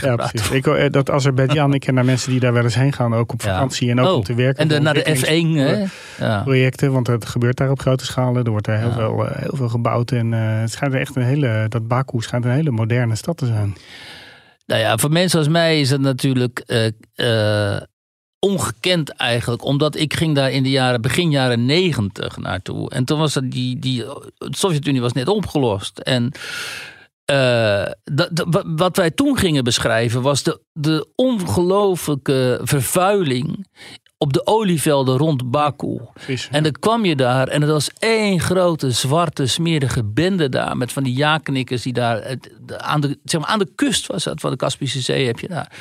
ja, 0.00 0.16
precies. 0.16 0.50
Ik, 0.50 0.66
eh, 0.66 0.90
dat 0.90 1.10
Azerbeidzjan, 1.10 1.74
ik 1.74 1.80
ken 1.80 1.94
daar 1.94 2.04
mensen 2.04 2.30
die 2.30 2.40
daar 2.40 2.52
wel 2.52 2.62
eens 2.62 2.74
heen 2.82 2.92
gaan, 2.92 3.14
ook 3.14 3.32
op 3.32 3.42
vakantie 3.42 3.90
en 3.90 4.00
ook 4.00 4.08
oh, 4.08 4.14
om 4.14 4.22
te 4.22 4.34
werken. 4.34 4.62
En 4.62 4.68
de, 4.68 4.80
naar 4.80 4.94
de 4.94 5.16
F1 5.16 5.56
hè? 6.16 6.42
Projecten, 6.42 6.92
want 6.92 7.06
het 7.06 7.26
gebeurt 7.26 7.56
daar 7.56 7.70
op 7.70 7.80
grote 7.80 8.04
schaal. 8.04 8.36
Er 8.36 8.50
wordt 8.50 8.66
daar 8.66 8.78
heel, 8.78 8.92
veel, 8.92 9.26
heel 9.26 9.56
veel 9.56 9.68
gebouwd 9.68 10.10
en 10.10 10.32
uh, 10.32 10.60
het 10.60 10.70
schijnt 10.70 10.94
echt 10.94 11.16
een 11.16 11.22
hele, 11.22 11.66
dat 11.68 11.88
Baku 11.88 12.20
schijnt 12.20 12.44
een 12.44 12.50
hele 12.50 12.70
moderne 12.70 13.16
stad 13.16 13.36
te 13.36 13.46
zijn. 13.46 13.76
Nou 14.66 14.80
ja, 14.80 14.96
voor 14.96 15.10
mensen 15.10 15.38
als 15.38 15.48
mij 15.48 15.80
is 15.80 15.90
het 15.90 16.00
natuurlijk 16.00 16.64
uh, 17.16 17.76
ongekend 18.38 19.10
eigenlijk. 19.10 19.64
Omdat 19.64 19.96
ik 19.96 20.14
ging 20.14 20.34
daar 20.34 20.50
in 20.50 20.62
de 20.62 20.70
jaren, 20.70 21.00
begin 21.00 21.30
jaren 21.30 21.66
negentig 21.66 22.36
naartoe. 22.36 22.90
En 22.90 23.04
toen 23.04 23.18
was 23.18 23.32
dat 23.32 23.50
die, 23.50 23.78
die 23.78 24.04
de 24.38 24.48
Sovjet-Unie 24.50 25.00
was 25.00 25.12
net 25.12 25.28
opgelost. 25.28 25.98
En 25.98 26.32
uh, 27.30 27.86
wat 28.76 28.96
wij 28.96 29.10
toen 29.10 29.38
gingen 29.38 29.64
beschrijven 29.64 30.22
was 30.22 30.42
de, 30.42 30.60
de 30.72 31.08
ongelooflijke 31.14 32.60
vervuiling 32.62 33.66
op 34.18 34.32
de 34.32 34.46
olievelden 34.46 35.16
rond 35.16 35.50
Baku. 35.50 36.00
Precies, 36.12 36.48
en 36.50 36.62
dan 36.62 36.72
kwam 36.72 37.04
je 37.04 37.16
daar 37.16 37.48
en 37.48 37.60
het 37.60 37.70
was 37.70 37.90
één 37.98 38.40
grote 38.40 38.90
zwarte 38.90 39.46
smerige 39.46 40.04
bende 40.04 40.48
daar 40.48 40.76
met 40.76 40.92
van 40.92 41.02
die 41.02 41.16
ja-knikkers 41.16 41.82
die 41.82 41.92
daar 41.92 42.36
aan 42.76 43.00
de, 43.00 43.18
zeg 43.24 43.40
maar, 43.40 43.50
aan 43.50 43.58
de 43.58 43.72
kust 43.74 44.06
was 44.06 44.24
dat 44.24 44.40
van 44.40 44.50
de 44.50 44.56
Kaspische 44.56 45.00
Zee 45.00 45.26
heb 45.26 45.38
je 45.38 45.48
daar. 45.48 45.72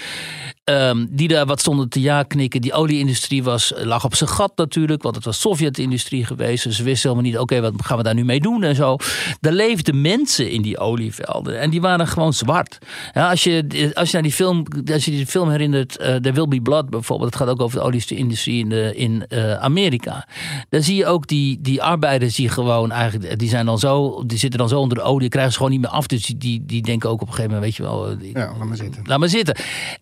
Um, 0.63 1.08
die 1.12 1.28
daar 1.28 1.45
wat 1.45 1.60
stonden 1.60 1.89
te 1.89 2.02
ja-knikken. 2.02 2.62
Die 2.62 2.74
olieindustrie 2.74 3.43
was, 3.43 3.74
lag 3.76 4.06
op 4.06 4.15
zijn 4.15 4.30
gat 4.30 4.52
natuurlijk, 4.56 5.04
want 5.04 5.15
het 5.15 5.26
was 5.26 5.39
Sovjet-industrie 5.39 6.26
geweest. 6.26 6.63
Dus 6.63 6.76
ze 6.76 6.84
wisten 6.84 7.10
helemaal 7.10 7.32
niet, 7.32 7.39
oké, 7.39 7.56
okay, 7.56 7.71
wat 7.71 7.86
gaan 7.86 7.97
we 7.97 8.04
daar 8.04 8.13
nu 8.13 8.26
mee 8.26 8.39
doen 8.39 8.63
en 8.63 8.76
zo. 8.76 8.97
Daar 9.39 9.54
leefden 9.54 10.02
mensen 10.02 10.52
in 10.52 10.62
die 10.62 10.78
olievelden 10.78 11.60
en 11.60 11.69
die 11.69 11.82
waren 11.82 12.08
gewoon 12.08 12.34
zwart. 12.34 12.78
Ja, 13.13 13.30
als, 13.30 13.43
je, 13.43 13.91
als 13.93 14.08
je 14.08 14.13
naar 14.13 14.24
die 14.24 14.32
film, 14.32 14.65
als 14.93 15.06
je 15.06 15.12
die 15.12 15.28
film 15.28 15.50
herinnert, 15.50 16.00
uh, 16.00 16.15
There 16.15 16.34
Will 16.34 16.47
Be 16.47 16.62
Blood 16.62 16.89
bijvoorbeeld, 16.89 17.30
het 17.34 17.41
gaat 17.41 17.50
ook 17.50 17.62
over 17.62 17.78
de 17.80 17.86
olieindustrie 17.86 18.60
in, 18.60 18.69
de, 18.69 18.95
in 18.95 19.24
uh, 19.30 19.54
Amerika. 19.54 20.28
Dan 20.69 20.84
zie 20.84 20.95
je 20.95 21.06
ook 21.06 21.28
die, 21.28 21.62
die 21.62 21.84
arbeiders 21.84 22.36
die 22.36 22.50
gewoon 22.50 22.91
eigenlijk, 22.91 23.39
die 23.39 23.50
zijn 23.50 23.65
dan 23.65 23.80
zo, 23.80 24.24
die 24.26 24.38
zitten 24.38 24.60
dan 24.60 24.69
zo 24.69 24.80
onder 24.80 24.97
de 24.97 25.04
olie, 25.04 25.30
krijgen 25.30 25.52
ze 25.52 25.58
gewoon 25.58 25.71
niet 25.71 25.82
meer 25.82 25.89
af. 25.89 26.08
Dus 26.08 26.26
die, 26.26 26.65
die, 26.65 26.82
denken 26.82 27.10
ook 27.10 27.21
op 27.21 27.28
een 27.28 27.34
gegeven 27.34 27.54
moment, 27.54 27.78
weet 27.78 27.88
je 27.88 27.93
wel. 27.93 28.17
Die, 28.17 28.38
ja, 28.38 28.54
laat 28.58 28.67
maar 28.67 28.78
zitten. 28.78 29.02
Laat 29.06 29.19
maar 29.19 29.30
zitten. 29.30 29.56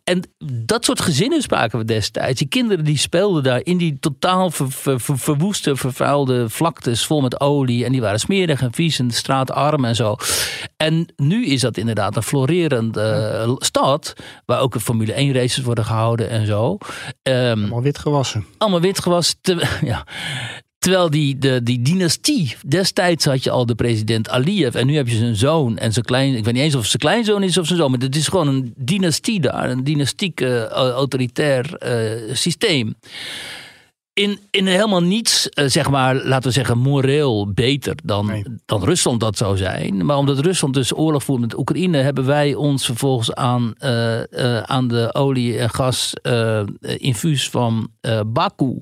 En 0.04 0.24
dat 0.52 0.86
soort 0.86 1.02
gezinnen 1.02 1.42
spraken 1.42 1.80
we 1.80 1.86
destijds. 1.86 2.40
Die 2.40 2.48
kinderen 2.48 2.86
die 2.86 2.98
speelden 2.98 3.44
daar 3.44 3.62
in 3.64 3.78
die 3.78 3.98
totaal 4.00 4.52
ver, 4.52 4.72
ver, 4.72 5.00
ver, 5.00 5.20
verwoeste, 5.20 5.76
vervuilde 5.76 6.50
vlaktes 6.50 7.06
vol 7.06 7.22
met 7.22 7.40
olie. 7.40 7.86
En 7.86 7.92
die 7.92 8.02
waren 8.02 8.20
smerig 8.20 8.62
en 8.62 8.74
vies 8.74 9.00
en 9.00 9.12
straatarm 9.12 9.86
en 9.86 9.96
zo. 9.96 10.16
En 10.78 11.14
nu 11.16 11.46
is 11.46 11.62
dat 11.62 11.78
inderdaad 11.78 12.16
een 12.16 12.24
florerende 12.24 13.44
uh, 13.48 13.56
stad. 13.58 14.14
Waar 14.46 14.60
ook 14.60 14.80
Formule 14.80 15.14
1 15.14 15.34
races 15.34 15.64
worden 15.64 15.86
gehouden 15.86 16.30
en 16.30 16.46
zo. 16.46 16.78
Um, 17.24 17.60
Allemaal 17.60 17.82
wit 17.82 17.98
gewassen. 17.98 18.46
Allemaal 18.58 18.82
wit 18.82 19.00
gewassen. 19.00 19.38
Te, 19.42 19.68
ja. 19.82 20.06
Terwijl 20.90 21.10
die, 21.10 21.38
de, 21.38 21.64
die 21.64 21.82
dynastie, 21.82 22.56
destijds 22.66 23.26
had 23.26 23.44
je 23.44 23.50
al 23.50 23.66
de 23.66 23.76
president 23.76 24.30
Aliyev 24.30 24.76
en 24.76 24.88
nu 24.88 24.96
heb 24.96 25.08
je 25.08 25.16
zijn 25.16 25.36
zoon 25.36 25.78
en 25.78 25.94
zijn 25.94 26.06
klein, 26.06 26.36
ik 26.36 26.46
weet 26.46 26.54
niet 26.54 26.64
eens 26.64 26.76
of 26.76 26.86
zijn 26.86 27.02
kleinzoon 27.02 27.44
is 27.44 27.58
of 27.58 27.66
zijn 27.66 27.80
zoon, 27.80 27.92
maar 27.92 28.00
het 28.00 28.16
is 28.16 28.28
gewoon 28.28 28.48
een 28.48 28.74
dynastie 28.78 29.40
daar, 29.40 29.70
een 29.70 29.84
dynastiek 29.84 30.42
uh, 30.42 30.64
autoritair 30.66 31.78
uh, 31.84 32.36
systeem. 32.36 32.96
In, 34.14 34.40
in 34.52 34.66
helemaal 34.66 35.04
niets, 35.04 35.50
uh, 35.54 35.66
zeg 35.68 35.90
maar, 35.90 36.16
laten 36.16 36.48
we 36.48 36.54
zeggen, 36.54 36.78
moreel 36.78 37.52
beter 37.54 37.96
dan, 38.04 38.26
nee. 38.26 38.44
dan 38.66 38.84
Rusland 38.84 39.20
dat 39.20 39.38
zou 39.38 39.58
zijn. 39.58 40.06
Maar 40.06 40.18
omdat 40.18 40.40
Rusland 40.40 40.74
dus 40.74 40.98
oorlog 40.98 41.24
voert 41.24 41.42
met 41.42 41.58
Oekraïne, 41.58 41.98
hebben 41.98 42.26
wij 42.26 42.56
ons 42.56 42.86
vervolgens 42.86 43.34
aan, 43.34 43.74
aan 44.66 44.88
de 44.88 45.14
olie- 45.14 45.58
en 45.58 45.70
gas-infuus 45.70 47.50
van 47.50 47.90
Baku 48.26 48.82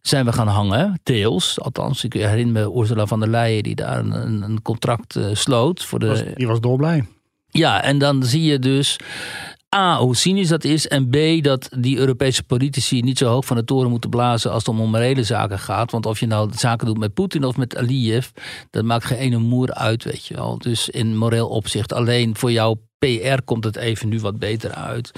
zijn 0.00 0.24
we 0.24 0.32
gaan 0.32 0.48
hangen, 0.48 1.00
deels. 1.02 1.60
Althans, 1.60 2.04
ik 2.04 2.12
herinner 2.12 2.68
me 2.68 2.80
Ursula 2.80 3.06
van 3.06 3.20
der 3.20 3.28
Leyen 3.28 3.62
die 3.62 3.74
daar 3.74 3.98
een, 3.98 4.42
een 4.42 4.62
contract 4.62 5.16
uh, 5.16 5.26
sloot. 5.32 5.84
Voor 5.84 5.98
de... 5.98 6.06
Was, 6.06 6.22
die 6.34 6.46
was 6.46 6.60
dolblij. 6.60 7.04
Ja, 7.48 7.82
en 7.82 7.98
dan 7.98 8.24
zie 8.24 8.42
je 8.42 8.58
dus 8.58 8.98
A, 9.76 9.98
hoe 9.98 10.16
cynisch 10.16 10.48
dat 10.48 10.64
is. 10.64 10.88
En 10.88 11.08
B, 11.08 11.44
dat 11.44 11.68
die 11.78 11.98
Europese 11.98 12.42
politici 12.42 13.00
niet 13.00 13.18
zo 13.18 13.26
hoog 13.26 13.44
van 13.44 13.56
de 13.56 13.64
toren 13.64 13.90
moeten 13.90 14.10
blazen 14.10 14.50
als 14.52 14.66
het 14.66 14.78
om 14.78 14.90
morele 14.90 15.22
zaken 15.22 15.58
gaat. 15.58 15.90
Want 15.90 16.06
of 16.06 16.20
je 16.20 16.26
nou 16.26 16.50
zaken 16.54 16.86
doet 16.86 16.98
met 16.98 17.14
Poetin 17.14 17.44
of 17.44 17.56
met 17.56 17.76
Aliyev, 17.76 18.28
dat 18.70 18.84
maakt 18.84 19.04
geen 19.04 19.18
ene 19.18 19.38
moer 19.38 19.74
uit, 19.74 20.04
weet 20.04 20.26
je 20.26 20.34
wel. 20.34 20.58
Dus 20.58 20.88
in 20.88 21.16
moreel 21.16 21.48
opzicht. 21.48 21.92
Alleen 21.92 22.36
voor 22.36 22.52
jouw 22.52 22.76
PR 23.00 23.42
komt 23.44 23.64
het 23.64 23.76
even 23.76 24.08
nu 24.08 24.20
wat 24.20 24.38
beter 24.38 24.70
uit. 24.72 25.10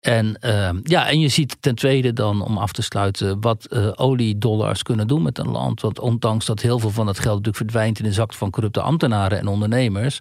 En, 0.00 0.36
uh, 0.44 0.68
ja, 0.82 1.08
en 1.08 1.20
je 1.20 1.28
ziet 1.28 1.56
ten 1.60 1.74
tweede 1.74 2.12
dan, 2.12 2.42
om 2.42 2.58
af 2.58 2.72
te 2.72 2.82
sluiten, 2.82 3.40
wat 3.40 3.66
uh, 3.70 3.88
oliedollars 3.94 4.82
kunnen 4.82 5.06
doen 5.06 5.22
met 5.22 5.38
een 5.38 5.50
land. 5.50 5.80
Want 5.80 5.98
ondanks 5.98 6.46
dat 6.46 6.60
heel 6.60 6.78
veel 6.78 6.90
van 6.90 7.06
het 7.06 7.16
geld 7.16 7.28
natuurlijk 7.36 7.56
verdwijnt 7.56 7.98
in 7.98 8.04
de 8.04 8.12
zak 8.12 8.34
van 8.34 8.50
corrupte 8.50 8.80
ambtenaren 8.80 9.38
en 9.38 9.46
ondernemers, 9.46 10.18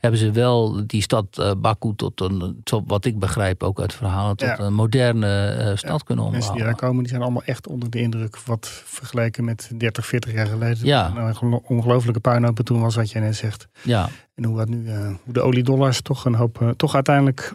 hebben 0.00 0.20
ze 0.20 0.30
wel 0.30 0.86
die 0.86 1.02
stad 1.02 1.26
uh, 1.40 1.50
Baku 1.58 1.92
tot 1.96 2.20
een, 2.20 2.60
tot 2.64 2.82
wat 2.86 3.04
ik 3.04 3.18
begrijp 3.18 3.62
ook 3.62 3.80
uit 3.80 3.94
verhalen, 3.94 4.36
tot 4.36 4.48
Ja. 4.48 4.58
een 4.58 4.74
moderne 4.74 5.56
uh, 5.58 5.76
stad 5.76 5.90
Ja, 5.98 6.04
kunnen 6.04 6.30
Mensen 6.30 6.54
die 6.54 6.62
daar 6.62 6.74
komen, 6.74 6.98
die 6.98 7.08
zijn 7.08 7.22
allemaal 7.22 7.42
echt 7.44 7.66
onder 7.66 7.90
de 7.90 8.00
indruk. 8.00 8.38
Wat 8.38 8.82
vergeleken 8.84 9.44
met 9.44 9.70
30, 9.76 10.06
40 10.06 10.32
jaar 10.32 10.46
geleden. 10.46 10.86
Ja. 10.86 11.12
Een 11.16 11.36
gelo- 11.36 11.62
ongelofelijke 11.66 12.20
puinhoop 12.20 12.58
toen 12.58 12.80
was 12.80 12.94
wat 12.94 13.10
jij 13.10 13.20
net 13.20 13.36
zegt. 13.36 13.66
Ja, 13.82 14.08
En 14.42 14.48
hoe, 14.48 14.56
dat 14.56 14.68
nu, 14.68 14.88
eh, 14.88 15.06
hoe 15.24 15.32
de 15.32 15.40
oliedollars 15.40 16.00
toch 16.00 16.24
een 16.24 16.34
hoop, 16.34 16.60
eh, 16.60 16.68
toch 16.68 16.94
uiteindelijk 16.94 17.54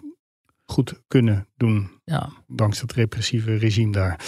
goed 0.65 1.01
kunnen 1.07 1.47
doen. 1.57 1.89
ja. 2.03 2.29
Dankzij 2.47 2.83
het 2.87 2.97
repressieve 2.97 3.55
regime 3.55 3.91
daar. 3.91 4.19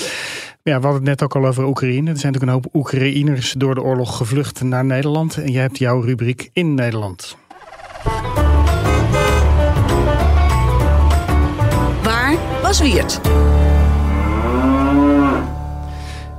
Ja, 0.64 0.80
we 0.80 0.86
hadden 0.86 0.93
het 0.93 1.03
net 1.03 1.24
ook 1.24 1.36
al 1.36 1.47
over 1.47 1.66
Oekraïne. 1.66 2.10
Er 2.12 2.18
zijn 2.18 2.34
natuurlijk 2.34 2.43
een 2.43 2.70
hoop 2.72 2.76
Oekraïners 2.76 3.53
door 3.57 3.76
de 3.76 3.82
oorlog 3.82 4.18
gevlucht 4.18 4.64
naar 4.64 4.86
Nederland. 4.86 5.38
En 5.38 5.51
jij 5.51 5.62
hebt 5.62 5.78
jouw 5.78 6.01
rubriek 6.01 6.49
in 6.53 6.74
Nederland. 6.74 7.38
Waar 12.03 12.38
was 12.62 12.82
Wiert? 12.82 13.22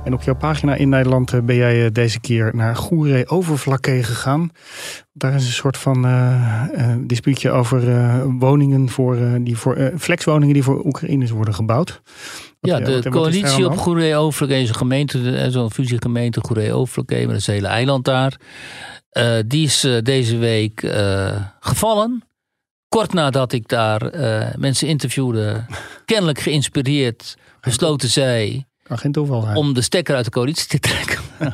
En 0.03 0.13
op 0.13 0.21
jouw 0.21 0.35
pagina 0.35 0.75
in 0.75 0.89
Nederland 0.89 1.33
eh, 1.33 1.39
ben 1.41 1.55
jij 1.55 1.85
eh, 1.85 1.91
deze 1.91 2.19
keer 2.19 2.51
naar 2.55 2.75
Goeree 2.75 3.27
Overflakkee 3.27 4.03
gegaan. 4.03 4.49
Daar 5.13 5.33
is 5.35 5.45
een 5.45 5.51
soort 5.51 5.77
van 5.77 6.05
eh, 6.05 6.95
dispuutje 6.99 7.51
over 7.51 7.81
woningen 8.39 8.89
voor, 8.89 9.17
die 9.41 9.57
voor 9.57 9.91
flexwoningen 9.97 10.53
die 10.53 10.63
voor 10.63 10.85
Oekraïners 10.85 11.31
worden 11.31 11.53
gebouwd. 11.53 12.01
Wat, 12.59 12.71
Ja, 12.71 12.79
de 12.79 12.93
wat- 12.93 13.05
is 13.05 13.11
coalitie 13.11 13.65
op? 13.65 13.77
Goeree 13.77 14.15
Overflakkee 14.15 14.61
is 14.61 14.69
een 14.69 14.75
gemeente, 14.75 15.47
zo'n 15.51 15.71
fusiegemeente 15.71 16.41
Goeree 16.41 16.73
Overflakkee 16.73 17.27
met 17.27 17.35
het 17.35 17.45
hele 17.45 17.67
eiland 17.67 18.05
daar. 18.05 18.39
Die 19.47 19.65
is 19.65 19.87
deze 20.03 20.37
week 20.37 20.93
gevallen. 21.59 22.23
Kort 22.89 23.13
nadat 23.13 23.51
ik 23.51 23.67
daar 23.67 24.01
mensen 24.57 24.87
interviewde, 24.87 25.65
kennelijk 26.05 26.39
geïnspireerd, 26.39 27.37
besloten 27.61 28.09
zij 28.09 28.65
Geen 28.95 29.11
toeval 29.11 29.47
om 29.53 29.73
de 29.73 29.81
stekker 29.81 30.15
uit 30.15 30.25
de 30.25 30.31
coalitie 30.31 30.67
te 30.67 30.79
trekken. 30.79 31.19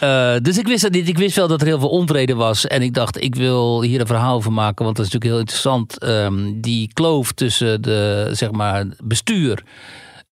Eh, 0.00 0.34
dus 0.42 0.58
ik 0.58 0.66
wist 0.66 0.82
dat 0.82 0.92
niet. 0.92 1.08
Ik 1.08 1.18
wist 1.18 1.36
wel 1.36 1.48
dat 1.48 1.60
er 1.60 1.66
heel 1.66 1.78
veel 1.78 1.88
onvrede 1.88 2.34
was. 2.34 2.66
En 2.66 2.82
ik 2.82 2.94
dacht, 2.94 3.22
ik 3.22 3.34
wil 3.34 3.82
hier 3.82 4.00
een 4.00 4.06
verhaal 4.06 4.34
over 4.36 4.52
maken. 4.52 4.84
Want 4.84 4.96
dat 4.96 5.06
is 5.06 5.12
natuurlijk 5.12 5.24
heel 5.32 5.40
interessant. 5.40 5.98
Ehm, 5.98 6.60
die 6.60 6.90
kloof 6.92 7.32
tussen 7.32 7.82
de 7.82 8.28
zeg 8.32 8.50
maar, 8.50 8.86
bestuur. 9.04 9.62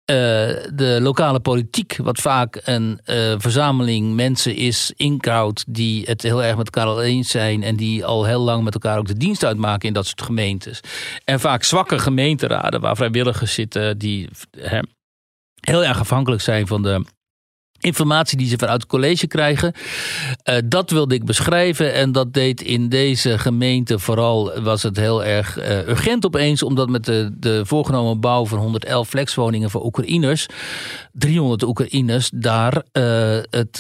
eh, 0.05 0.14
de 0.74 0.99
lokale 1.01 1.41
politiek, 1.41 1.97
wat 2.03 2.18
vaak 2.20 2.61
een 2.64 3.01
eh, 3.05 3.34
verzameling 3.39 4.14
mensen 4.14 4.55
is, 4.55 4.93
inkoud, 4.97 5.64
die 5.68 6.05
het 6.05 6.22
heel 6.22 6.43
erg 6.43 6.57
met 6.57 6.64
elkaar 6.66 6.87
al 6.87 7.03
eens 7.03 7.30
zijn 7.30 7.62
en 7.62 7.76
die 7.76 8.05
al 8.05 8.24
heel 8.24 8.41
lang 8.41 8.64
met 8.64 8.74
elkaar 8.74 8.99
ook 8.99 9.07
de 9.07 9.16
dienst 9.16 9.45
uitmaken 9.45 9.89
in 9.89 9.95
dat 9.95 10.07
soort 10.07 10.22
gemeentes. 10.22 10.80
En 11.24 11.41
vaak 11.41 11.62
zwakke 11.64 11.99
gemeenteraden 11.99 12.80
waar 12.80 12.97
vrijwilligers 12.97 13.55
zitten 13.55 13.99
die 13.99 14.28
hè, 14.59 14.80
heel 15.66 15.84
erg 15.84 16.00
afhankelijk 16.00 16.42
zijn 16.42 16.66
van 16.66 16.82
de 16.82 17.04
informatie 17.80 18.38
die 18.38 18.48
ze 18.48 18.58
vanuit 18.58 18.80
het 18.80 18.90
college 18.90 19.26
krijgen. 19.26 19.72
Eh, 20.42 20.56
dat 20.64 20.90
wilde 20.90 21.14
ik 21.14 21.24
beschrijven 21.24 21.94
en 21.94 22.12
dat 22.12 22.32
deed 22.32 22.60
in 22.62 22.88
deze 22.88 23.38
gemeente 23.38 23.98
vooral 23.98 24.60
was 24.60 24.82
het 24.82 24.96
heel 24.96 25.24
erg 25.24 25.58
eh, 25.58 25.88
urgent 25.88 26.26
opeens 26.26 26.62
omdat 26.62 26.88
met 26.88 27.04
de, 27.04 27.30
de 27.38 27.66
voorgenomen 27.66 28.20
bouw 28.20 28.46
van 28.46 28.58
111 28.58 29.08
flexwoningen 29.08 29.70
voor 29.70 29.84
Oekraïners, 29.84 30.46
300 31.12 31.62
Oekraïners, 31.62 32.30
daar 32.34 32.82
eh, 32.92 33.02
het, 33.50 33.76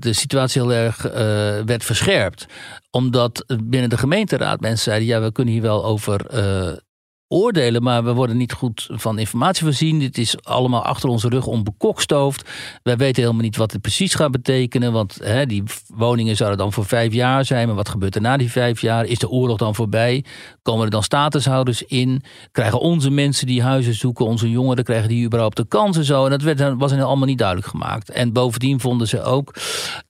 de 0.00 0.12
situatie 0.12 0.62
heel 0.62 0.72
erg 0.72 1.02
werd 1.64 1.84
verscherpt. 1.84 2.46
Omdat 2.90 3.44
binnen 3.64 3.90
de 3.90 3.98
gemeenteraad 3.98 4.60
mensen 4.60 4.84
zeiden, 4.84 5.08
ja 5.08 5.20
we 5.20 5.32
kunnen 5.32 5.52
hier 5.52 5.62
wel 5.62 5.84
over 5.84 6.26
oordelen, 7.28 7.82
maar 7.82 8.04
we 8.04 8.12
worden 8.12 8.36
niet 8.36 8.52
goed 8.52 8.88
van 8.92 9.18
informatie 9.18 9.64
voorzien. 9.64 9.98
Dit 9.98 10.18
is 10.18 10.44
allemaal 10.44 10.84
achter 10.84 11.08
onze 11.08 11.28
rug 11.28 11.46
onbekokstoofd. 11.46 12.50
Wij 12.82 12.96
weten 12.96 13.22
helemaal 13.22 13.44
niet 13.44 13.56
wat 13.56 13.72
het 13.72 13.80
precies 13.80 14.14
gaat 14.14 14.30
betekenen, 14.30 14.92
want 14.92 15.18
hè, 15.22 15.46
die 15.46 15.62
woningen 15.94 16.36
zouden 16.36 16.58
dan 16.58 16.72
voor 16.72 16.84
vijf 16.84 17.12
jaar 17.12 17.44
zijn. 17.44 17.66
Maar 17.66 17.76
wat 17.76 17.88
gebeurt 17.88 18.14
er 18.14 18.20
na 18.20 18.36
die 18.36 18.50
vijf 18.50 18.80
jaar? 18.80 19.04
Is 19.04 19.18
de 19.18 19.28
oorlog 19.28 19.58
dan 19.58 19.74
voorbij? 19.74 20.24
Komen 20.62 20.84
er 20.84 20.90
dan 20.90 21.02
statushouders 21.02 21.82
in? 21.82 22.22
Krijgen 22.52 22.80
onze 22.80 23.10
mensen 23.10 23.46
die 23.46 23.62
huizen 23.62 23.94
zoeken, 23.94 24.24
onze 24.24 24.50
jongeren, 24.50 24.84
krijgen 24.84 25.08
die 25.08 25.24
überhaupt 25.24 25.56
de 25.56 25.66
kans 25.68 25.96
en 25.96 26.04
zo? 26.04 26.24
En 26.24 26.30
dat 26.30 26.42
werd, 26.42 26.78
was 26.78 26.90
hen 26.90 27.02
allemaal 27.02 27.26
niet 27.26 27.38
duidelijk 27.38 27.68
gemaakt. 27.68 28.10
En 28.10 28.32
bovendien 28.32 28.80
vonden 28.80 29.08
ze 29.08 29.22
ook 29.22 29.54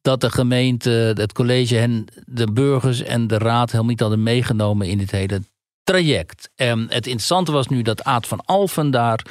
dat 0.03 0.21
de 0.21 0.31
gemeente, 0.31 0.91
het 1.15 1.33
college 1.33 1.75
hen, 1.75 2.05
de 2.27 2.53
burgers 2.53 3.03
en 3.03 3.27
de 3.27 3.39
raad 3.39 3.71
helemaal 3.71 3.91
niet 3.91 4.01
hadden 4.01 4.23
meegenomen 4.23 4.89
in 4.89 4.99
dit 4.99 5.11
hele 5.11 5.41
traject. 5.85 6.51
En 6.55 6.79
het 6.81 7.07
interessante 7.07 7.53
was 7.53 7.69
nu 7.69 7.83
dat 7.83 8.05
Aad 8.05 8.27
van 8.27 8.41
Alfen 8.45 8.91
daar 8.91 9.25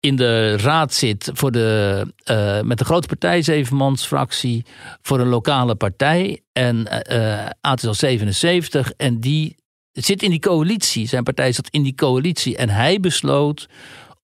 in 0.00 0.16
de 0.16 0.56
raad 0.56 0.94
zit 0.94 1.30
voor 1.34 1.50
de, 1.50 2.06
eh, 2.24 2.60
met 2.60 2.78
de 2.78 2.84
grote 2.84 3.06
partij, 3.06 3.42
zevenmansfractie, 3.42 4.64
voor 5.02 5.20
een 5.20 5.28
lokale 5.28 5.74
partij. 5.74 6.40
En 6.52 7.04
eh 7.04 7.46
Aad 7.60 7.82
is 7.82 7.88
al 7.88 7.94
77 7.94 8.92
en 8.96 9.20
die 9.20 9.56
zit 9.92 10.22
in 10.22 10.30
die 10.30 10.40
coalitie. 10.40 11.08
Zijn 11.08 11.22
partij 11.22 11.52
zat 11.52 11.68
in 11.70 11.82
die 11.82 11.94
coalitie 11.94 12.56
en 12.56 12.68
hij 12.68 13.00
besloot 13.00 13.68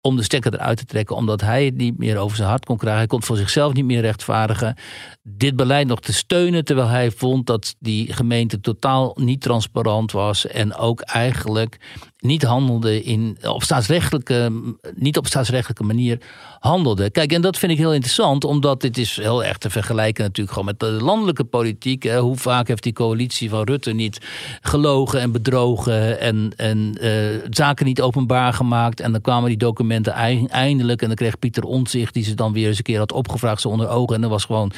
om 0.07 0.16
de 0.16 0.22
stekker 0.22 0.55
eruit 0.55 0.76
te 0.76 0.84
trekken, 0.84 1.16
omdat 1.16 1.40
hij 1.40 1.64
het 1.64 1.76
niet 1.76 1.98
meer 1.98 2.18
over 2.18 2.36
zijn 2.36 2.48
hart 2.48 2.64
kon 2.64 2.76
krijgen. 2.76 2.98
Hij 2.98 3.09
kon 3.09 3.18
het 3.18 3.26
voor 3.26 3.36
zichzelf 3.36 3.72
niet 3.72 3.84
meer 3.84 4.00
rechtvaardigen. 4.00 4.76
Dit 5.22 5.57
beleid 5.57 5.86
nog 5.86 6.00
te 6.00 6.12
steunen, 6.12 6.64
terwijl 6.64 6.88
hij 6.88 7.11
vond 7.11 7.46
dat 7.46 7.74
die 7.78 8.12
gemeente 8.12 8.61
totaal 8.61 9.16
niet 9.20 9.40
transparant 9.40 10.12
was 10.12 10.46
en 10.46 10.74
ook 10.74 11.00
eigenlijk 11.00 11.76
niet 12.25 12.43
handelde 12.43 13.03
in, 13.03 13.39
op 13.43 13.62
staatsrechtelijke, 13.62 14.53
niet 14.95 15.18
op 15.18 15.27
staatsrechtelijke 15.27 15.83
manier 15.85 16.18
handelde. 16.61 17.11
Kijk, 17.11 17.33
en 17.33 17.41
dat 17.41 17.59
vind 17.59 17.72
ik 17.72 17.79
heel 17.79 17.93
interessant, 17.93 18.45
omdat 18.45 18.81
dit 18.81 18.99
is 18.99 19.16
heel 19.16 19.45
erg 19.45 19.59
te 19.59 19.70
vergelijken 19.70 20.22
natuurlijk 20.22 20.57
gewoon 20.57 20.68
met 20.68 20.81
de 20.81 21.05
landelijke 21.05 21.45
politiek. 21.45 22.03
Hè. 22.03 22.18
Hoe 22.18 22.37
vaak 22.37 22.68
heeft 22.68 22.83
die 22.83 22.93
coalitie 22.93 23.51
van 23.51 23.62
Rutte 23.62 23.93
niet 23.93 24.18
gelogen 24.61 25.20
en 25.20 25.33
bedrogen 25.33 26.20
en, 26.20 26.53
en 26.57 26.95
eh, 27.01 27.11
zaken 27.51 27.87
niet 27.87 28.01
openbaar 28.01 28.53
gemaakt. 28.53 29.01
En 29.01 29.12
dan 29.12 29.20
kwamen 29.20 29.49
die 29.49 29.59
documenten 29.59 30.12
ei- 30.12 30.47
eindelijk 30.47 31.03
en 31.03 31.07
dan 31.07 31.16
kreeg 31.16 31.39
Pieter 31.39 31.64
Omtzigt, 31.64 32.14
die 32.14 32.25
ze 32.25 32.35
dan 32.35 32.53
weer 32.53 32.68
eens 32.68 32.79
een 32.79 32.83
keer 32.83 32.99
had 32.99 33.12
opgevraagd, 33.12 33.61
ze 33.61 33.68
onder 33.68 33.89
ogen. 33.89 34.14
En 34.14 34.20
dan 34.20 34.31
was 34.31 34.45
gewoon 34.45 34.72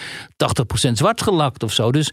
80% 0.88 0.92
zwart 0.92 1.22
gelakt 1.22 1.62
of 1.62 1.72
zo. 1.72 1.92
Dus 1.92 2.12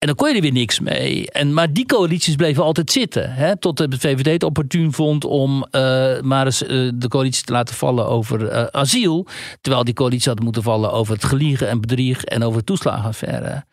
en 0.00 0.06
dan 0.06 0.16
kon 0.16 0.28
je 0.28 0.34
er 0.34 0.40
weer 0.40 0.52
niks 0.52 0.80
mee. 0.80 1.30
En, 1.30 1.54
maar 1.54 1.72
die 1.72 1.86
coalities 1.86 2.36
bleven 2.36 2.62
altijd 2.62 2.90
zitten. 2.90 3.32
Hè, 3.32 3.56
tot 3.56 3.76
de 3.76 3.98
VVD 3.98 4.26
het 4.26 4.42
opportun 4.42 4.92
vond 4.92 5.24
om 5.24 5.66
eh, 5.70 6.20
maar 6.20 6.46
eens 6.46 6.62
eh, 6.62 6.90
de 6.94 7.08
coalitie 7.08 7.44
te 7.44 7.52
laten 7.52 7.74
vallen 7.74 8.06
over 8.06 8.48
eh, 8.48 8.64
asiel. 8.64 9.26
Terwijl 9.60 9.84
die 9.84 9.94
coalitie 9.94 10.28
had 10.28 10.40
moeten 10.40 10.62
vallen 10.62 10.92
over 10.92 11.14
het 11.14 11.24
geliegen 11.24 11.68
en 11.68 11.80
bedrieg 11.80 12.24
en 12.24 12.42
over 12.42 12.58
de 12.58 12.64
toeslagenaffaire. 12.64 13.64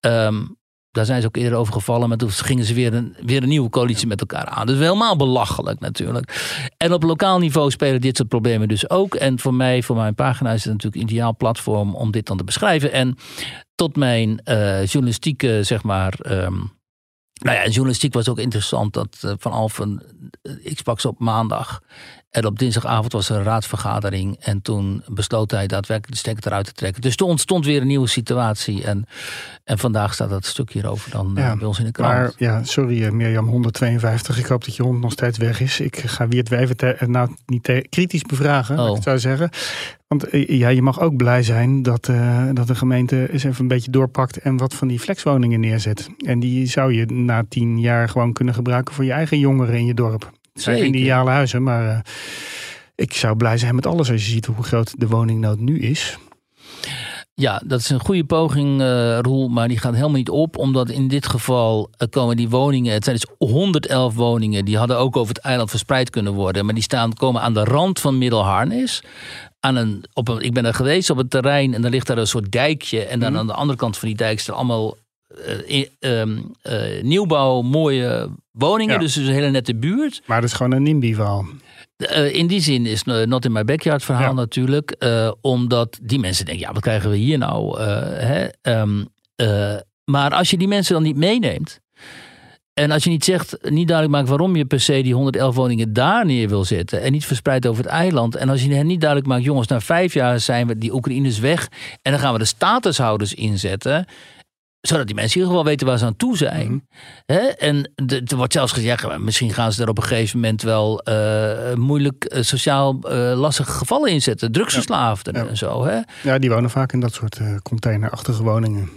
Ehm, 0.00 0.42
daar 0.90 1.04
zijn 1.04 1.20
ze 1.20 1.26
ook 1.26 1.36
eerder 1.36 1.58
over 1.58 1.72
gevallen. 1.72 2.08
Maar 2.08 2.18
toen 2.18 2.30
gingen 2.30 2.64
ze 2.64 2.74
weer 2.74 2.94
een, 2.94 3.16
weer 3.24 3.42
een 3.42 3.48
nieuwe 3.48 3.70
coalitie 3.70 4.06
met 4.06 4.20
elkaar 4.20 4.46
aan. 4.46 4.66
Dus 4.66 4.78
helemaal 4.78 5.16
belachelijk 5.16 5.80
natuurlijk. 5.80 6.32
En 6.76 6.92
op 6.92 7.02
lokaal 7.02 7.38
niveau 7.38 7.70
spelen 7.70 8.00
dit 8.00 8.16
soort 8.16 8.28
problemen 8.28 8.68
dus 8.68 8.90
ook. 8.90 9.14
En 9.14 9.38
voor 9.38 9.54
mij, 9.54 9.82
voor 9.82 9.96
mijn 9.96 10.14
pagina, 10.14 10.52
is 10.52 10.64
het 10.64 10.72
natuurlijk 10.72 11.02
een 11.02 11.08
ideaal 11.08 11.36
platform 11.36 11.94
om 11.94 12.10
dit 12.10 12.26
dan 12.26 12.36
te 12.36 12.44
beschrijven. 12.44 12.92
En 12.92 13.16
tot 13.80 13.96
mijn 13.96 14.40
eh, 14.44 14.86
journalistieke, 14.86 15.62
zeg 15.62 15.82
maar. 15.82 16.14
ehm, 16.20 16.56
nou 17.42 17.56
ja, 17.56 17.66
journalistiek 17.66 18.12
was 18.14 18.28
ook 18.28 18.38
interessant 18.38 18.92
dat 18.92 19.18
eh, 19.20 19.32
Van 19.38 20.02
ik 20.62 20.78
sprak 20.78 21.00
ze 21.00 21.08
op 21.08 21.18
maandag. 21.18 21.82
En 22.30 22.46
op 22.46 22.58
dinsdagavond 22.58 23.12
was 23.12 23.28
er 23.30 23.36
een 23.36 23.42
raadsvergadering. 23.42 24.36
En 24.40 24.62
toen 24.62 25.02
besloot 25.08 25.50
hij 25.50 25.66
daadwerkelijk 25.66 26.12
de 26.12 26.18
stekker 26.18 26.46
eruit 26.46 26.64
te 26.66 26.72
trekken. 26.72 27.00
Dus 27.02 27.16
toen 27.16 27.28
ontstond 27.28 27.64
weer 27.64 27.80
een 27.80 27.86
nieuwe 27.86 28.06
situatie. 28.08 28.84
En, 28.84 29.06
en 29.64 29.78
vandaag 29.78 30.14
staat 30.14 30.30
dat 30.30 30.44
stuk 30.46 30.72
hierover 30.72 31.10
dan 31.10 31.38
eh, 31.38 31.52
bij 31.58 31.66
ons 31.66 31.78
in 31.78 31.84
de 31.84 31.92
krant. 31.92 32.12
Maar 32.12 32.32
ja, 32.36 32.64
sorry 32.64 33.04
eh, 33.04 33.10
Mirjam, 33.10 33.46
152. 33.48 34.38
Ik 34.38 34.46
hoop 34.46 34.64
dat 34.64 34.76
je 34.76 34.82
hond 34.82 35.00
nog 35.00 35.12
steeds 35.12 35.38
weg 35.38 35.60
is. 35.60 35.80
Ik 35.80 35.96
ga 35.96 36.28
wie 36.28 36.38
het 36.38 36.48
wijven 36.48 36.76
te- 36.76 36.86
eh, 36.94 37.08
nou 37.08 37.30
niet 37.46 37.82
kritisch 37.88 38.22
bevragen, 38.22 38.74
ik 38.74 38.80
Oh. 38.80 39.02
zou 39.02 39.18
zeggen. 39.18 39.50
Want 40.06 40.26
ja, 40.30 40.68
je 40.68 40.82
mag 40.82 41.00
ook 41.00 41.16
blij 41.16 41.42
zijn 41.42 41.82
dat, 41.82 42.08
eh, 42.08 42.44
dat 42.52 42.66
de 42.66 42.74
gemeente 42.74 43.32
eens 43.32 43.44
even 43.44 43.60
een 43.60 43.68
beetje 43.68 43.90
doorpakt 43.90 44.36
en 44.38 44.56
wat 44.56 44.74
van 44.74 44.88
die 44.88 45.00
flexwoningen 45.00 45.60
neerzet. 45.60 46.08
En 46.18 46.40
die 46.40 46.66
zou 46.66 46.92
je 46.94 47.06
na 47.06 47.44
tien 47.48 47.80
jaar 47.80 48.08
gewoon 48.08 48.32
kunnen 48.32 48.54
gebruiken 48.54 48.94
voor 48.94 49.04
je 49.04 49.12
eigen 49.12 49.38
jongeren 49.38 49.74
in 49.74 49.86
je 49.86 49.94
dorp. 49.94 50.30
Het 50.52 50.62
zijn 50.62 50.78
Zeker. 50.78 50.94
ideale 50.94 51.30
huizen, 51.30 51.62
maar 51.62 51.88
eh, 51.88 51.98
ik 52.94 53.12
zou 53.12 53.36
blij 53.36 53.58
zijn 53.58 53.74
met 53.74 53.86
alles 53.86 54.10
als 54.10 54.26
je 54.26 54.30
ziet 54.30 54.46
hoe 54.46 54.64
groot 54.64 55.00
de 55.00 55.08
woningnood 55.08 55.58
nu 55.58 55.80
is. 55.80 56.18
Ja, 57.34 57.62
dat 57.66 57.80
is 57.80 57.90
een 57.90 58.00
goede 58.00 58.24
poging, 58.24 58.80
eh 58.80 59.18
Roel, 59.18 59.48
maar 59.48 59.68
die 59.68 59.78
gaat 59.78 59.94
helemaal 59.94 60.16
niet 60.16 60.30
op. 60.30 60.56
Omdat 60.56 60.90
in 60.90 61.08
dit 61.08 61.26
geval 61.26 61.90
eh, 61.96 62.08
komen 62.08 62.36
die 62.36 62.48
woningen, 62.48 62.92
het 62.92 63.04
zijn 63.04 63.16
dus 63.16 63.48
111 63.48 64.14
woningen, 64.14 64.64
die 64.64 64.78
hadden 64.78 64.98
ook 64.98 65.16
over 65.16 65.34
het 65.34 65.44
eiland 65.44 65.70
verspreid 65.70 66.10
kunnen 66.10 66.32
worden. 66.32 66.64
Maar 66.64 66.74
die 66.74 66.82
staan, 66.82 67.14
komen 67.14 67.42
aan 67.42 67.54
de 67.54 67.64
rand 67.64 68.00
van 68.00 68.18
Middelharnis. 68.18 69.02
Aan 69.60 69.76
een, 69.76 70.04
op 70.12 70.28
een, 70.28 70.40
ik 70.40 70.52
ben 70.52 70.64
er 70.64 70.74
geweest 70.74 71.10
op 71.10 71.16
het 71.16 71.30
terrein 71.30 71.74
en 71.74 71.82
dan 71.82 71.90
ligt 71.90 72.06
daar 72.06 72.18
een 72.18 72.26
soort 72.26 72.52
dijkje. 72.52 73.04
En 73.04 73.20
dan 73.20 73.38
aan 73.38 73.46
de 73.46 73.52
andere 73.52 73.78
kant 73.78 73.98
van 73.98 74.08
die 74.08 74.16
dijk 74.16 74.40
staan 74.40 74.56
allemaal 74.56 74.96
eh, 76.00 77.02
nieuwbouw, 77.02 77.62
mooie 77.62 78.28
woningen. 78.50 78.94
Ja. 78.94 79.00
Dus 79.00 79.14
het 79.14 79.22
is 79.24 79.28
een 79.28 79.34
hele 79.34 79.50
nette 79.50 79.74
buurt. 79.76 80.22
Maar 80.26 80.40
dat 80.40 80.50
is 80.50 80.56
gewoon 80.56 80.72
een 80.72 80.82
NIMBY-verhaal. 80.82 81.44
Eh, 81.96 82.34
in 82.34 82.46
die 82.46 82.60
zin 82.60 82.86
is 82.86 83.02
eh, 83.02 83.26
Not 83.26 83.44
in 83.44 83.52
My 83.52 83.64
Backyard 83.64 84.04
verhaal 84.04 84.28
Ja. 84.28 84.32
natuurlijk. 84.32 84.96
omdat 85.40 85.98
die 86.02 86.18
mensen 86.18 86.44
denken, 86.44 86.66
ja, 86.66 86.72
wat 86.72 86.82
krijgen 86.82 87.10
we 87.10 87.16
hier 87.16 87.38
nou? 87.38 87.80
hè? 87.82 88.46
Ehm, 88.62 89.04
eh, 89.36 89.74
maar 90.04 90.30
als 90.34 90.50
je 90.50 90.56
die 90.58 90.68
mensen 90.68 90.94
dan 90.94 91.02
niet 91.02 91.16
meeneemt. 91.16 91.80
En 92.74 92.90
als 92.90 93.04
je 93.04 93.10
niet 93.10 93.24
zegt, 93.24 93.56
niet 93.70 93.88
duidelijk 93.88 94.16
maakt 94.16 94.28
waarom 94.28 94.56
je 94.56 94.64
per 94.64 94.80
se 94.80 95.02
die 95.02 95.14
111 95.14 95.54
woningen 95.54 95.92
daar 95.92 96.26
neer 96.26 96.48
wil 96.48 96.64
zetten. 96.64 97.02
En 97.02 97.12
niet 97.12 97.26
verspreid 97.26 97.66
over 97.66 97.82
het 97.84 97.92
eiland. 97.92 98.34
En 98.36 98.48
als 98.48 98.62
je 98.64 98.74
hen 98.74 98.86
niet 98.86 99.00
duidelijk 99.00 99.28
maakt, 99.30 99.44
jongens, 99.44 99.68
na 99.68 99.80
vijf 99.80 100.14
jaar 100.14 100.40
zijn 100.40 100.66
we 100.66 100.78
die 100.78 100.94
Oekraïners 100.94 101.38
weg. 101.38 101.68
En 102.02 102.10
dan 102.12 102.20
gaan 102.20 102.32
we 102.32 102.38
de 102.38 102.44
statushouders 102.44 103.34
inzetten. 103.34 104.06
Zodat 104.80 105.06
die 105.06 105.14
mensen 105.14 105.34
in 105.34 105.40
ieder 105.40 105.56
geval 105.56 105.70
weten 105.72 105.86
waar 105.86 105.98
ze 105.98 106.04
aan 106.04 106.16
toe 106.16 106.36
zijn. 106.36 106.86
Hè? 107.26 107.38
En 107.38 107.92
er 108.28 108.36
wordt 108.36 108.52
zelfs 108.52 108.72
gezegd, 108.72 109.02
ja, 109.02 109.18
misschien 109.18 109.52
gaan 109.52 109.72
ze 109.72 109.82
er 109.82 109.88
op 109.88 109.96
een 109.96 110.02
gegeven 110.02 110.38
moment 110.40 110.62
wel 110.62 111.00
eh, 111.00 111.74
moeilijk 111.74 112.24
eh, 112.24 112.42
sociaal 112.42 112.98
eh, 113.00 113.38
lastige 113.38 113.70
gevallen 113.72 114.10
inzetten. 114.10 114.52
Drugsverslaafden 114.52 115.34
Ja. 115.34 115.46
en 115.46 115.56
zo. 115.56 115.84
Hè? 115.84 116.00
Ja, 116.22 116.38
die 116.38 116.50
wonen 116.50 116.70
vaak 116.70 116.92
in 116.92 117.00
dat 117.00 117.14
soort 117.14 117.40
containerachtige 117.62 118.42
woningen. 118.42 118.90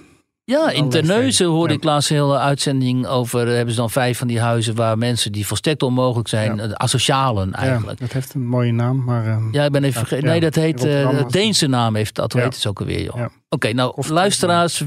Ja, 0.46 0.70
in 0.70 0.90
Terneuzen 0.90 1.46
hoorde 1.48 1.74
Ja. 1.74 1.80
ik 1.80 1.84
laatst 1.86 2.10
een 2.10 2.16
hele 2.16 2.38
uitzending 2.38 3.08
over. 3.08 3.48
eh, 3.48 3.54
Hebben 3.56 3.74
ze 3.74 3.80
dan 3.80 3.90
vijf 3.90 4.18
van 4.18 4.28
die 4.28 4.40
huizen 4.40 4.76
waar 4.76 4.98
mensen 4.98 5.32
die 5.32 5.46
volstrekt 5.48 5.84
onmogelijk 5.84 6.28
zijn, 6.28 6.56
Ja. 6.56 6.64
eh, 6.64 6.72
asocialen 6.72 7.54
eigenlijk. 7.54 8.00
Ja, 8.00 8.06
dat 8.06 8.14
heeft 8.14 8.34
een 8.34 8.48
mooie 8.48 8.72
naam, 8.72 9.04
maar... 9.04 9.26
eh, 9.28 9.38
Ja, 9.52 9.64
ik 9.66 9.72
ben 9.72 9.84
even 9.84 10.00
vergeten. 10.00 10.26
Nee, 10.26 10.40
dat 10.40 10.56
heet. 10.56 11.04
Was- 11.04 11.32
Deense 11.32 11.68
naam 11.68 11.96
heeft 11.96 12.16
dat. 12.16 12.34
Hoe 12.34 12.42
heet 12.42 12.56
het 12.56 12.68
ook 12.68 12.80
alweer, 12.80 13.04
joh? 13.04 13.16
Ja. 13.18 13.30
Oké, 13.50 13.74
nou, 13.74 13.94
Of- 13.96 14.10
luisteraars. 14.10 14.84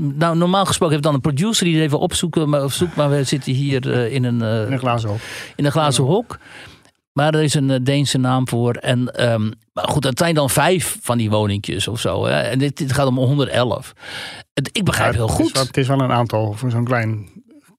Nou, 0.00 0.36
normaal 0.36 0.64
gesproken 0.66 0.92
heeft 0.94 1.06
dan 1.06 1.14
een 1.14 1.20
producer 1.20 1.64
die 1.64 1.74
het 1.74 1.84
even 1.84 1.98
opzoeken. 1.98 2.48
Maar, 2.48 2.64
of 2.64 2.72
zoekt, 2.72 2.96
maar 2.96 3.10
we 3.10 3.24
zitten 3.24 3.52
hier 3.52 3.86
in 4.12 4.24
een. 4.24 4.40
in 4.42 4.72
een 4.72 4.78
glazen 4.78 5.10
op. 5.10 5.20
in 5.56 5.64
een 5.64 5.72
glazen 5.72 6.04
hok. 6.04 6.38
Maar 7.12 7.34
er 7.34 7.42
is 7.42 7.54
een 7.54 7.70
eh, 7.70 7.78
Deense 7.82 8.18
naam 8.18 8.48
voor. 8.48 8.74
En 8.74 9.14
ehm, 9.14 9.50
maar 9.72 9.88
goed, 9.88 10.02
dat 10.02 10.18
zijn 10.18 10.34
dan 10.34 10.50
vijf 10.50 10.98
van 11.00 11.18
die 11.18 11.30
woningjes 11.30 11.88
of 11.88 12.00
zo. 12.00 12.24
Hè? 12.26 12.40
En 12.40 12.58
dit, 12.58 12.76
dit 12.76 12.92
gaat 12.92 13.06
om 13.06 13.16
111. 13.18 13.92
Het, 14.54 14.68
ik 14.72 14.84
begrijp 14.84 15.10
Ja, 15.12 15.16
heel 15.18 15.28
is 15.28 15.32
goed. 15.34 15.52
wel- 15.52 15.66
Het 15.66 15.76
is 15.76 15.86
wel 15.88 16.00
een 16.00 16.12
aantal 16.12 16.52
voor 16.52 16.70
zo'n 16.70 16.84
klein, 16.84 17.28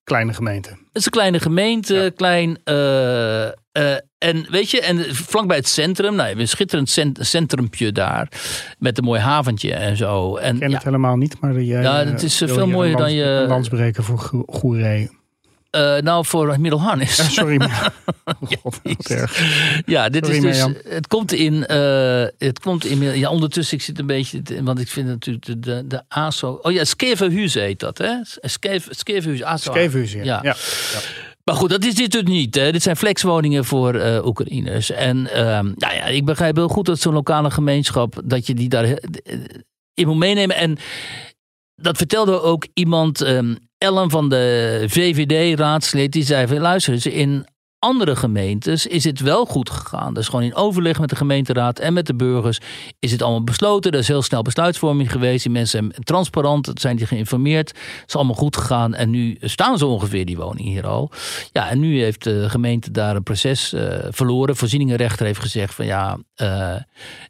kleine 0.04 0.34
gemeente. 0.34 0.70
Het 0.70 0.78
is 1.02 1.06
een 1.06 1.12
kleine 1.12 1.40
gemeente, 1.40 1.94
Ja. 1.96 2.10
klein. 2.10 2.58
eh, 2.64 3.46
eh, 3.48 3.52
en 4.18 4.46
weet 4.50 4.72
je, 4.72 4.82
en 4.82 5.16
vlakbij 5.16 5.58
het 5.58 5.68
centrum, 5.68 6.10
nou, 6.12 6.22
je 6.22 6.28
hebt 6.28 6.40
een 6.40 6.48
schitterend 6.48 6.90
cent- 6.90 7.18
centrumpje 7.22 7.92
daar. 7.92 8.28
Met 8.80 8.98
een 8.98 9.04
mooi 9.04 9.20
haventje 9.20 9.74
en 9.74 9.98
zo. 9.98 10.36
En 10.36 10.54
Ik 10.54 10.60
ken 10.60 10.70
ja, 10.70 10.76
het 10.76 10.84
helemaal 10.84 11.16
niet, 11.18 11.40
maar 11.40 11.62
jij 11.62 11.82
Ja, 11.82 12.06
het 12.06 12.24
is, 12.24 12.38
veel 12.38 12.68
mooier 12.68 12.98
dan 12.98 13.14
je- 13.14 13.46
landsbreken 13.48 14.04
voor 14.04 14.20
Go- 14.20 14.44
Goeree. 14.48 15.10
Eh, 15.74 15.98
nou, 15.98 16.26
voor 16.26 16.60
Middelharnis. 16.60 17.16
Ja, 17.18 17.24
sorry, 17.24 17.56
maar... 17.58 17.94
God, 18.62 18.80
wat 18.84 19.06
erg. 19.10 19.40
Ja, 19.86 20.10
dit 20.10 20.26
Sorry, 20.26 20.48
is 20.48 20.64
dus. 20.64 20.74
Het 20.90 21.08
komt 21.08 21.32
in. 21.34 21.66
eh, 21.66 22.26
het 22.38 22.60
komt 22.60 22.86
in. 22.86 23.02
Ja, 23.18 23.30
ondertussen, 23.30 23.78
ik 23.78 23.84
zit 23.84 24.00
een 24.00 24.06
beetje. 24.06 24.42
Want 24.64 24.80
ik 24.80 24.88
vind 24.88 25.08
natuurlijk 25.08 25.46
de, 25.46 25.60
de, 25.60 25.88
de 25.88 26.02
ASO. 26.08 26.60
Oh 26.62 26.72
ja, 26.72 26.84
Skevenhuis 26.84 27.54
heet 27.54 27.80
dat, 27.80 27.98
hè? 27.98 28.14
Skev- 28.42 28.88
Skevenhuis, 28.90 29.44
ASO. 29.44 29.78
Ja. 29.78 30.20
Ja. 30.24 30.40
Ja. 30.44 30.56
Maar 31.44 31.56
goed, 31.56 31.70
dat 31.70 31.86
is 31.86 31.96
dit 31.96 32.12
dus 32.12 32.24
niet. 32.24 32.56
Hè. 32.56 32.72
Dit 32.72 32.84
zijn 32.84 32.96
flexwoningen 32.98 33.66
voor 33.66 33.96
eh 33.96 34.26
Oekraïners. 34.26 34.92
En 34.92 35.34
ehm, 35.34 35.66
nou 35.76 35.94
ja, 35.96 36.06
ik 36.06 36.26
begrijp 36.26 36.56
heel 36.56 36.68
goed 36.68 36.86
dat 36.86 37.00
zo'n 37.00 37.14
lokale 37.14 37.52
gemeenschap. 37.52 38.22
dat 38.26 38.48
je 38.48 38.54
die 38.54 38.70
daar 38.70 38.86
in 39.94 40.08
moet 40.08 40.18
meenemen. 40.18 40.56
En 40.56 40.78
dat 41.76 41.98
vertelde 41.98 42.42
ook 42.42 42.68
iemand. 42.74 43.22
ehm, 43.22 43.56
Ellen 43.84 44.10
van 44.10 44.30
de 44.30 44.84
VVD-raadslid. 44.88 46.12
Die 46.12 46.24
zei 46.24 46.60
luister 46.60 46.94
eens, 46.94 47.06
in 47.06 47.46
andere 47.80 48.16
gemeentes 48.16 48.88
is 48.88 49.04
het 49.04 49.20
wel 49.20 49.46
goed 49.46 49.70
gegaan. 49.70 50.14
Dus 50.14 50.28
gewoon 50.28 50.44
in 50.46 50.56
overleg 50.56 51.00
met 51.00 51.10
de 51.10 51.16
gemeenteraad 51.16 51.80
en 51.80 51.94
met 51.94 52.08
de 52.08 52.16
burgers 52.16 52.60
is 53.00 53.12
het 53.12 53.22
allemaal 53.22 53.44
besloten. 53.44 53.92
Er 53.92 54.00
is 54.00 54.08
heel 54.08 54.22
snel 54.22 54.42
besluitvorming 54.42 55.12
geweest. 55.12 55.44
Die 55.44 55.52
mensen 55.52 55.92
zijn 55.92 56.04
transparant, 56.04 56.72
zijn 56.74 56.96
die 56.96 57.06
geïnformeerd. 57.06 57.70
Het 57.70 58.04
is 58.08 58.16
allemaal 58.16 58.36
goed 58.36 58.58
gegaan 58.58 58.94
en 58.94 59.10
nu 59.10 59.38
staan 59.40 59.78
ze 59.78 59.86
ongeveer 59.86 60.26
die 60.26 60.38
woningen 60.38 60.72
hier 60.72 60.88
al. 60.88 61.12
Ja, 61.52 61.70
en 61.70 61.80
nu 61.80 62.02
heeft 62.02 62.24
de 62.24 62.50
gemeente 62.50 62.92
daar 62.92 63.16
een 63.16 63.24
proces 63.24 63.74
eh, 63.74 63.98
verloren. 64.10 64.56
Voorzieningenrechter 64.56 65.26
heeft 65.26 65.40
gezegd 65.40 65.74
van 65.74 65.86
ja, 65.86 66.18
eh, 66.36 66.76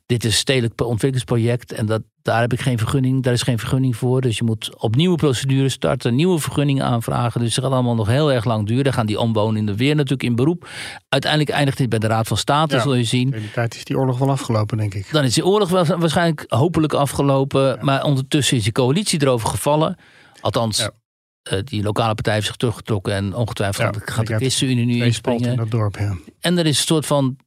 dit 0.05 0.23
is 0.23 0.31
een 0.31 0.37
stedelijk 0.37 0.81
ontwikkelingsproject 0.81 1.71
en 1.71 1.85
dat, 1.85 2.01
daar 2.23 2.41
heb 2.41 2.53
ik 2.53 2.59
geen 2.61 2.77
vergunning, 2.77 3.23
daar 3.23 3.33
is 3.33 3.41
geen 3.41 3.59
vergunning 3.59 3.95
voor. 3.95 4.21
Dus 4.21 4.37
je 4.37 4.43
moet 4.43 4.81
opnieuw 4.81 5.15
procedure 5.15 5.69
starten, 5.69 6.15
nieuwe 6.15 6.39
vergunning 6.39 6.81
aanvragen. 6.81 7.39
Dus 7.41 7.55
het 7.55 7.63
gaat 7.63 7.73
allemaal 7.73 7.95
nog 7.95 8.07
heel 8.07 8.31
erg 8.31 8.45
lang 8.45 8.67
duren. 8.67 8.83
Dan 8.83 8.93
gaan 8.93 9.05
die 9.05 9.19
omwonenden 9.19 9.75
weer 9.75 9.95
natuurlijk 9.95 10.23
in 10.23 10.35
beroep. 10.35 10.69
Uiteindelijk 11.09 11.51
eindigt 11.51 11.77
dit 11.77 11.89
bij 11.89 11.99
de 11.99 12.07
Raad 12.07 12.27
van 12.27 12.37
State, 12.37 12.75
Ja. 12.75 12.81
zul 12.81 12.93
je 12.93 13.03
zien. 13.03 13.33
In 13.33 13.39
die 13.41 13.51
tijd 13.51 13.75
is 13.75 13.83
die 13.83 13.97
oorlog 13.97 14.17
wel 14.17 14.29
afgelopen, 14.29 14.77
denk 14.77 14.93
ik. 14.93 15.11
Dan 15.11 15.23
is 15.23 15.33
die 15.33 15.45
oorlog 15.45 15.69
wa- 15.69 15.97
waarschijnlijk 15.97 16.43
hopelijk 16.47 16.93
afgelopen. 16.93 17.77
Maar 17.85 18.03
ondertussen 18.03 18.57
is 18.57 18.63
die 18.63 18.71
coalitie 18.71 19.21
erover 19.21 19.49
gevallen. 19.49 19.97
Althans, 20.41 20.77
Ja. 20.77 20.91
eh, 21.43 21.59
die 21.63 21.83
lokale 21.83 22.13
partij 22.13 22.33
heeft 22.33 22.45
zich 22.47 22.55
teruggetrokken. 22.55 23.13
En 23.13 23.35
ongetwijfeld 23.35 23.95
Ja, 23.95 24.01
gaat 24.13 24.27
de 24.27 24.35
ChristenUnie 24.35 24.85
nu 24.85 24.91
spalten 24.93 25.01
in 25.01 25.05
inspringen. 25.05 25.57
dat 25.57 25.71
dorp, 25.71 25.97
ja. 25.97 26.15
En 26.39 26.57
er 26.57 26.65
is 26.65 26.77
een 26.77 26.85
soort 26.85 27.05
van 27.05 27.37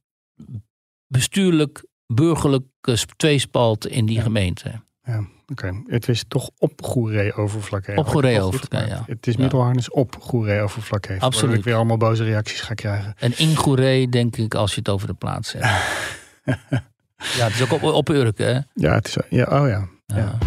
bestuurlijk, 1.07 1.85
burgerlijke 2.07 2.95
sp- 2.95 3.11
tweespalt 3.17 3.87
in 3.87 4.05
die 4.05 4.15
Ja. 4.15 4.21
gemeente. 4.21 4.71
ja. 5.03 5.25
Oké, 5.51 5.81
het 5.85 6.07
is 6.09 6.23
toch 6.27 6.49
op 6.57 6.81
Goeree-overvlakke. 6.83 7.93
Op 7.95 8.07
Goeree-overvlakke, 8.07 8.87
ja. 8.87 9.03
Het 9.07 9.27
is. 9.27 9.37
Middelharnis 9.37 9.89
op 9.89 10.15
Goeree-overvlakke. 10.19 11.11
heeft, 11.11 11.23
Absoluut. 11.23 11.57
Ik 11.57 11.63
weer 11.63 11.75
allemaal 11.75 11.97
boze 11.97 12.23
reacties 12.23 12.61
ga 12.61 12.73
krijgen. 12.73 13.13
En 13.17 13.37
in 13.37 13.55
Goeree, 13.55 14.09
denk 14.09 14.37
ik, 14.37 14.53
als 14.55 14.71
je 14.73 14.79
het 14.79 14.89
over 14.89 15.07
de 15.07 15.13
plaats 15.13 15.49
zet. 15.49 15.61
ja, 17.37 17.43
het 17.45 17.53
is 17.53 17.61
ook 17.61 17.71
op, 17.71 17.83
op 17.83 18.09
Urk, 18.09 18.37
hè? 18.37 18.59
Ja, 18.73 18.93
het 18.93 19.07
is, 19.07 19.17
ja 19.29 19.43
oh 19.61 19.67
ja. 19.67 19.87
Ja. 20.05 20.37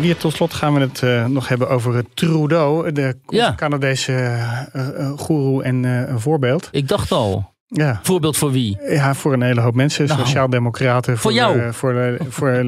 Weer 0.00 0.16
tot 0.16 0.32
slot 0.32 0.54
gaan 0.54 0.74
we 0.74 0.80
het 0.80 1.02
eh, 1.02 1.26
nog 1.26 1.48
hebben 1.48 1.68
over 1.68 2.04
Trudeau, 2.14 2.92
de 2.92 3.16
Ja. 3.26 3.54
Canadese 3.54 4.12
eh 4.12 4.62
eh, 4.72 5.10
goeroe 5.18 5.62
en 5.62 5.84
een 5.84 6.20
voorbeeld. 6.20 6.68
Ik 6.70 6.88
dacht 6.88 7.12
al. 7.12 7.51
Ja. 7.72 8.00
Voorbeeld 8.02 8.36
voor 8.36 8.50
wie? 8.50 8.78
ja, 8.88 9.14
voor 9.14 9.32
een 9.32 9.42
hele 9.42 9.60
hoop 9.60 9.74
mensen, 9.74 10.06
Nou. 10.06 10.20
sociaaldemocraten, 10.20 11.18
Voor 11.18 11.32
jou. 11.32 11.58
eh, 11.60 11.72
voor, 11.72 12.16
voor 12.28 12.66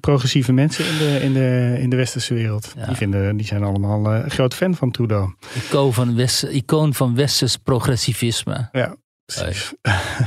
progressieve 0.00 0.52
mensen 0.52 0.84
in 0.86 0.98
de, 0.98 1.18
in 1.22 1.32
de, 1.32 1.76
in 1.80 1.90
de 1.90 1.96
westerse 1.96 2.34
wereld. 2.34 2.72
Ja. 2.76 2.86
Die, 2.86 2.96
vinden, 2.96 3.36
die 3.36 3.46
zijn 3.46 3.62
allemaal 3.62 4.12
eh, 4.12 4.24
een 4.24 4.30
groot 4.30 4.54
fan 4.54 4.74
van 4.74 4.90
Trudeau. 4.90 5.34
Icoon 5.68 5.92
van, 5.92 6.16
West, 6.16 6.42
icoon 6.42 6.94
van 6.94 7.14
westers 7.14 7.56
progressivisme. 7.56 8.68
Ja. 8.72 8.94
Precies. 9.26 9.72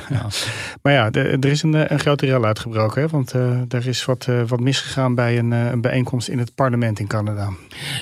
maar 0.82 0.94
ja, 0.94 1.12
er 1.12 1.46
is 1.46 1.64
een, 1.64 1.76
eh, 1.76 1.84
een 1.88 2.00
grote 2.00 2.26
rel 2.26 2.46
uitgebroken. 2.46 3.02
Hè? 3.02 3.08
Want 3.08 3.32
eh, 3.32 3.74
er 3.74 3.88
is 3.88 4.06
wat, 4.06 4.26
eh, 4.30 4.42
wat 4.48 4.60
misgegaan 4.60 5.16
bij 5.16 5.38
een, 5.38 5.52
een 5.52 5.82
bijeenkomst 5.82 6.28
in 6.28 6.40
het 6.40 6.56
parlement 6.56 7.00
in 7.00 7.08
Canada. 7.08 7.50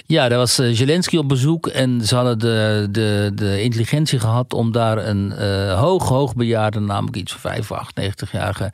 Ja, 0.05 0.29
daar 0.29 0.37
was 0.37 0.55
Zelensky 0.55 1.17
op 1.17 1.27
bezoek 1.27 1.67
en 1.67 2.01
ze 2.01 2.15
hadden 2.15 2.39
de, 2.39 2.87
de, 2.91 3.31
de 3.35 3.61
intelligentie 3.61 4.19
gehad 4.19 4.53
om 4.53 4.71
daar 4.71 4.97
een 4.97 5.31
hoog, 5.71 6.07
hoogbejaarde, 6.07 6.79
namelijk 6.79 7.15
iets 7.17 7.31
van 7.31 7.41
95, 7.41 8.29
98-jarige 8.29 8.71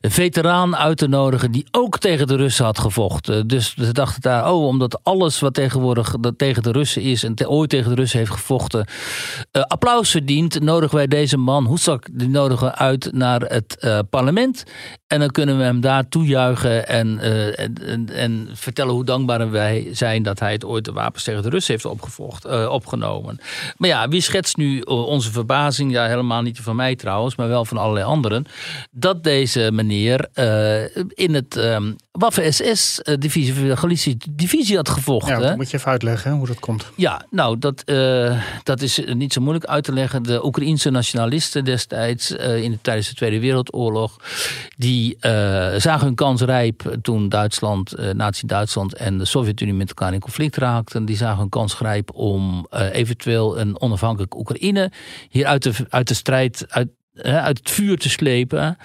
veteraan 0.00 0.76
uit 0.76 0.96
te 0.96 1.08
nodigen 1.08 1.52
die 1.52 1.66
ook 1.70 1.98
tegen 1.98 2.26
de 2.26 2.36
Russen 2.36 2.64
had 2.64 2.78
gevochten. 2.78 3.46
Dus 3.46 3.74
ze 3.74 3.92
dachten 3.92 4.20
daar, 4.20 4.52
oh, 4.52 4.66
omdat 4.66 5.00
alles 5.02 5.40
wat 5.40 5.54
tegenwoordig 5.54 6.14
dat 6.20 6.38
tegen 6.38 6.62
de 6.62 6.72
Russen 6.72 7.02
is 7.02 7.22
en 7.24 7.34
te- 7.34 7.48
ooit 7.48 7.70
tegen 7.70 7.88
de 7.88 7.96
Russen 7.96 8.18
heeft 8.18 8.30
gevochten, 8.30 8.86
applaus 9.50 10.10
verdient, 10.10 10.60
nodigen 10.60 10.96
wij 10.96 11.06
deze 11.06 11.36
man, 11.36 11.53
Hoesak, 11.62 12.06
die 12.12 12.28
nodigen 12.28 12.74
uit 12.74 13.12
naar 13.12 13.40
het 13.40 13.76
eh, 13.78 13.98
parlement. 14.10 14.64
En 15.06 15.20
dan 15.20 15.30
kunnen 15.30 15.58
we 15.58 15.62
hem 15.62 15.80
daar 15.80 16.08
toejuichen 16.08 16.86
en, 16.86 17.18
eh, 17.18 17.58
en, 17.58 17.74
en, 17.86 18.08
en 18.08 18.48
vertellen 18.52 18.94
hoe 18.94 19.04
dankbaar 19.04 19.50
wij 19.50 19.88
zijn 19.92 20.22
dat 20.22 20.40
hij 20.40 20.52
het 20.52 20.64
ooit 20.64 20.84
de 20.84 20.92
wapens 20.92 21.24
tegen 21.24 21.42
de 21.42 21.48
Russen 21.48 21.72
heeft 21.72 21.84
opgevocht, 21.84 22.44
eh, 22.44 22.68
opgenomen. 22.70 23.40
Maar 23.76 23.88
ja, 23.88 24.08
wie 24.08 24.20
schetst 24.20 24.56
nu 24.56 24.80
onze 24.80 25.32
verbazing? 25.32 25.92
Ja, 25.92 26.06
helemaal 26.06 26.42
niet 26.42 26.60
van 26.60 26.76
mij 26.76 26.96
trouwens, 26.96 27.36
maar 27.36 27.48
wel 27.48 27.64
van 27.64 27.76
allerlei 27.76 28.06
anderen. 28.06 28.46
Dat 28.90 29.24
deze 29.24 29.70
meneer 29.72 30.28
in 31.14 31.34
het 31.34 31.56
ehm 31.56 31.92
Waffen-SS-divisie, 32.18 33.54
de 33.54 33.76
Galicische 33.76 34.18
divisie 34.30 34.76
had 34.76 34.88
gevochten. 34.88 35.40
Ja, 35.40 35.40
dat 35.40 35.56
moet 35.56 35.70
je 35.70 35.76
even 35.76 35.90
uitleggen 35.90 36.30
hè, 36.30 36.36
hoe 36.36 36.46
dat 36.46 36.58
komt. 36.58 36.90
Ja, 36.96 37.26
nou, 37.30 37.58
dat, 37.58 37.82
eh, 37.84 38.42
dat 38.62 38.82
is 38.82 39.00
niet 39.06 39.32
zo 39.32 39.40
moeilijk 39.40 39.64
uit 39.64 39.84
te 39.84 39.92
leggen. 39.92 40.22
De 40.22 40.44
Oekraïense 40.44 40.90
nationalisten 40.90 41.64
destijds, 41.64 42.36
eh, 42.36 42.62
in 42.62 42.70
de, 42.70 42.78
tijdens 42.82 43.08
de 43.08 43.14
Tweede 43.14 43.40
Wereldoorlog, 43.40 44.16
die 44.76 45.16
eh, 45.20 45.30
zagen 45.80 46.06
hun 46.06 46.14
kans 46.14 46.40
rijp 46.40 46.96
toen 47.02 47.28
Duitsland, 47.28 47.92
eh 47.92 48.10
Nazi-Duitsland 48.10 48.94
en 48.94 49.18
de 49.18 49.24
Sovjet-Unie 49.24 49.74
met 49.74 49.88
elkaar 49.88 50.12
in 50.12 50.20
conflict 50.20 50.56
raakten. 50.56 51.04
Die 51.04 51.16
zagen 51.16 51.38
hun 51.38 51.48
kans 51.48 51.78
rijp 51.78 52.14
om 52.14 52.66
eh, 52.70 52.94
eventueel 52.94 53.58
een 53.58 53.80
onafhankelijk 53.80 54.36
Oekraïne 54.36 54.90
hier 55.28 55.46
uit 55.46 55.62
de, 55.62 55.72
uit 55.88 56.08
de 56.08 56.14
strijd, 56.14 56.64
uit, 56.68 56.88
uit 57.22 57.58
het 57.58 57.70
vuur 57.70 57.98
te 57.98 58.08
slepen. 58.08 58.76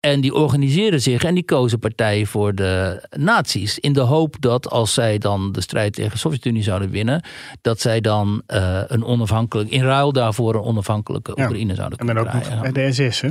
En 0.00 0.20
die 0.20 0.34
organiseerden 0.34 1.00
zich 1.00 1.24
en 1.24 1.34
die 1.34 1.44
kozen 1.44 1.78
partij 1.78 2.26
voor 2.26 2.54
de 2.54 3.06
nazi's. 3.16 3.78
In 3.78 3.92
de 3.92 4.00
hoop 4.00 4.36
dat 4.40 4.70
als 4.70 4.94
zij 4.94 5.18
dan 5.18 5.52
de 5.52 5.60
strijd 5.60 5.92
tegen 5.92 6.10
de 6.10 6.18
Sovjet-Unie 6.18 6.62
zouden 6.62 6.90
winnen, 6.90 7.22
dat 7.60 7.80
zij 7.80 8.00
dan 8.00 8.42
eh, 8.46 8.82
een 8.86 9.04
onafhankelijk, 9.04 9.70
in 9.70 9.82
ruil 9.82 10.12
daarvoor 10.12 10.54
een 10.54 10.62
onafhankelijke 10.62 11.32
Ja, 11.34 11.44
Oekraïne 11.44 11.74
zouden 11.74 11.98
En 11.98 12.06
dan 12.06 12.14
kunnen 12.14 12.32
ook 12.32 12.40
nog 12.40 12.48
krijgen. 12.48 12.72
bij 12.72 12.86
de 12.86 13.10
SS, 13.10 13.20
hè? 13.20 13.28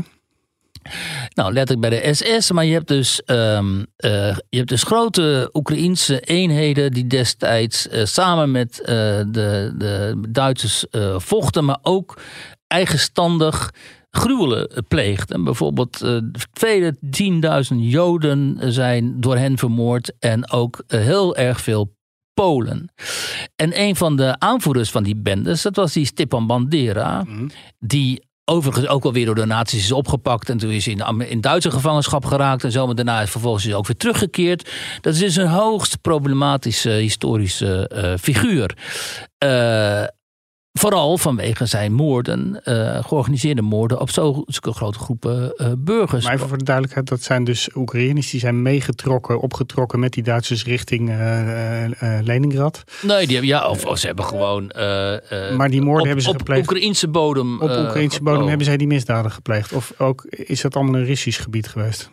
Nou, 1.34 1.54
letterlijk 1.54 1.90
bij 1.90 2.02
de 2.02 2.14
SS, 2.14 2.52
maar 2.52 2.66
je 2.66 2.74
hebt 2.74 2.88
dus, 2.88 3.24
ehm, 3.24 3.84
eh, 3.98 4.36
je 4.50 4.58
hebt 4.58 4.70
dus 4.70 4.84
grote 4.84 5.50
Oekraïense 5.54 6.20
eenheden 6.20 6.92
die 6.92 7.08
destijds 7.08 7.88
eh, 7.88 8.06
samen 8.06 8.52
met 8.52 8.82
de, 8.86 9.74
de 9.78 10.22
Duitsers 10.30 10.86
vochten, 11.18 11.66
maar 11.66 11.80
ook 11.82 12.22
eigenstandig 12.68 13.72
gruwelen 14.16 14.86
pleegden. 14.88 15.44
Bijvoorbeeld 15.44 16.02
eh, 16.02 16.18
vele 16.54 16.98
tienduizend 17.10 17.80
Joden 17.84 18.74
zijn 18.74 19.22
door 19.22 19.38
hen 19.38 19.58
vermoord 19.58 20.14
en 20.20 20.52
ook 20.52 20.84
eh, 20.88 21.00
heel 21.00 21.36
erg 21.36 21.62
veel 21.62 21.94
Polen. 22.34 22.90
En 23.56 23.82
een 23.82 23.96
van 23.96 24.16
de 24.16 24.40
aanvoerders 24.40 24.92
van 24.92 25.04
die 25.04 25.16
bendes, 25.16 25.62
dat 25.62 25.76
was 25.76 25.94
die 25.94 26.06
Stepan 26.06 26.48
Bandera, 26.48 27.26
die 27.80 28.24
overigens 28.46 28.88
ook 28.88 29.06
alweer 29.06 29.26
door 29.26 29.36
de 29.36 29.46
nazi's 29.46 29.84
is 29.84 29.92
opgepakt. 29.92 30.50
En 30.50 30.58
toen 30.58 30.72
is 30.72 30.86
hij 30.86 30.94
in, 30.94 31.30
in 31.30 31.42
Duitse 31.42 31.72
gevangenschap 31.72 32.26
geraakt 32.26 32.64
en 32.64 32.72
zo. 32.72 32.86
Maar 32.86 32.96
daarna 32.96 33.22
is 33.22 33.30
vervolgens 33.30 33.66
is 33.66 33.74
ook 33.74 33.88
weer 33.88 33.98
teruggekeerd. 33.98 34.72
Dat 35.02 35.14
is 35.14 35.20
dus 35.20 35.36
een 35.36 35.48
hoogst 35.48 36.02
problematische 36.02 36.90
historische 36.90 37.88
eh, 37.88 38.14
figuur. 38.20 38.78
Vooral 40.80 41.18
vanwege 41.18 41.66
zijn 41.66 41.94
moorden, 41.94 42.64
eh, 42.64 43.04
georganiseerde 43.04 43.62
moorden 43.62 44.00
op 44.00 44.10
zulke 44.10 44.72
grote 44.74 45.00
groepen 45.00 45.56
eh, 45.56 45.72
burgers. 45.78 46.24
Maar 46.24 46.34
even 46.34 46.48
voor 46.48 46.58
de 46.58 46.64
duidelijkheid, 46.64 47.08
dat 47.08 47.22
zijn 47.22 47.44
dus 47.44 47.70
Oekraïners 47.76 48.30
die 48.30 48.40
zijn 48.40 48.62
meegetrokken, 48.62 49.40
opgetrokken 49.40 50.00
met 50.00 50.14
die 50.14 50.24
Duitsers 50.24 50.64
richting 50.64 51.10
eh, 51.10 52.20
Leningrad. 52.24 52.84
Nee, 53.02 53.26
die 53.26 53.36
hebben, 53.36 53.56
ja, 53.56 53.70
of, 53.70 53.86
of 53.86 53.98
ze 53.98 54.08
hebben 54.08 54.26
gewoon. 54.26 54.72
Maar 55.58 55.70
die 55.70 55.82
moorden 55.82 56.02
op, 56.02 56.06
hebben 56.06 56.24
ze 56.24 56.30
op 56.30 56.38
gepleegd. 56.38 56.72
Oekraïnse 56.72 57.08
bodem. 57.08 57.62
Op 57.62 57.70
Oekraïnse 57.70 58.24
bodem 58.24 58.42
oh. 58.42 58.48
hebben 58.48 58.66
zij 58.66 58.78
die 58.78 58.88
misdaden 58.88 59.32
gepleegd. 59.32 59.74
Of 59.74 59.94
ook 59.98 60.26
is 60.30 60.62
dat 60.62 60.76
allemaal 60.76 60.96
een 60.96 61.06
Russisch 61.06 61.42
gebied 61.42 61.68
geweest? 61.68 62.10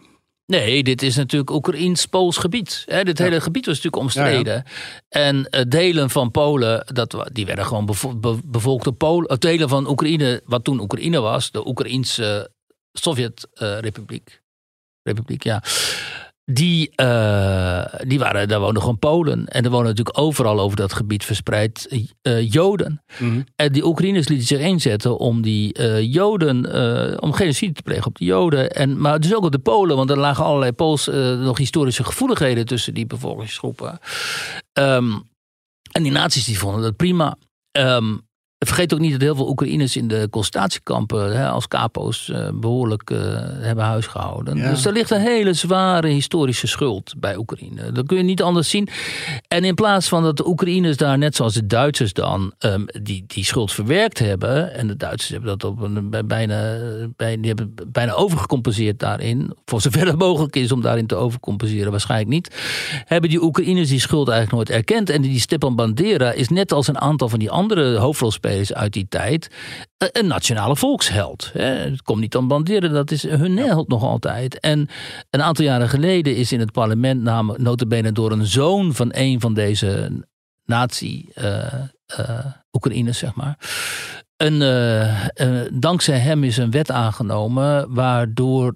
Nee, 0.47 0.82
dit 0.82 1.03
is 1.03 1.16
natuurlijk 1.16 1.51
Oekraïns-Pools 1.51 2.36
gebied. 2.36 2.82
Hè, 2.86 3.05
dit 3.05 3.18
hele 3.18 3.40
gebied 3.40 3.66
was 3.66 3.74
natuurlijk 3.74 4.03
omstreden. 4.03 4.64
En 5.09 5.49
eh, 5.51 5.62
delen 5.68 6.11
van 6.11 6.30
Polen, 6.30 6.84
dat, 6.86 7.28
die 7.32 7.47
werden 7.47 7.66
gewoon 7.66 7.86
bevo 7.86 8.14
be- 8.16 8.38
bevolkt 8.45 8.84
door 8.84 8.93
Polen. 8.95 9.28
eh, 9.28 9.36
Delen 9.36 9.68
van 9.68 9.88
Oekraïne, 9.88 10.40
wat 10.45 10.64
toen 10.64 10.80
Oekraïne 10.80 11.20
was, 11.20 11.51
de 11.51 11.66
Oekraïnse 11.66 12.51
Sovjet-Republiek. 12.93 14.40
Republiek, 15.03 15.43
ja. 15.45 15.62
Die, 16.45 16.90
eh, 16.95 17.84
die 18.07 18.18
waren, 18.18 18.49
daar 18.49 18.61
woonden 18.61 18.82
gewoon 18.82 18.99
Polen. 18.99 19.47
En 19.47 19.64
er 19.64 19.70
wonen 19.70 19.86
natuurlijk 19.86 20.18
overal 20.18 20.61
over 20.61 20.76
dat 20.76 20.93
gebied 20.93 21.24
verspreid 21.24 22.07
eh, 22.22 22.53
Joden. 22.53 23.03
En 23.57 23.72
die 23.72 23.84
Oekraïners 23.84 24.28
lieten 24.28 24.47
zich 24.47 24.61
inzetten 24.61 25.18
om 25.18 25.43
die 25.43 25.72
eh, 25.72 26.12
Joden, 26.12 27.20
om 27.22 27.32
genocide 27.32 27.72
te 27.72 27.82
plegen 27.82 28.07
op 28.07 28.18
de 28.18 28.24
Joden. 28.24 28.70
En, 28.70 29.01
maar 29.01 29.20
dus 29.20 29.34
ook 29.34 29.45
op 29.45 29.53
de 29.53 29.59
Polen, 29.59 29.97
want 29.97 30.11
er 30.11 30.18
lagen 30.18 30.45
allerlei 30.45 30.72
Pools 30.72 31.07
nog 31.38 31.59
historische 31.59 32.05
gevoeligheden 32.05 32.66
tussen 32.66 32.95
die 32.95 33.07
bevolkingsgroepen. 33.07 33.99
Ehm, 34.72 35.12
en 35.93 36.03
die 36.03 36.12
nazi's 36.12 36.45
die 36.45 36.59
vonden 36.59 36.82
dat 36.82 36.97
prima. 36.97 37.36
Ehm, 37.70 38.16
vergeet 38.66 38.94
ook 38.94 39.00
niet 39.00 39.12
dat 39.12 39.20
heel 39.20 39.34
veel 39.34 39.48
Oekraïners 39.48 39.96
in 39.96 40.08
de 40.08 40.28
concentratiekampen 40.30 41.36
hè, 41.36 41.48
als 41.48 41.68
capo's 41.68 42.28
eh, 42.30 42.48
behoorlijk 42.54 43.10
eh, 43.10 43.18
hebben 43.42 43.84
huisgehouden. 43.84 44.56
Ja. 44.56 44.70
Dus 44.70 44.84
er 44.84 44.92
ligt 44.92 45.10
een 45.10 45.20
hele 45.20 45.52
zware 45.52 46.08
historische 46.08 46.66
schuld 46.66 47.14
bij 47.18 47.36
Oekraïne. 47.36 47.92
Dat 47.92 48.06
kun 48.06 48.16
je 48.16 48.22
niet 48.22 48.42
anders 48.42 48.70
zien. 48.70 48.88
En 49.48 49.64
in 49.64 49.74
plaats 49.74 50.08
van 50.08 50.22
dat 50.22 50.36
de 50.36 50.48
Oekraïners 50.48 50.96
daar, 50.96 51.18
net 51.18 51.36
zoals 51.36 51.54
de 51.54 51.66
Duitsers 51.66 52.12
dan, 52.12 52.52
ehm, 52.58 52.84
die, 53.02 53.24
die 53.26 53.44
schuld 53.44 53.72
verwerkt 53.72 54.18
hebben. 54.18 54.74
En 54.74 54.86
de 54.86 54.96
Duitsers 54.96 55.30
hebben 55.30 55.58
dat 55.58 55.70
op 55.70 55.80
een, 55.80 56.10
bij- 56.10 56.26
bijna, 56.26 56.78
bij, 57.16 57.36
die 57.36 57.46
hebben 57.46 57.74
bijna 57.88 58.12
overgecompenseerd 58.12 58.98
daarin. 58.98 59.52
Voor 59.64 59.80
zover 59.80 60.06
het 60.06 60.18
mogelijk 60.18 60.56
is 60.56 60.72
om 60.72 60.80
daarin 60.82 61.06
te 61.06 61.14
overcompenseren, 61.14 61.90
waarschijnlijk 61.90 62.30
niet. 62.30 62.56
Hebben 63.04 63.30
die 63.30 63.42
Oekraïners 63.42 63.88
die 63.88 64.00
schuld 64.00 64.28
eigenlijk 64.28 64.56
nooit 64.68 64.78
erkend. 64.78 65.10
En 65.10 65.22
die 65.22 65.40
Stepan 65.40 65.76
Bandera 65.76 66.32
is 66.32 66.48
net 66.48 66.72
als 66.72 66.88
een 66.88 67.00
aantal 67.00 67.28
van 67.28 67.38
die 67.38 67.50
andere 67.50 67.96
hoofdrolspelers 67.96 68.50
uit 68.74 68.92
die 68.92 69.07
tijd. 69.09 69.50
eh, 69.96 70.09
Een 70.12 70.26
nationale 70.26 70.76
volksheld. 70.76 71.50
Het 71.53 72.03
komt 72.03 72.20
niet 72.20 72.36
aan 72.36 72.48
Bandera, 72.48 72.88
dat 72.88 73.11
is 73.11 73.22
hun 73.22 73.57
held 73.57 73.88
nog 73.88 74.03
altijd. 74.03 74.61
En 74.61 74.88
een 75.30 75.42
aantal 75.42 75.64
jaren 75.64 75.88
geleden 75.88 76.36
is 76.36 76.53
in 76.53 76.61
het 76.61 76.72
parlement, 76.72 77.22
namelijk 77.22 77.62
notabene 77.62 78.12
door 78.12 78.32
een 78.32 78.46
zoon 78.46 78.94
van 78.94 79.09
een 79.12 79.40
van 79.40 79.55
deze 79.55 80.11
nazi 80.64 81.28
eh 81.34 81.72
eh, 82.07 82.46
Oekraïners, 82.72 83.18
zeg 83.18 83.34
maar. 83.34 83.59
Een, 84.36 84.59
dankzij 85.80 86.18
hem 86.18 86.44
is 86.44 86.57
een 86.57 86.70
wet 86.70 86.90
aangenomen 86.90 87.94
waardoor 87.94 88.72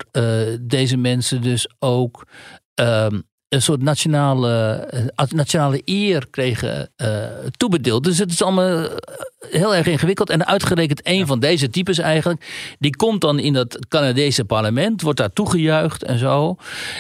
deze 0.60 0.96
mensen 0.96 1.42
dus 1.42 1.68
ook 1.78 2.26
ehm, 2.74 3.20
een 3.56 3.62
soort 3.62 3.82
nationale, 3.82 4.72
eh, 5.16 5.26
nationale 5.28 5.82
eer 5.84 6.26
kregen 6.30 6.90
eh, 6.96 7.08
toebedeeld. 7.56 8.04
Dus 8.04 8.18
het 8.18 8.30
is 8.30 8.42
allemaal 8.42 8.78
eh, 8.78 8.90
heel 9.50 9.74
erg 9.74 9.86
ingewikkeld. 9.86 10.30
En 10.30 10.46
uitgerekend 10.46 11.00
een 11.02 11.26
van 11.26 11.40
deze 11.40 11.70
types 11.70 11.98
eigenlijk, 11.98 12.74
die 12.78 12.96
komt 12.96 13.20
dan 13.20 13.38
in 13.38 13.52
dat 13.52 13.86
Canadese 13.88 14.44
parlement, 14.44 15.02
wordt 15.02 15.18
daar 15.18 15.32
toegejuicht 15.32 16.02
en 16.02 16.18
zo. 16.18 16.56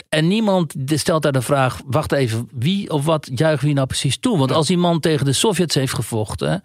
En 0.08 0.28
niemand 0.28 0.74
stelt 0.86 1.22
daar 1.22 1.32
de 1.32 1.42
vraag, 1.42 1.80
wacht 1.86 2.12
even, 2.12 2.48
wie 2.52 2.90
of 2.90 3.04
wat 3.04 3.30
juicht 3.34 3.62
wie 3.62 3.74
nou 3.74 3.86
precies 3.86 4.18
toe? 4.18 4.38
Want 4.38 4.52
als 4.52 4.66
die 4.66 4.78
man 4.78 5.00
tegen 5.00 5.24
de 5.24 5.32
Sovjets 5.32 5.74
heeft 5.74 5.94
gevochten, 5.94 6.62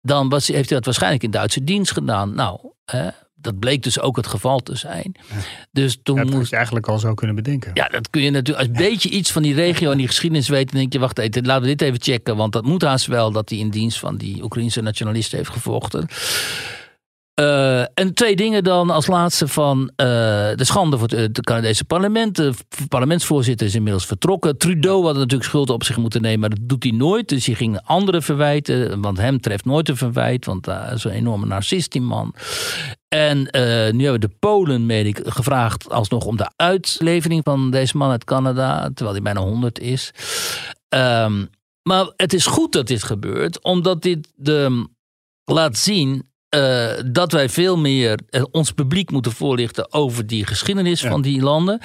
dan 0.00 0.28
was, 0.28 0.46
heeft 0.46 0.68
hij 0.68 0.76
dat 0.76 0.84
waarschijnlijk 0.84 1.22
in 1.22 1.30
Duitse 1.30 1.64
dienst 1.64 1.92
gedaan. 1.92 2.34
Nou, 2.34 2.58
hè, 2.84 3.08
dat 3.42 3.58
bleek 3.58 3.82
dus 3.82 4.00
ook 4.00 4.16
het 4.16 4.26
geval 4.26 4.60
te 4.60 4.76
zijn. 4.76 5.14
Dus 5.70 5.98
toen 6.02 6.16
Ja, 6.16 6.22
dat 6.22 6.30
had 6.30 6.38
moest 6.38 6.50
je 6.50 6.56
eigenlijk 6.56 6.88
al 6.88 6.98
zo 6.98 7.14
kunnen 7.14 7.36
bedenken. 7.36 7.70
ja, 7.74 7.88
dat 7.88 8.10
kun 8.10 8.22
je 8.22 8.30
natuurlijk. 8.30 8.68
Als 8.68 8.78
een 8.78 8.84
beetje 8.88 9.08
iets 9.08 9.30
van 9.32 9.42
die 9.42 9.54
regio 9.54 9.90
en 9.90 9.96
die 9.96 10.06
geschiedenis 10.06 10.48
weet, 10.48 10.70
dan 10.70 10.80
denk 10.80 10.92
je: 10.92 10.98
wacht 10.98 11.18
even, 11.18 11.46
laten 11.46 11.62
we 11.62 11.68
dit 11.68 11.82
even 11.82 12.02
checken. 12.02 12.36
Want 12.36 12.52
dat 12.52 12.64
moet 12.64 12.82
haast 12.82 13.06
wel 13.06 13.32
dat 13.32 13.48
hij 13.48 13.58
in 13.58 13.70
dienst 13.70 13.98
van 13.98 14.16
die 14.16 14.42
Oekraïnse 14.42 14.80
nationalisten 14.80 15.38
heeft 15.38 15.50
gevochten. 15.50 16.06
Eh, 17.34 17.80
en 17.80 18.14
twee 18.14 18.36
dingen 18.36 18.64
dan 18.64 18.90
als 18.90 19.06
laatste 19.06 19.48
van 19.48 19.92
eh, 19.96 20.06
de 20.54 20.64
schande 20.64 20.98
voor 20.98 21.08
het 21.08 21.34
de 21.34 21.40
Canadese 21.40 21.84
parlement. 21.84 22.36
De 22.36 22.52
parlementsvoorzitter 22.88 23.66
is 23.66 23.74
inmiddels 23.74 24.06
vertrokken. 24.06 24.58
Trudeau 24.58 25.04
had 25.04 25.14
natuurlijk 25.14 25.44
schuld 25.44 25.70
op 25.70 25.84
zich 25.84 25.96
moeten 25.96 26.22
nemen, 26.22 26.40
maar 26.40 26.50
dat 26.50 26.68
doet 26.68 26.82
hij 26.82 26.92
nooit. 26.92 27.28
Dus 27.28 27.46
hij 27.46 27.54
ging 27.54 27.80
anderen 27.84 28.22
verwijten, 28.22 29.00
want 29.00 29.18
hem 29.18 29.40
treft 29.40 29.64
nooit 29.64 29.88
een 29.88 29.96
verwijt, 29.96 30.44
want 30.44 30.66
hij 30.66 30.92
is 30.94 31.04
een 31.04 31.10
enorme 31.10 31.46
narcist, 31.46 31.92
die 31.92 32.00
man. 32.00 32.34
En 33.08 33.50
eh, 33.50 33.92
nu 33.92 34.02
hebben 34.02 34.20
de 34.20 34.36
Polen, 34.38 34.86
meen 34.86 35.06
ik, 35.06 35.20
gevraagd 35.24 35.90
alsnog 35.90 36.24
om 36.24 36.36
de 36.36 36.50
uitlevering 36.56 37.40
van 37.44 37.70
deze 37.70 37.96
man 37.96 38.10
uit 38.10 38.24
Canada, 38.24 38.82
terwijl 38.94 39.12
hij 39.12 39.22
bijna 39.22 39.40
100 39.40 39.78
is. 39.78 40.12
Ehm, 40.88 41.44
maar 41.82 42.12
het 42.16 42.32
is 42.32 42.46
goed 42.46 42.72
dat 42.72 42.86
dit 42.86 43.02
gebeurt, 43.02 43.62
omdat 43.62 44.02
dit 44.02 44.32
de, 44.34 44.88
laat 45.44 45.76
zien 45.78 46.30
eh, 46.52 46.90
dat 47.06 47.32
wij 47.32 47.48
veel 47.48 47.76
meer 47.76 48.18
eh, 48.28 48.42
ons 48.50 48.70
publiek 48.70 49.10
moeten 49.10 49.32
voorlichten 49.32 49.92
over 49.92 50.26
die 50.26 50.46
geschiedenis 50.46 51.00
van 51.00 51.22
die 51.22 51.42
landen. 51.42 51.80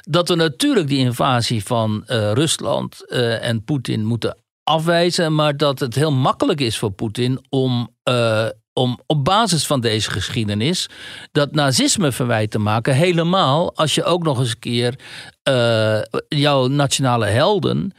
Dat 0.00 0.28
we 0.28 0.34
natuurlijk 0.34 0.88
die 0.88 0.98
invasie 0.98 1.64
van 1.64 2.04
eh, 2.06 2.32
Rusland 2.32 3.10
en 3.40 3.64
Poetin 3.64 4.04
moeten 4.04 4.36
afwijzen, 4.62 5.34
maar 5.34 5.56
dat 5.56 5.78
het 5.78 5.94
heel 5.94 6.12
makkelijk 6.12 6.60
is 6.60 6.78
voor 6.78 6.90
Poetin 6.90 7.44
om. 7.48 7.94
om 8.72 9.00
op 9.06 9.24
basis 9.24 9.66
van 9.66 9.80
deze 9.80 10.10
geschiedenis 10.10 10.88
dat 11.32 11.52
nazisme 11.52 12.12
verwijt 12.12 12.50
te 12.50 12.58
maken. 12.58 12.94
Helemaal 12.94 13.76
als 13.76 13.94
je 13.94 14.04
ook 14.04 14.22
nog 14.22 14.38
eens 14.38 14.50
een 14.50 14.58
keer 14.58 14.98
jouw 16.28 16.66
nationale 16.66 17.26
helden 17.26 17.92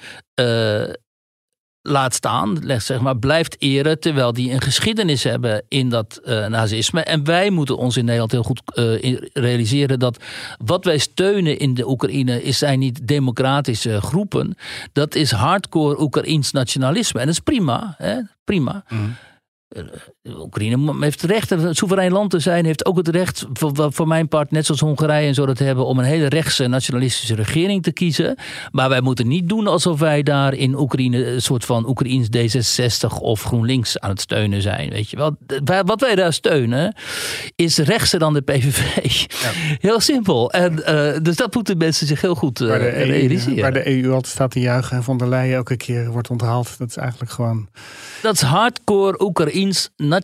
laat 1.87 2.13
staan, 2.13 2.63
zeg 2.77 2.99
maar, 2.99 3.17
blijft 3.17 3.55
eren 3.59 3.99
terwijl 3.99 4.33
die 4.33 4.51
een 4.51 4.61
geschiedenis 4.61 5.23
hebben 5.23 5.63
in 5.67 5.89
dat 5.89 6.21
uh, 6.25 6.45
nazisme. 6.45 7.01
En 7.01 7.23
wij 7.23 7.49
moeten 7.49 7.77
ons 7.77 7.97
in 7.97 8.05
Nederland 8.05 8.31
heel 8.31 8.43
goed 8.43 8.61
uh, 8.75 9.17
realiseren 9.33 9.99
dat 9.99 10.23
wat 10.65 10.85
wij 10.85 10.97
steunen 10.97 11.59
in 11.59 11.73
de 11.73 11.89
Oekraïne 11.89 12.43
is 12.43 12.57
zijn 12.57 12.79
niet 12.79 13.07
democratische 13.07 14.01
groepen. 14.01 14.55
Dat 14.93 15.15
is 15.15 15.31
hardcore 15.31 16.01
Oekraïns 16.01 16.51
nationalisme. 16.51 17.19
En 17.19 17.25
dat 17.25 17.35
is 17.35 17.41
prima, 17.41 17.95
hè? 17.97 18.19
prima. 18.43 18.83
Mm. 18.87 19.15
Eh, 20.27 20.39
Oekraïne 20.39 20.95
heeft 20.99 21.21
het 21.21 21.31
recht, 21.31 21.51
een 21.51 21.75
soeverein 21.75 22.11
land 22.11 22.29
te 22.29 22.39
zijn, 22.39 22.65
heeft 22.65 22.85
ook 22.85 22.97
het 22.97 23.07
recht, 23.07 23.45
voor, 23.53 23.93
voor 23.93 24.07
mijn 24.07 24.27
part, 24.27 24.51
net 24.51 24.65
zoals 24.65 24.81
Hongarije 24.81 25.27
en 25.27 25.33
zo, 25.33 25.45
dat 25.45 25.59
hebben 25.59 25.85
om 25.85 25.99
een 25.99 26.05
hele 26.05 26.27
rechtse 26.27 26.67
nationalistische 26.67 27.35
regering 27.35 27.83
te 27.83 27.91
kiezen. 27.91 28.35
Maar 28.71 28.89
wij 28.89 29.01
moeten 29.01 29.27
niet 29.27 29.49
doen 29.49 29.67
alsof 29.67 29.99
wij 29.99 30.23
daar 30.23 30.53
in 30.53 30.75
Oekraïne 30.75 31.25
een 31.25 31.41
soort 31.41 31.65
van 31.65 31.87
Oekraïns 31.87 32.27
D66 32.27 33.19
of 33.19 33.43
GroenLinks 33.43 33.99
aan 33.99 34.09
het 34.09 34.21
steunen 34.21 34.61
zijn. 34.61 34.89
Weet 34.89 35.09
je 35.09 35.17
wel. 35.17 35.35
Wat 35.85 36.01
wij 36.01 36.15
daar 36.15 36.33
steunen 36.33 36.95
is 37.55 37.77
rechtser 37.77 38.19
dan 38.19 38.33
de 38.33 38.41
PVV. 38.41 39.25
Ja. 39.41 39.51
Heel 39.87 39.99
simpel. 39.99 40.51
En, 40.51 40.73
uh, 40.73 41.17
dus 41.21 41.35
dat 41.35 41.53
moeten 41.53 41.77
mensen 41.77 42.07
zich 42.07 42.21
heel 42.21 42.35
goed 42.35 42.59
uh, 42.59 42.67
waar 42.67 42.79
de 42.79 42.95
EU, 42.95 43.11
realiseren. 43.11 43.61
Waar 43.61 43.73
de 43.73 44.03
EU 44.03 44.11
altijd 44.11 44.33
staat 44.33 44.51
te 44.51 44.59
juichen 44.59 44.97
en 44.97 45.03
van 45.03 45.17
der 45.17 45.29
Leyen 45.29 45.55
elke 45.55 45.77
keer 45.77 46.11
wordt 46.11 46.29
onthaald. 46.29 46.75
Dat 46.77 46.89
is 46.89 46.97
eigenlijk 46.97 47.31
gewoon. 47.31 47.67
Dat 48.21 48.33
is 48.33 48.41
hardcore 48.41 49.21
Oekraïns 49.23 49.89
nationalisme. 49.95 50.16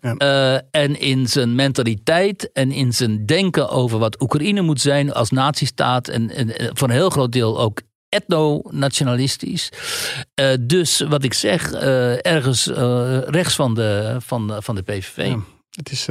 Eh, 0.00 0.54
en 0.54 1.00
in 1.00 1.26
zijn 1.26 1.54
mentaliteit 1.54 2.52
en 2.52 2.72
in 2.72 2.92
zijn 2.92 3.26
denken 3.26 3.68
over 3.68 3.98
wat 3.98 4.22
Oekraïne 4.22 4.60
moet 4.60 4.80
zijn 4.80 5.12
als 5.12 5.30
natiestaat. 5.30 6.08
En, 6.08 6.30
en 6.30 6.76
voor 6.76 6.88
een 6.88 6.94
heel 6.94 7.10
groot 7.10 7.32
deel 7.32 7.60
ook 7.60 7.80
etno-nationalistisch. 8.08 9.72
Uh, 10.40 10.46
dus 10.60 11.00
wat 11.00 11.24
ik 11.24 11.34
zeg, 11.34 11.72
uh, 11.72 12.26
ergens 12.26 12.66
rechts 13.26 13.54
van 13.54 13.74
de, 13.74 14.16
van, 14.18 14.56
van 14.58 14.74
de 14.74 14.82
PVV. 14.82 15.26
Ja, 15.26 15.38
het 15.70 15.90
is 15.90 16.08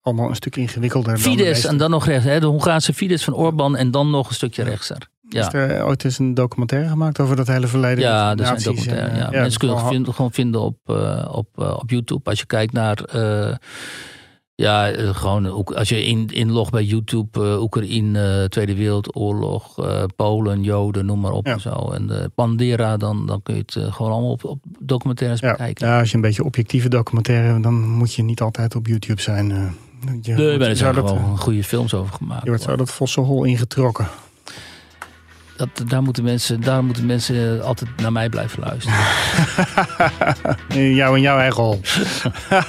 allemaal 0.00 0.28
een 0.28 0.36
stuk 0.36 0.56
ingewikkelder. 0.56 1.18
Fidesz 1.18 1.64
en 1.64 1.76
dan 1.76 1.90
nog 1.90 2.06
rechts. 2.06 2.24
Hè, 2.24 2.40
de 2.40 2.46
Hongaarse 2.46 2.94
Fidesz 2.94 3.24
van 3.24 3.34
Orbán 3.34 3.76
en 3.76 3.90
dan 3.90 4.10
nog 4.10 4.28
een 4.28 4.34
stukje 4.34 4.62
rechtser. 4.62 5.08
Ja. 5.32 5.46
Is 5.46 5.52
er 5.52 5.84
ooit 5.86 6.04
eens 6.04 6.18
een 6.18 6.34
documentaire 6.34 6.88
gemaakt 6.88 7.20
over 7.20 7.36
dat 7.36 7.46
hele 7.46 7.66
verleden? 7.66 8.04
Ja, 8.04 8.36
er 8.36 8.46
zijn 8.46 8.62
documentaire. 8.62 9.16
Ja. 9.16 9.30
Mensen 9.30 9.60
kunnen 9.60 9.76
het 9.76 9.86
vinden, 9.86 10.14
gewoon 10.14 10.32
vinden 10.32 10.60
op, 10.60 10.76
uh, 10.86 11.28
op, 11.30 11.48
uh, 11.56 11.76
op 11.78 11.90
YouTube. 11.90 12.30
Als 12.30 12.38
je 12.38 12.46
kijkt 12.46 12.72
naar. 12.72 12.98
Uh, 13.14 13.54
ja, 14.54 14.92
gewoon 15.12 15.64
als 15.64 15.88
je 15.88 16.04
in, 16.04 16.26
inlogt 16.26 16.70
bij 16.70 16.84
YouTube, 16.84 17.58
Oekraïne, 17.60 18.46
Tweede 18.48 18.74
Wereldoorlog, 18.74 19.74
Polen, 20.16 20.62
Joden, 20.62 21.06
noem 21.06 21.20
maar 21.20 21.32
op 21.32 21.46
ja. 21.46 21.52
en 21.52 21.60
zo. 21.60 21.90
En 21.92 22.06
de 22.06 22.30
Pandera, 22.34 22.96
dan, 22.96 23.26
dan 23.26 23.42
kun 23.42 23.54
je 23.54 23.60
het 23.60 23.94
gewoon 23.94 24.12
allemaal 24.12 24.30
op, 24.30 24.44
op 24.44 24.58
documentaires 24.78 25.40
ja. 25.40 25.50
bekijken. 25.50 25.86
Ja, 25.86 25.98
als 25.98 26.10
je 26.10 26.14
een 26.14 26.22
beetje 26.22 26.44
objectieve 26.44 26.88
documentaire, 26.88 27.60
dan 27.60 27.74
moet 27.74 28.14
je 28.14 28.22
niet 28.22 28.40
altijd 28.40 28.74
op 28.74 28.86
YouTube 28.86 29.20
zijn. 29.20 29.46
Je, 30.22 30.32
nee, 30.32 30.58
er 30.58 30.76
zijn 30.76 30.94
gewoon 30.94 31.38
goede 31.38 31.64
films 31.64 31.94
over 31.94 32.14
gemaakt. 32.14 32.42
Je 32.42 32.48
wordt 32.48 32.64
zo 32.64 32.76
dat 32.76 32.90
Vossenhol 32.90 33.44
ingetrokken 33.44 34.06
dat, 35.62 35.90
daar, 35.90 36.02
moeten 36.02 36.24
mensen, 36.24 36.60
daar 36.60 36.84
moeten 36.84 37.06
mensen 37.06 37.62
altijd 37.62 37.90
naar 37.96 38.12
mij 38.12 38.28
blijven 38.28 38.62
luisteren. 38.62 38.98
Jou 40.94 41.16
en 41.16 41.20
jouw 41.20 41.38
eigen 41.38 41.62
rol. 41.62 41.80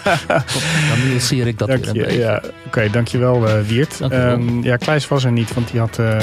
Dan 0.89 1.07
nuanceer 1.07 1.47
ik 1.47 1.57
dat 1.57 1.67
Dank 1.67 1.85
weer 1.85 1.95
een 1.95 2.01
beetje. 2.01 2.19
Ja, 2.19 2.35
Oké, 2.35 2.51
okay, 2.65 2.89
dankjewel 2.89 3.47
uh, 3.47 3.61
Wiert. 3.67 3.99
Um, 4.11 4.63
ja, 4.63 4.75
Kleis 4.75 5.07
was 5.07 5.23
er 5.23 5.31
niet, 5.31 5.53
want 5.53 5.71
die 5.71 5.79
had 5.79 5.97
uh, 5.99 6.17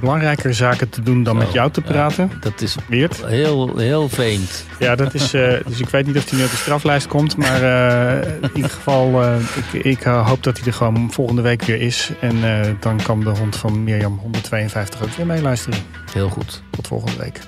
belangrijker 0.00 0.54
zaken 0.54 0.88
te 0.88 1.02
doen 1.02 1.22
dan 1.22 1.36
met 1.36 1.52
jou 1.52 1.70
te 1.70 1.80
praten. 1.80 2.30
Ja, 2.32 2.38
dat 2.40 2.60
is 2.60 2.76
Wiert. 2.88 3.26
heel, 3.26 3.76
heel 3.76 4.08
vreemd. 4.08 4.64
Ja, 4.78 4.94
dat 4.94 5.14
is, 5.14 5.34
uh, 5.34 5.52
dus 5.66 5.80
ik 5.80 5.88
weet 5.88 6.06
niet 6.06 6.16
of 6.16 6.30
hij 6.30 6.38
nu 6.38 6.44
op 6.44 6.50
de 6.50 6.56
straflijst 6.56 7.06
komt. 7.06 7.36
Maar 7.36 7.62
in 8.42 8.50
ieder 8.54 8.70
geval, 8.70 9.22
ik, 9.72 9.84
ik 9.84 10.02
hoop 10.02 10.42
dat 10.42 10.58
hij 10.58 10.66
er 10.66 10.72
gewoon 10.72 11.12
volgende 11.12 11.42
week 11.42 11.62
weer 11.62 11.80
is. 11.80 12.10
En 12.20 12.36
dan 12.80 13.02
kan 13.02 13.20
de 13.20 13.30
hond 13.30 13.56
van 13.56 13.84
Mirjam 13.84 14.18
152 14.18 15.02
ook 15.02 15.16
weer 15.16 15.26
meeluisteren. 15.26 15.78
Heel 16.12 16.28
goed. 16.28 16.62
Tot 16.70 16.86
volgende 16.86 17.16
week. 17.16 17.40